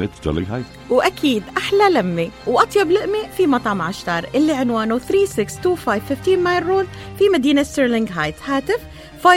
ستيرلينغ 0.15 0.55
هايت 0.55 0.65
وأكيد 0.89 1.43
أحلى 1.57 1.89
لمة 1.89 2.29
وأطيب 2.47 2.91
لقمة 2.91 3.27
في 3.37 3.47
مطعم 3.47 3.81
عشتار 3.81 4.25
اللي 4.35 4.53
عنوانه 4.53 4.99
3625 4.99 5.99
15 5.99 6.37
مايل 6.37 6.65
رود 6.65 6.87
في 7.17 7.29
مدينة 7.29 7.63
ستيرلينغ 7.63 8.11
هايت. 8.11 8.35
هاتف 8.45 8.79
586-698-2585 9.23 9.27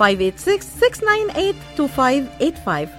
586-698-2585 0.00 0.04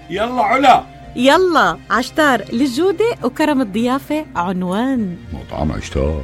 يلا 0.09 0.41
علا. 0.41 0.83
يلا 1.15 1.77
عشتار 1.89 2.43
للجودة 2.53 3.15
وكرم 3.23 3.61
الضيافة 3.61 4.25
عنوان. 4.35 5.17
مطعم 5.33 5.71
عشتار. 5.71 6.23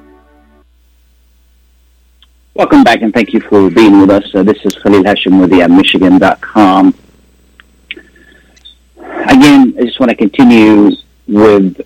Welcome 2.53 2.83
back 2.83 3.01
and 3.01 3.13
thank 3.13 3.31
you 3.31 3.39
for 3.39 3.69
being 3.69 4.01
with 4.01 4.09
us. 4.09 4.35
Uh, 4.35 4.43
this 4.43 4.57
is 4.65 4.75
Khalil 4.75 5.03
Hashim 5.03 5.39
with 5.39 5.51
the 5.51 5.65
Michigan.com. 5.69 6.93
Again, 8.97 9.73
I 9.77 9.83
just 9.85 10.01
want 10.01 10.09
to 10.09 10.15
continue 10.15 10.91
with 11.29 11.79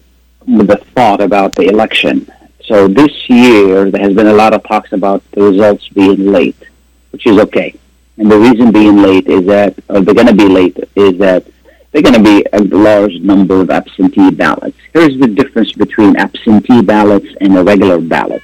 with 0.48 0.68
the 0.68 0.78
thought 0.96 1.22
about 1.22 1.54
the 1.54 1.68
election. 1.68 2.28
So 2.64 2.88
this 2.88 3.30
year, 3.30 3.92
there 3.92 4.02
has 4.02 4.16
been 4.16 4.26
a 4.26 4.34
lot 4.34 4.56
of 4.56 4.64
talks 4.64 4.92
about 4.92 5.22
the 5.34 5.44
results 5.44 5.88
being 5.90 6.32
late, 6.32 6.58
which 7.12 7.28
is 7.28 7.38
okay. 7.38 7.76
And 8.18 8.32
the 8.32 8.40
reason 8.40 8.72
being 8.72 8.98
late 8.98 9.28
is 9.28 9.46
that, 9.46 9.78
or 9.88 10.02
they're 10.02 10.16
going 10.16 10.26
to 10.26 10.34
be 10.34 10.50
late, 10.50 10.78
is 10.96 11.20
that 11.20 11.46
they're 11.92 12.02
going 12.02 12.16
to 12.16 12.24
be 12.24 12.44
a 12.54 12.64
large 12.64 13.14
number 13.20 13.62
of 13.62 13.70
absentee 13.70 14.32
ballots. 14.32 14.80
Here's 14.94 15.20
the 15.20 15.28
difference 15.28 15.74
between 15.74 16.16
absentee 16.16 16.82
ballots 16.82 17.28
and 17.40 17.56
a 17.56 17.64
regular 17.64 18.02
ballot. 18.02 18.42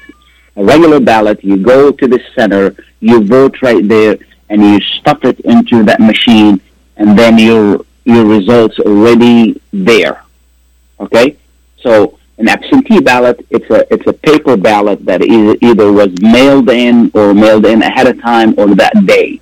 A 0.58 0.64
regular 0.64 1.00
ballot, 1.00 1.44
you 1.44 1.58
go 1.58 1.92
to 1.92 2.08
the 2.08 2.22
center, 2.36 2.76
you 3.00 3.24
vote 3.24 3.62
right 3.62 3.88
there, 3.88 4.18
and 4.50 4.62
you 4.62 4.80
stuff 4.82 5.24
it 5.24 5.40
into 5.42 5.84
that 5.84 6.00
machine, 6.00 6.60
and 6.98 7.18
then 7.18 7.38
your 7.38 7.86
your 8.04 8.26
results 8.26 8.78
already 8.80 9.62
there. 9.72 10.24
Okay, 11.00 11.38
so 11.80 12.20
an 12.38 12.50
absentee 12.50 13.00
ballot, 13.00 13.46
it's 13.50 13.70
a 13.70 13.92
it's 13.94 14.06
a 14.08 14.14
paper 14.14 14.58
ballot 14.58 15.06
that 15.06 15.22
either, 15.22 15.56
either 15.62 15.92
was 15.92 16.12
mailed 16.22 16.70
in 16.70 17.12
or 17.14 17.34
mailed 17.34 17.66
in 17.66 17.82
ahead 17.82 18.08
of 18.08 18.22
time 18.22 18.54
or 18.58 18.76
that 18.76 19.06
day, 19.06 19.40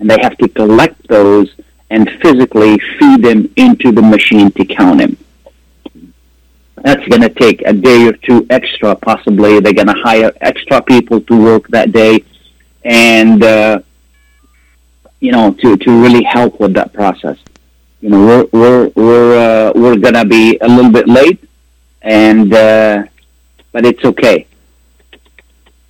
and 0.00 0.10
they 0.10 0.18
have 0.20 0.36
to 0.38 0.48
collect 0.48 1.06
those 1.08 1.54
and 1.90 2.10
physically 2.22 2.78
feed 2.98 3.22
them 3.22 3.52
into 3.56 3.92
the 3.92 4.02
machine 4.02 4.50
to 4.52 4.64
count 4.64 4.98
them. 4.98 5.16
That's 6.82 7.06
going 7.06 7.22
to 7.22 7.28
take 7.28 7.62
a 7.64 7.72
day 7.72 8.08
or 8.08 8.12
two 8.12 8.46
extra, 8.50 8.96
possibly. 8.96 9.60
They're 9.60 9.72
going 9.72 9.86
to 9.86 10.00
hire 10.02 10.32
extra 10.40 10.82
people 10.82 11.20
to 11.20 11.42
work 11.42 11.68
that 11.68 11.92
day, 11.92 12.24
and 12.84 13.42
uh, 13.42 13.80
you 15.20 15.30
know, 15.30 15.52
to, 15.52 15.76
to 15.76 16.02
really 16.02 16.24
help 16.24 16.58
with 16.58 16.74
that 16.74 16.92
process. 16.92 17.38
You 18.00 18.10
know, 18.10 18.26
we're 18.26 18.46
we're 18.52 18.88
we're 18.96 19.36
uh, 19.36 19.72
we're 19.76 19.96
going 19.96 20.14
to 20.14 20.24
be 20.24 20.58
a 20.60 20.68
little 20.68 20.90
bit 20.90 21.06
late, 21.06 21.48
and 22.02 22.52
uh, 22.52 23.04
but 23.70 23.86
it's 23.86 24.04
okay. 24.04 24.48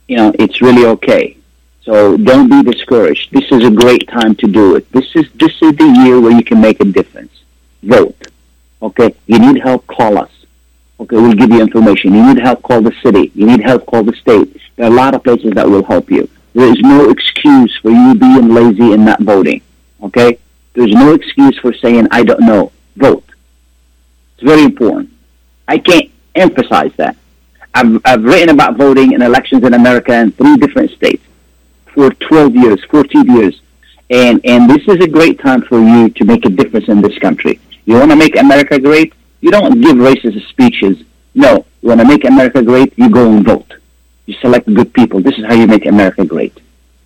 You 0.08 0.16
know, 0.18 0.32
it's 0.38 0.60
really 0.60 0.84
okay. 0.84 1.38
So 1.84 2.18
don't 2.18 2.50
be 2.50 2.70
discouraged. 2.70 3.32
This 3.32 3.50
is 3.50 3.64
a 3.64 3.70
great 3.70 4.06
time 4.08 4.34
to 4.36 4.46
do 4.46 4.76
it. 4.76 4.90
This 4.92 5.16
is 5.16 5.26
this 5.34 5.54
is 5.62 5.74
the 5.76 6.02
year 6.04 6.20
where 6.20 6.32
you 6.32 6.44
can 6.44 6.60
make 6.60 6.80
a 6.80 6.84
difference. 6.84 7.32
Vote. 7.82 8.28
Okay. 8.82 9.14
You 9.26 9.38
need 9.38 9.62
help, 9.62 9.86
call 9.86 10.18
us. 10.18 10.30
Okay, 11.02 11.16
we'll 11.16 11.32
give 11.32 11.50
you 11.50 11.60
information. 11.60 12.14
You 12.14 12.32
need 12.32 12.40
help, 12.40 12.62
call 12.62 12.80
the 12.80 12.94
city. 13.02 13.32
You 13.34 13.46
need 13.46 13.60
help, 13.60 13.86
call 13.86 14.04
the 14.04 14.14
state. 14.14 14.56
There 14.76 14.86
are 14.86 14.92
a 14.92 14.94
lot 14.94 15.16
of 15.16 15.24
places 15.24 15.50
that 15.54 15.68
will 15.68 15.82
help 15.82 16.08
you. 16.12 16.28
There 16.54 16.70
is 16.70 16.78
no 16.78 17.10
excuse 17.10 17.76
for 17.82 17.90
you 17.90 18.14
being 18.14 18.50
lazy 18.50 18.92
and 18.92 19.04
not 19.04 19.20
voting. 19.20 19.62
Okay? 20.00 20.38
There's 20.74 20.92
no 20.92 21.12
excuse 21.12 21.58
for 21.58 21.72
saying, 21.74 22.06
I 22.12 22.22
don't 22.22 22.42
know. 22.42 22.70
Vote. 22.96 23.24
It's 24.34 24.46
very 24.46 24.62
important. 24.62 25.10
I 25.66 25.78
can't 25.78 26.08
emphasize 26.36 26.92
that. 26.98 27.16
I've, 27.74 28.00
I've 28.04 28.22
written 28.22 28.50
about 28.50 28.76
voting 28.76 29.10
in 29.12 29.22
elections 29.22 29.64
in 29.64 29.74
America 29.74 30.14
in 30.14 30.30
three 30.30 30.56
different 30.56 30.92
states 30.92 31.24
for 31.86 32.10
12 32.10 32.54
years, 32.54 32.84
14 32.84 33.26
years. 33.36 33.60
And, 34.08 34.40
and 34.44 34.70
this 34.70 34.86
is 34.86 35.02
a 35.02 35.08
great 35.08 35.40
time 35.40 35.62
for 35.62 35.80
you 35.80 36.10
to 36.10 36.24
make 36.24 36.44
a 36.44 36.50
difference 36.50 36.86
in 36.88 37.00
this 37.00 37.18
country. 37.18 37.58
You 37.86 37.94
want 37.94 38.12
to 38.12 38.16
make 38.16 38.38
America 38.38 38.78
great? 38.78 39.14
You 39.41 39.51
don't 39.51 39.81
give 39.81 39.95
racist 39.97 40.47
speeches. 40.49 41.03
No, 41.35 41.65
you 41.81 41.89
want 41.89 42.01
to 42.01 42.07
make 42.07 42.25
America 42.25 42.61
great, 42.61 42.97
you 42.97 43.09
go 43.09 43.31
and 43.31 43.45
vote. 43.45 43.73
You 44.25 44.33
select 44.41 44.71
good 44.73 44.93
people. 44.93 45.21
This 45.21 45.37
is 45.37 45.45
how 45.45 45.53
you 45.53 45.67
make 45.67 45.85
America 45.85 46.25
great. 46.25 46.57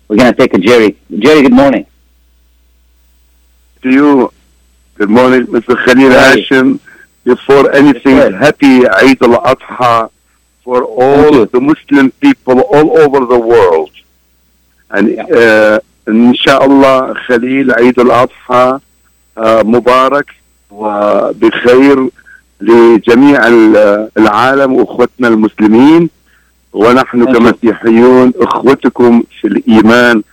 We're 0.08 0.16
going 0.16 0.32
to 0.32 0.38
take 0.38 0.54
a 0.54 0.58
Jerry. 0.58 0.96
Jerry, 1.18 1.42
good 1.42 1.52
morning. 1.52 1.86
To 3.82 3.90
you, 3.90 4.32
good 4.94 5.10
morning, 5.10 5.46
Mr. 5.46 5.76
Khalil 5.84 6.10
Hashim. 6.10 6.80
Before 7.24 7.70
anything, 7.72 8.16
happy 8.32 8.86
Eid 8.88 9.22
al-Adha 9.22 10.10
for 10.64 10.84
all 10.84 11.46
the 11.46 11.60
Muslim 11.60 12.10
people 12.12 12.60
all 12.60 12.98
over 12.98 13.24
the 13.26 13.38
world. 13.38 13.90
And 14.90 15.18
uh, 15.18 15.80
inshallah, 16.06 17.14
Khalil, 17.26 17.72
Eid 17.72 17.98
al-Adha 17.98 18.82
uh, 19.36 19.62
Mubarak 19.62 20.28
وبخير 20.72 22.08
لجميع 22.61 23.47
العالم 24.17 24.73
واخوتنا 24.73 25.27
المسلمين 25.27 26.09
ونحن 26.73 27.25
كمسيحيون 27.33 28.33
اخوتكم 28.35 29.23
في 29.41 29.47
الايمان 29.47 30.23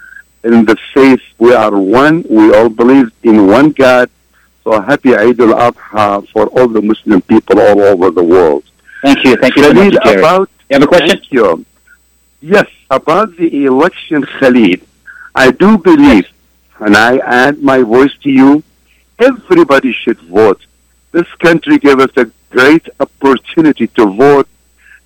in 0.45 0.65
the 0.67 0.77
faith. 0.93 1.23
We 1.39 1.55
are 1.55 1.77
one. 1.77 2.23
We 2.29 2.55
all 2.55 2.69
believe 2.69 3.11
in 3.23 3.47
one 3.47 3.71
God. 3.71 4.11
So 4.63 4.81
happy 4.81 5.15
Eid 5.15 5.41
al-Adha 5.41 6.29
for 6.29 6.47
all 6.49 6.69
the 6.69 6.83
Muslim 6.83 7.23
people 7.23 7.61
all 7.61 7.81
over 7.81 8.11
the 8.11 8.23
world. 8.23 8.65
Thank 9.03 9.25
you. 9.25 9.37
Thank 9.37 9.57
you 9.57 9.63
so 9.65 9.73
Khalid, 9.73 9.95
much, 9.95 10.17
about 10.17 10.49
You 10.69 10.75
have 10.75 10.83
a 10.83 10.87
question? 10.87 11.09
Thank 11.09 11.33
you. 11.33 11.67
Yes, 12.41 12.69
about 12.91 13.37
the 13.37 13.65
election, 13.65 14.25
Khalid, 14.25 14.83
I 15.35 15.51
do 15.51 15.79
believe, 15.79 16.29
and 16.79 16.95
I 16.97 17.17
add 17.19 17.63
my 17.63 17.81
voice 17.81 18.15
to 18.25 18.31
you, 18.31 18.63
everybody 19.19 19.93
should 19.93 20.21
vote. 20.21 20.61
This 21.17 21.31
country 21.47 21.77
gave 21.87 21.99
us 22.07 22.11
a 22.17 22.27
great 22.57 22.87
opportunity 23.05 23.87
to 23.99 24.05
vote, 24.25 24.49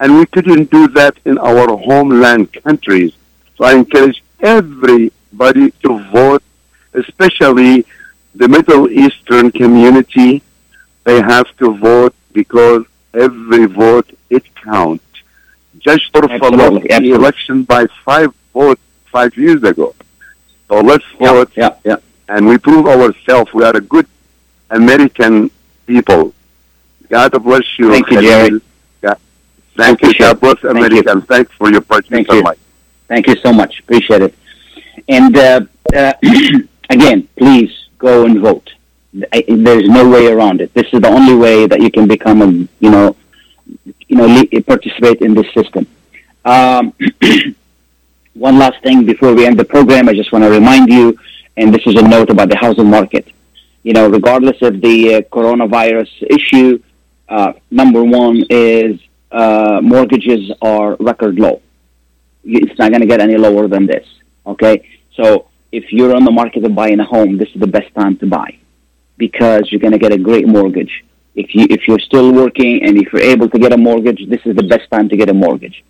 and 0.01 0.09
we 0.19 0.25
couldn't 0.35 0.67
do 0.71 0.83
that 0.99 1.15
in 1.31 1.37
our 1.49 1.67
homeland 1.89 2.47
countries. 2.67 3.13
So 3.57 3.61
I 3.71 3.73
encourage 3.83 4.19
everybody 4.41 5.67
to 5.85 5.91
vote, 6.19 6.43
especially 7.03 7.85
the 8.41 8.49
Middle 8.57 8.85
Eastern 9.05 9.47
community. 9.61 10.31
They 11.05 11.19
have 11.35 11.49
to 11.59 11.67
vote 11.89 12.15
because 12.33 12.83
every 13.27 13.67
vote 13.67 14.09
it 14.31 14.45
counts. 14.71 15.05
Judge 15.87 16.05
Torfa 16.13 16.35
Absolutely, 16.41 16.89
lost 16.89 17.03
the 17.03 17.11
election 17.21 17.57
by 17.75 17.83
five 18.09 18.31
votes 18.55 18.81
five 19.17 19.33
years 19.37 19.63
ago. 19.73 19.95
So 20.69 20.75
let's 20.81 21.05
vote, 21.19 21.51
Yeah, 21.55 21.75
yeah. 21.85 21.97
and 22.33 22.41
we 22.51 22.57
prove 22.69 22.87
ourselves 22.87 23.53
we 23.53 23.63
are 23.65 23.77
a 23.77 23.81
good 23.95 24.07
American 24.71 25.51
people. 25.89 26.33
God 27.09 27.33
bless 27.43 27.67
you. 27.79 27.91
Thank 27.91 28.11
you, 28.11 28.21
Jerry. 28.23 28.61
God- 29.01 29.19
Thank 29.77 30.03
you. 30.03 30.13
God 30.15 30.39
bless. 30.41 30.59
Thank 30.61 30.65
you. 30.65 30.71
America. 30.85 31.11
and 31.13 31.27
Thanks 31.27 31.51
for 31.59 31.71
your 31.71 31.81
Thank 31.81 31.89
participation. 32.09 32.35
you. 32.37 32.43
Mike. 32.43 32.59
Thank 33.09 33.27
you 33.27 33.37
so 33.37 33.53
much. 33.53 33.81
Appreciate 33.81 34.23
it. 34.23 34.35
And 35.09 35.37
uh, 35.37 35.61
uh, 35.97 36.13
again, 36.91 37.27
please 37.37 37.73
go 37.97 38.27
and 38.27 38.39
vote. 38.41 38.71
I, 39.33 39.43
there's 39.49 39.89
no 39.89 40.07
way 40.09 40.27
around 40.27 40.61
it. 40.61 40.73
This 40.75 40.87
is 40.93 41.01
the 41.01 41.09
only 41.09 41.35
way 41.35 41.67
that 41.67 41.81
you 41.81 41.91
can 41.91 42.07
become 42.07 42.43
a, 42.43 42.47
you 42.85 42.91
know, 42.95 43.17
you 44.09 44.17
know, 44.19 44.27
le- 44.27 44.63
participate 44.63 45.23
in 45.23 45.33
this 45.35 45.47
system. 45.55 45.87
Um, 46.45 46.93
one 48.35 48.59
last 48.59 48.83
thing 48.83 49.07
before 49.07 49.33
we 49.35 49.47
end 49.47 49.59
the 49.59 49.65
program, 49.65 50.09
I 50.11 50.13
just 50.13 50.31
want 50.33 50.45
to 50.45 50.51
remind 50.51 50.91
you, 50.93 51.19
and 51.57 51.75
this 51.75 51.83
is 51.87 51.95
a 51.97 52.03
note 52.03 52.29
about 52.31 52.51
the 52.51 52.57
housing 52.59 52.91
market. 52.91 53.27
You 53.89 53.95
know, 53.97 54.07
regardless 54.19 54.59
of 54.69 54.73
the 54.87 54.97
uh, 55.15 55.21
coronavirus 55.37 56.13
issue, 56.39 56.73
uh, 57.37 57.53
number 57.71 58.03
one 58.05 58.37
is 58.51 59.01
uh, 59.31 59.81
mortgages 59.83 60.43
are 60.63 60.97
record 61.11 61.37
low 61.39 61.57
it's 62.49 62.79
not 62.79 62.91
going 62.91 63.01
to 63.01 63.07
get 63.07 63.21
any 63.21 63.37
lower 63.37 63.69
than 63.69 63.87
this. 63.87 64.07
Okay, 64.47 64.89
so 65.15 65.49
if 65.71 65.93
you're 65.93 66.15
on 66.17 66.25
the 66.25 66.31
market 66.31 66.65
of 66.65 66.75
buying 66.75 67.01
a 67.01 67.05
home, 67.05 67.37
this 67.37 67.49
is 67.55 67.61
the 67.61 67.67
best 67.67 67.95
time 67.95 68.17
to 68.19 68.27
buy 68.27 68.57
because 69.17 69.71
you're 69.71 69.81
going 69.81 69.93
to 69.93 69.99
get 69.99 70.13
a 70.13 70.19
great 70.19 70.47
mortgage. 70.49 71.05
If 71.35 71.55
you 71.55 71.67
if 71.71 71.87
you're 71.87 71.99
still 71.99 72.33
working 72.33 72.83
and 72.83 72.97
if 72.97 73.13
you're 73.13 73.23
able 73.23 73.49
to 73.51 73.59
get 73.59 73.73
a 73.73 73.77
mortgage, 73.77 74.29
this 74.29 74.41
is 74.45 74.57
the 74.57 74.63
best 74.63 74.91
time 74.91 75.09
to 75.11 75.17
get 75.17 75.29
a 75.29 75.35
mortgage. 75.35 75.85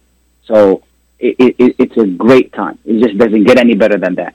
So 0.44 0.82
it, 1.18 1.36
it, 1.38 1.76
it's 1.78 1.96
a 1.96 2.06
great 2.06 2.52
time. 2.52 2.78
It 2.84 3.02
just 3.02 3.16
doesn't 3.16 3.44
get 3.44 3.58
any 3.58 3.74
better 3.74 3.98
than 3.98 4.14
that. 4.16 4.34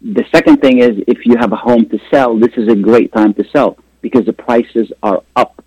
The 0.00 0.24
second 0.32 0.60
thing 0.60 0.78
is 0.78 1.02
if 1.06 1.26
you 1.26 1.36
have 1.38 1.52
a 1.52 1.56
home 1.56 1.88
to 1.90 1.98
sell, 2.10 2.38
this 2.38 2.52
is 2.56 2.68
a 2.68 2.76
great 2.76 3.12
time 3.12 3.34
to 3.34 3.44
sell 3.50 3.76
because 4.00 4.26
the 4.26 4.32
prices 4.32 4.92
are 5.02 5.22
up. 5.34 5.62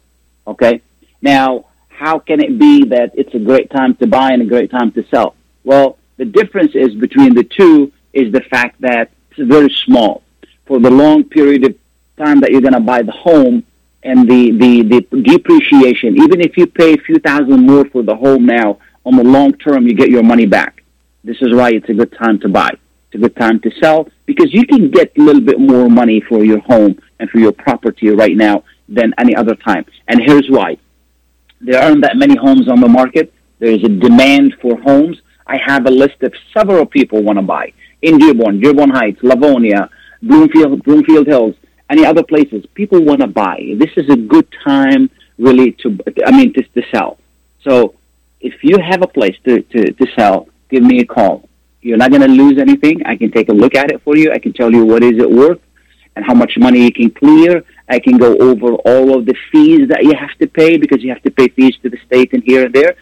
Okay, 0.48 0.82
now 1.22 1.66
how 1.90 2.18
can 2.18 2.42
it 2.42 2.58
be 2.58 2.86
that 2.86 3.12
it's 3.14 3.34
a 3.36 3.40
great 3.40 3.70
time 3.70 3.96
to 3.96 4.08
buy 4.08 4.32
and 4.32 4.42
a 4.42 4.46
great 4.46 4.72
time 4.72 4.92
to 4.94 5.06
sell? 5.10 5.36
Well, 5.64 5.98
the 6.18 6.26
difference 6.26 6.74
is 6.76 6.96
between 6.96 7.36
the 7.36 7.44
two 7.44 7.92
is 8.14 8.32
the 8.32 8.42
fact 8.42 8.82
that 8.82 9.12
it's 9.30 9.48
very 9.48 9.70
small. 9.70 10.24
For 10.66 10.80
the 10.80 10.90
long 10.90 11.24
period 11.24 11.64
of 11.66 11.76
time 12.18 12.40
that 12.42 12.52
you're 12.52 12.62
going 12.62 12.74
to 12.74 12.80
buy 12.80 13.02
the 13.02 13.12
home 13.12 13.64
and 14.04 14.28
the, 14.28 14.52
the, 14.52 14.82
the 14.84 15.22
depreciation, 15.22 16.18
even 16.22 16.42
if 16.42 16.58
you 16.58 16.66
pay 16.66 16.94
a 16.94 16.98
few 16.98 17.20
thousand 17.20 17.66
more 17.66 17.86
for 17.86 18.02
the 18.02 18.16
home 18.16 18.46
now, 18.46 18.80
on 19.06 19.16
the 19.16 19.24
long 19.24 19.54
term, 19.54 19.88
you 19.88 19.94
get 19.94 20.10
your 20.10 20.24
money 20.24 20.46
back. 20.46 20.84
This 21.24 21.38
is 21.42 21.54
why 21.54 21.72
it's 21.72 21.90
a 21.90 21.94
good 21.94 22.14
time 22.14 22.40
to 22.40 22.50
buy. 22.50 22.72
It's 23.12 23.22
a 23.22 23.28
good 23.28 23.36
time 23.36 23.60
to 23.60 23.72
sell 23.82 24.08
because 24.26 24.54
you 24.54 24.66
can 24.66 24.90
get 24.90 25.12
a 25.18 25.22
little 25.22 25.42
bit 25.42 25.60
more 25.60 25.90
money 25.90 26.22
for 26.30 26.46
your 26.46 26.60
home 26.60 26.98
and 27.20 27.30
for 27.30 27.40
your 27.40 27.52
property 27.52 28.08
right 28.10 28.38
now 28.38 28.64
than 28.88 29.14
any 29.18 29.36
other 29.36 29.54
time. 29.56 29.86
And 30.08 30.22
here's 30.26 30.48
why. 30.50 30.78
There 31.60 31.82
aren't 31.82 32.04
that 32.04 32.16
many 32.16 32.38
homes 32.38 32.70
on 32.70 32.80
the 32.80 32.88
market. 32.88 33.34
There 33.60 33.70
is 33.70 33.84
a 33.84 33.90
demand 33.90 34.56
for 34.62 34.80
homes. 34.80 35.18
I 35.46 35.58
have 35.66 35.88
a 35.88 35.92
list 35.92 36.24
of 36.24 36.34
several 36.58 36.86
people 36.86 37.22
want 37.22 37.38
to 37.38 37.44
buy 37.44 37.74
in 38.02 38.18
Dearborn, 38.18 38.62
Dearborn 38.62 38.92
Heights, 38.92 39.20
Livonia, 39.22 39.90
Bloomfield, 40.22 40.82
Bloomfield 40.84 41.28
Hills, 41.28 41.56
any 41.90 42.06
other 42.06 42.24
places. 42.24 42.66
People 42.76 43.04
want 43.04 43.20
to 43.20 43.28
buy. 43.28 43.76
This 43.78 43.92
is 43.98 44.10
a 44.10 44.16
good 44.16 44.48
time, 44.64 45.10
really, 45.38 45.74
to 45.84 46.00
I 46.26 46.32
mean, 46.32 46.54
to, 46.54 46.64
to 46.64 46.82
sell. 46.94 47.18
So, 47.68 47.96
if 48.40 48.64
you 48.64 48.78
have 48.80 49.02
a 49.04 49.08
place 49.08 49.36
to, 49.46 49.62
to, 49.62 49.92
to 49.92 50.08
sell, 50.18 50.48
give 50.70 50.82
me 50.82 51.02
a 51.02 51.06
call. 51.06 51.50
You're 51.82 51.98
not 51.98 52.12
going 52.12 52.22
to 52.22 52.28
lose 52.28 52.60
anything. 52.60 53.06
I 53.06 53.16
can 53.16 53.32
take 53.32 53.50
a 53.50 53.54
look 53.54 53.76
at 53.76 53.92
it 53.92 54.02
for 54.04 54.16
you. 54.16 54.32
I 54.32 54.40
can 54.40 54.54
tell 54.54 54.72
you 54.72 54.86
what 54.86 55.04
is 55.04 55.18
it 55.20 55.30
worth 55.30 55.60
and 56.16 56.26
how 56.26 56.34
much 56.34 56.58
money 56.58 56.84
you 56.84 56.92
can 56.92 57.10
clear. 57.10 57.64
I 57.90 58.00
can 58.00 58.18
go 58.18 58.38
over 58.38 58.74
all 58.86 59.18
of 59.18 59.26
the 59.26 59.36
fees 59.52 59.88
that 59.90 60.04
you 60.04 60.14
have 60.16 60.38
to 60.40 60.48
pay 60.48 60.78
because 60.78 61.02
you 61.02 61.10
have 61.10 61.24
to 61.24 61.32
pay 61.32 61.48
fees 61.50 61.76
to 61.84 61.90
the 61.90 61.98
state 62.06 62.34
and 62.34 62.44
here 62.44 62.66
and 62.66 62.74
there. 62.74 62.96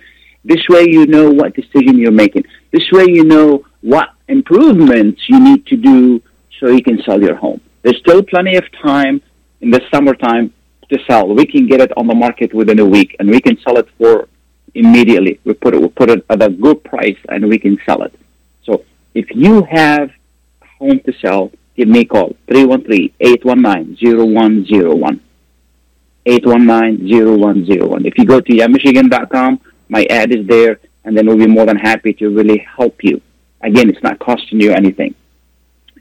This 0.46 0.64
way 0.70 0.86
you 0.88 1.06
know 1.06 1.30
what 1.30 1.56
decision 1.56 1.98
you're 1.98 2.12
making. 2.12 2.46
This 2.72 2.90
way 2.92 3.06
you 3.08 3.26
know 3.26 3.66
what 3.82 4.10
improvements 4.28 5.22
you 5.28 5.40
need 5.40 5.66
to 5.68 5.76
do 5.76 6.22
so 6.60 6.68
you 6.68 6.84
can 6.84 7.02
sell 7.04 7.22
your 7.22 7.36
home. 7.36 7.60
There's 7.82 7.98
still 7.98 8.24
plenty 8.24 8.56
of 8.56 8.64
time 8.82 9.22
in 9.62 9.72
the 9.72 9.82
summertime 9.94 10.54
to 10.90 11.00
sell. 11.10 11.28
We 11.28 11.46
can 11.46 11.68
get 11.68 11.82
it 11.82 11.92
on 11.98 12.08
the 12.08 12.16
market 12.16 12.54
within 12.54 12.80
a 12.80 12.86
week 12.86 13.16
and 13.20 13.30
we 13.30 13.42
can 13.42 13.58
sell 13.60 13.78
it 13.78 13.88
for 13.98 14.28
immediately. 14.74 15.40
We 15.44 15.54
put 15.54 15.74
it, 15.74 15.82
we 15.82 15.90
put 15.90 16.10
it 16.10 16.26
at 16.30 16.42
a 16.42 16.50
good 16.50 16.84
price 16.84 17.18
and 17.28 17.48
we 17.50 17.60
can 17.60 17.78
sell 17.86 18.04
it. 18.04 18.14
If 19.14 19.36
you 19.36 19.64
have 19.64 20.12
a 20.62 20.66
home 20.78 21.00
to 21.02 21.12
sell, 21.22 21.52
give 21.76 21.88
me 21.88 22.02
a 22.02 22.06
call, 22.06 22.36
313-819-0101. 22.48 25.20
819-0101. 26.26 28.06
If 28.06 28.18
you 28.18 28.26
go 28.26 28.42
to 28.42 28.52
yamichigan.com, 28.52 29.62
my 29.88 30.06
ad 30.10 30.32
is 30.32 30.48
there, 30.48 30.80
and 31.04 31.16
then 31.18 31.26
we'll 31.26 31.38
be 31.38 31.48
more 31.48 31.66
than 31.66 31.78
happy 31.78 32.14
to 32.14 32.30
really 32.30 32.60
help 32.60 33.04
you. 33.04 33.20
Again, 33.62 33.90
it's 33.90 34.04
not 34.04 34.20
costing 34.20 34.62
you 34.62 34.72
anything. 34.72 35.16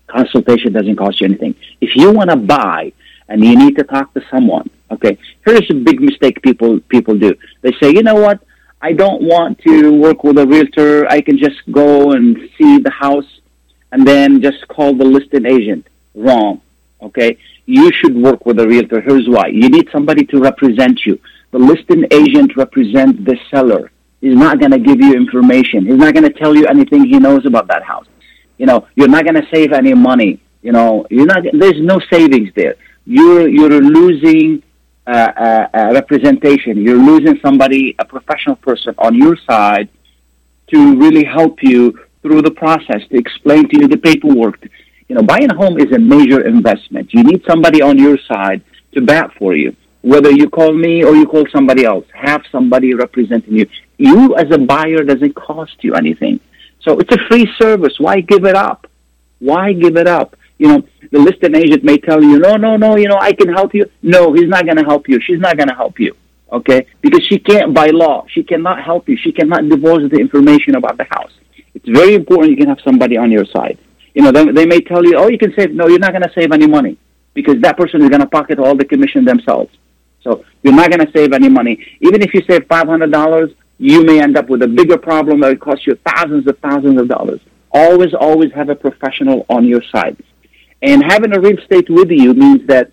Consultation 0.06 0.72
doesn't 0.72 0.96
cost 0.96 1.20
you 1.20 1.26
anything. 1.26 1.54
If 1.80 1.96
you 1.96 2.12
want 2.12 2.30
to 2.30 2.36
buy 2.36 2.92
and 3.28 3.44
you 3.44 3.56
need 3.56 3.76
to 3.76 3.84
talk 3.84 4.12
to 4.14 4.22
someone, 4.30 4.70
okay, 4.90 5.18
here's 5.44 5.70
a 5.70 5.74
big 5.74 6.00
mistake 6.00 6.40
people 6.42 6.80
people 6.80 7.18
do. 7.18 7.34
They 7.62 7.72
say, 7.72 7.90
you 7.90 8.02
know 8.02 8.14
what? 8.14 8.40
I 8.80 8.92
don't 8.92 9.22
want 9.22 9.58
to 9.60 9.92
work 9.92 10.22
with 10.22 10.38
a 10.38 10.46
realtor. 10.46 11.06
I 11.08 11.20
can 11.20 11.36
just 11.36 11.60
go 11.70 12.12
and 12.12 12.36
see 12.56 12.78
the 12.78 12.90
house 12.90 13.40
and 13.92 14.06
then 14.06 14.40
just 14.40 14.66
call 14.68 14.94
the 14.94 15.04
listing 15.04 15.46
agent. 15.46 15.86
Wrong. 16.14 16.60
Okay? 17.02 17.38
You 17.66 17.90
should 17.92 18.14
work 18.14 18.46
with 18.46 18.58
a 18.60 18.66
realtor. 18.66 19.00
Here's 19.00 19.28
why. 19.28 19.48
You 19.48 19.68
need 19.68 19.88
somebody 19.90 20.24
to 20.26 20.40
represent 20.40 21.04
you. 21.04 21.18
The 21.50 21.58
listing 21.58 22.04
agent 22.10 22.56
represents 22.56 23.24
the 23.24 23.36
seller. 23.50 23.90
He's 24.20 24.36
not 24.36 24.58
going 24.58 24.72
to 24.72 24.78
give 24.78 25.00
you 25.00 25.14
information. 25.14 25.86
He's 25.86 25.96
not 25.96 26.12
going 26.14 26.24
to 26.24 26.32
tell 26.32 26.54
you 26.56 26.66
anything 26.66 27.04
he 27.04 27.18
knows 27.18 27.46
about 27.46 27.68
that 27.68 27.82
house. 27.82 28.06
You 28.58 28.66
know, 28.66 28.86
you're 28.96 29.08
not 29.08 29.24
going 29.24 29.36
to 29.36 29.46
save 29.52 29.72
any 29.72 29.94
money. 29.94 30.40
You 30.62 30.72
know, 30.72 31.06
you're 31.10 31.26
not. 31.26 31.44
There's 31.52 31.80
no 31.80 32.00
savings 32.12 32.50
there. 32.56 32.74
You're 33.06 33.48
you're 33.48 33.80
losing 33.80 34.62
uh, 35.08 35.32
uh, 35.46 35.68
uh, 35.72 35.90
representation. 35.94 36.76
You're 36.76 37.02
losing 37.02 37.40
somebody, 37.40 37.96
a 37.98 38.04
professional 38.04 38.56
person 38.56 38.94
on 38.98 39.14
your 39.14 39.36
side, 39.48 39.88
to 40.66 40.98
really 40.98 41.24
help 41.24 41.62
you 41.62 41.98
through 42.20 42.42
the 42.42 42.50
process, 42.50 43.00
to 43.10 43.16
explain 43.16 43.68
to 43.70 43.80
you 43.80 43.88
the 43.88 43.96
paperwork. 43.96 44.58
You 45.08 45.14
know, 45.16 45.22
buying 45.22 45.50
a 45.50 45.54
home 45.54 45.78
is 45.78 45.90
a 45.92 45.98
major 45.98 46.46
investment. 46.46 47.14
You 47.14 47.22
need 47.22 47.42
somebody 47.48 47.80
on 47.80 47.96
your 47.96 48.18
side 48.18 48.62
to 48.92 49.00
bat 49.00 49.30
for 49.38 49.56
you. 49.56 49.74
Whether 50.02 50.30
you 50.30 50.50
call 50.50 50.74
me 50.74 51.02
or 51.02 51.14
you 51.16 51.26
call 51.26 51.46
somebody 51.50 51.86
else, 51.86 52.04
have 52.12 52.42
somebody 52.52 52.92
representing 52.92 53.54
you. 53.56 53.66
You 53.96 54.36
as 54.36 54.50
a 54.50 54.58
buyer 54.58 55.04
doesn't 55.04 55.34
cost 55.34 55.76
you 55.80 55.94
anything. 55.94 56.38
So 56.82 56.98
it's 56.98 57.14
a 57.14 57.18
free 57.28 57.48
service. 57.58 57.94
Why 57.98 58.20
give 58.20 58.44
it 58.44 58.56
up? 58.56 58.86
Why 59.38 59.72
give 59.72 59.96
it 59.96 60.06
up? 60.06 60.36
You 60.58 60.68
know, 60.68 60.82
the 61.10 61.18
listing 61.18 61.54
agent 61.54 61.84
may 61.84 61.98
tell 61.98 62.22
you, 62.22 62.38
no, 62.38 62.56
no, 62.56 62.76
no, 62.76 62.96
you 62.96 63.08
know, 63.08 63.18
I 63.20 63.32
can 63.32 63.48
help 63.48 63.74
you. 63.74 63.88
No, 64.02 64.32
he's 64.32 64.48
not 64.48 64.64
going 64.64 64.76
to 64.76 64.84
help 64.84 65.08
you. 65.08 65.20
She's 65.20 65.40
not 65.40 65.56
going 65.56 65.68
to 65.68 65.74
help 65.74 65.98
you. 65.98 66.14
Okay? 66.50 66.86
Because 67.00 67.24
she 67.24 67.38
can't, 67.38 67.72
by 67.72 67.88
law, 67.88 68.26
she 68.28 68.42
cannot 68.42 68.82
help 68.82 69.08
you. 69.08 69.16
She 69.16 69.32
cannot 69.32 69.68
divulge 69.68 70.10
the 70.10 70.18
information 70.18 70.74
about 70.74 70.96
the 70.96 71.04
house. 71.04 71.32
It's 71.74 71.88
very 71.88 72.14
important 72.14 72.50
you 72.50 72.56
can 72.56 72.68
have 72.68 72.80
somebody 72.84 73.16
on 73.16 73.30
your 73.30 73.44
side. 73.46 73.78
You 74.14 74.22
know, 74.22 74.32
they, 74.32 74.50
they 74.50 74.66
may 74.66 74.80
tell 74.80 75.04
you, 75.04 75.16
oh, 75.16 75.28
you 75.28 75.38
can 75.38 75.54
save. 75.54 75.72
No, 75.72 75.86
you're 75.86 76.00
not 76.00 76.10
going 76.10 76.22
to 76.22 76.32
save 76.34 76.50
any 76.50 76.66
money 76.66 76.98
because 77.34 77.60
that 77.60 77.76
person 77.76 78.02
is 78.02 78.08
going 78.08 78.20
to 78.20 78.26
pocket 78.26 78.58
all 78.58 78.74
the 78.74 78.84
commission 78.84 79.24
themselves. 79.24 79.70
So 80.22 80.44
you're 80.62 80.74
not 80.74 80.90
going 80.90 81.06
to 81.06 81.12
save 81.12 81.32
any 81.32 81.48
money. 81.48 81.86
Even 82.00 82.22
if 82.22 82.34
you 82.34 82.42
save 82.48 82.62
$500, 82.62 83.54
you 83.78 84.04
may 84.04 84.20
end 84.20 84.36
up 84.36 84.48
with 84.48 84.62
a 84.62 84.66
bigger 84.66 84.98
problem 84.98 85.40
that 85.40 85.48
will 85.50 85.56
cost 85.56 85.86
you 85.86 85.94
thousands 86.04 86.48
of 86.48 86.58
thousands 86.58 87.00
of 87.00 87.08
dollars. 87.08 87.40
always, 87.70 88.12
always 88.12 88.52
have 88.52 88.70
a 88.70 88.74
professional 88.74 89.46
on 89.48 89.64
your 89.64 89.82
side. 89.92 90.16
And 90.82 91.02
having 91.02 91.34
a 91.34 91.40
real 91.40 91.58
estate 91.58 91.90
with 91.90 92.10
you 92.10 92.34
means 92.34 92.66
that 92.68 92.92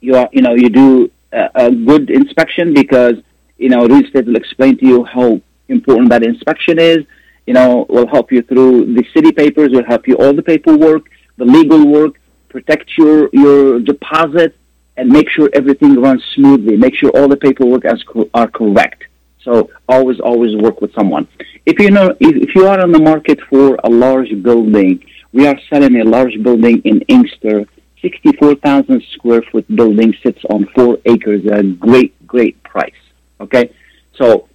you 0.00 0.14
are, 0.16 0.28
you 0.32 0.42
know, 0.42 0.54
you 0.54 0.68
do 0.68 1.10
a, 1.32 1.50
a 1.54 1.70
good 1.70 2.10
inspection 2.10 2.72
because, 2.72 3.16
you 3.58 3.68
know, 3.68 3.86
real 3.86 4.04
estate 4.04 4.26
will 4.26 4.36
explain 4.36 4.78
to 4.78 4.86
you 4.86 5.04
how 5.04 5.40
important 5.68 6.10
that 6.10 6.22
inspection 6.22 6.78
is. 6.78 7.04
You 7.46 7.54
know, 7.54 7.86
will 7.88 8.06
help 8.06 8.30
you 8.30 8.42
through 8.42 8.94
the 8.94 9.04
city 9.12 9.32
papers, 9.32 9.70
will 9.70 9.84
help 9.84 10.06
you 10.06 10.16
all 10.16 10.32
the 10.32 10.42
paperwork, 10.42 11.10
the 11.36 11.44
legal 11.44 11.86
work, 11.86 12.20
protect 12.48 12.96
your, 12.96 13.28
your 13.32 13.80
deposit, 13.80 14.56
and 14.96 15.08
make 15.08 15.28
sure 15.28 15.48
everything 15.52 16.00
runs 16.00 16.22
smoothly. 16.34 16.76
Make 16.76 16.94
sure 16.94 17.10
all 17.10 17.28
the 17.28 17.36
paperwork 17.36 17.84
is 17.84 18.02
co- 18.04 18.28
are 18.34 18.48
correct. 18.48 19.04
So 19.42 19.70
always, 19.88 20.20
always 20.20 20.54
work 20.56 20.80
with 20.80 20.92
someone. 20.94 21.26
If 21.66 21.78
you 21.80 21.90
know, 21.90 22.14
if, 22.20 22.36
if 22.36 22.54
you 22.54 22.66
are 22.66 22.80
on 22.80 22.92
the 22.92 22.98
market 22.98 23.40
for 23.48 23.78
a 23.82 23.88
large 23.88 24.42
building, 24.42 25.02
we 25.32 25.46
are 25.46 25.58
selling 25.68 26.00
a 26.00 26.04
large 26.04 26.42
building 26.42 26.80
in 26.82 27.00
Inkster, 27.02 27.66
64,000 28.02 29.02
square 29.12 29.42
foot 29.42 29.66
building 29.74 30.14
sits 30.22 30.42
on 30.50 30.66
four 30.74 30.98
acres 31.04 31.46
at 31.46 31.60
a 31.60 31.62
great, 31.62 32.26
great 32.26 32.60
price. 32.62 32.92
Okay, 33.40 33.72
so 34.14 34.48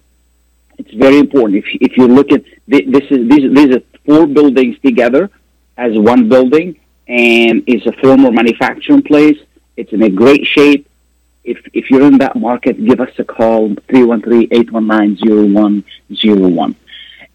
it's 0.78 0.92
very 0.92 1.18
important. 1.18 1.64
If 1.64 1.66
if 1.80 1.96
you 1.96 2.06
look 2.08 2.30
at 2.32 2.44
thi- 2.68 2.90
this 2.90 3.04
is 3.10 3.28
these 3.28 3.52
these 3.54 3.76
are 3.76 3.82
four 4.04 4.26
buildings 4.26 4.76
together 4.84 5.30
as 5.76 5.96
one 5.98 6.28
building, 6.28 6.76
and 7.08 7.62
it's 7.66 7.86
a 7.86 7.92
former 8.02 8.30
manufacturing 8.30 9.02
place. 9.02 9.38
It's 9.76 9.92
in 9.92 10.02
a 10.02 10.10
great 10.10 10.46
shape. 10.46 10.88
If 11.44 11.58
if 11.72 11.90
you're 11.90 12.06
in 12.06 12.18
that 12.18 12.36
market, 12.36 12.84
give 12.84 13.00
us 13.00 13.10
a 13.18 13.24
call 13.24 13.70
313-819-0101. 13.88 16.74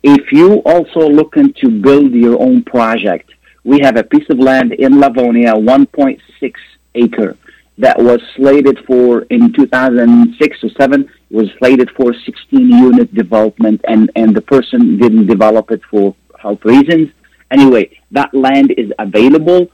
If 0.03 0.31
you 0.31 0.55
also 0.65 1.07
looking 1.07 1.53
to 1.61 1.69
build 1.69 2.11
your 2.11 2.41
own 2.41 2.63
project, 2.63 3.31
we 3.63 3.79
have 3.81 3.97
a 3.97 4.03
piece 4.03 4.27
of 4.29 4.39
land 4.39 4.73
in 4.73 4.99
Livonia, 4.99 5.53
1.6 5.53 6.53
acre, 6.95 7.37
that 7.77 7.97
was 7.97 8.21
slated 8.35 8.79
for 8.85 9.21
in 9.23 9.53
2006 9.53 10.63
or 10.63 10.69
7 10.69 11.01
it 11.01 11.35
was 11.35 11.49
slated 11.57 11.89
for 11.91 12.13
16 12.13 12.69
unit 12.69 13.13
development 13.13 13.81
and 13.87 14.11
and 14.15 14.35
the 14.35 14.41
person 14.41 14.97
didn't 14.97 15.25
develop 15.25 15.71
it 15.71 15.81
for 15.89 16.15
health 16.39 16.63
reasons. 16.65 17.09
Anyway 17.49 17.89
that 18.11 18.33
land 18.33 18.73
is 18.77 18.91
available. 18.99 19.67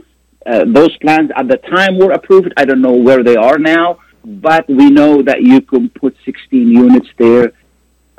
Uh, 0.45 0.63
those 0.65 0.95
plans 0.97 1.31
at 1.35 1.47
the 1.47 1.57
time 1.57 1.97
were 1.97 2.11
approved. 2.11 2.53
I 2.55 2.63
don't 2.65 2.81
know 2.81 2.93
where 2.93 3.23
they 3.23 3.35
are 3.35 3.57
now 3.57 3.99
but 4.23 4.67
we 4.69 4.89
know 4.89 5.21
that 5.21 5.41
you 5.41 5.59
can 5.61 5.89
put 5.89 6.15
16 6.23 6.69
units 6.69 7.09
there 7.17 7.51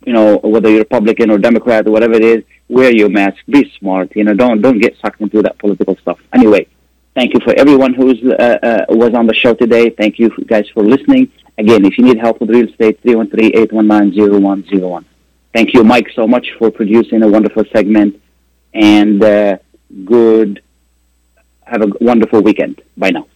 you 0.04 0.12
know 0.12 0.38
whether 0.38 0.68
you're 0.68 0.80
Republican 0.80 1.30
or 1.30 1.38
Democrat 1.38 1.86
or 1.86 1.92
whatever 1.92 2.14
it 2.14 2.24
is. 2.24 2.44
Wear 2.69 2.91
your 2.91 3.09
mask. 3.09 3.37
Be 3.49 3.71
smart. 3.77 4.15
You 4.15 4.23
know, 4.23 4.33
don't 4.33 4.61
don't 4.61 4.79
get 4.79 4.97
sucked 5.01 5.21
into 5.21 5.41
that 5.41 5.57
political 5.57 5.97
stuff. 5.97 6.19
Anyway. 6.33 6.67
Thank 7.15 7.33
you 7.33 7.39
for 7.41 7.53
everyone 7.57 7.93
who's 7.93 8.23
uh, 8.23 8.59
uh, 8.63 8.85
was 8.89 9.13
on 9.13 9.27
the 9.27 9.33
show 9.33 9.53
today. 9.53 9.89
Thank 9.89 10.19
you 10.19 10.29
guys 10.45 10.69
for 10.69 10.83
listening. 10.83 11.29
Again, 11.57 11.83
if 11.83 11.97
you 11.97 12.05
need 12.05 12.17
help 12.17 12.39
with 12.39 12.49
real 12.49 12.69
estate, 12.69 13.03
313-819-0101. 13.03 15.03
Thank 15.53 15.73
you, 15.73 15.83
Mike, 15.83 16.07
so 16.15 16.25
much 16.27 16.51
for 16.57 16.71
producing 16.71 17.23
a 17.23 17.27
wonderful 17.27 17.65
segment. 17.73 18.21
And 18.73 19.21
uh, 19.21 19.57
good, 20.05 20.61
have 21.65 21.81
a 21.81 21.87
wonderful 21.99 22.41
weekend. 22.41 22.81
Bye 22.95 23.09
now. 23.09 23.27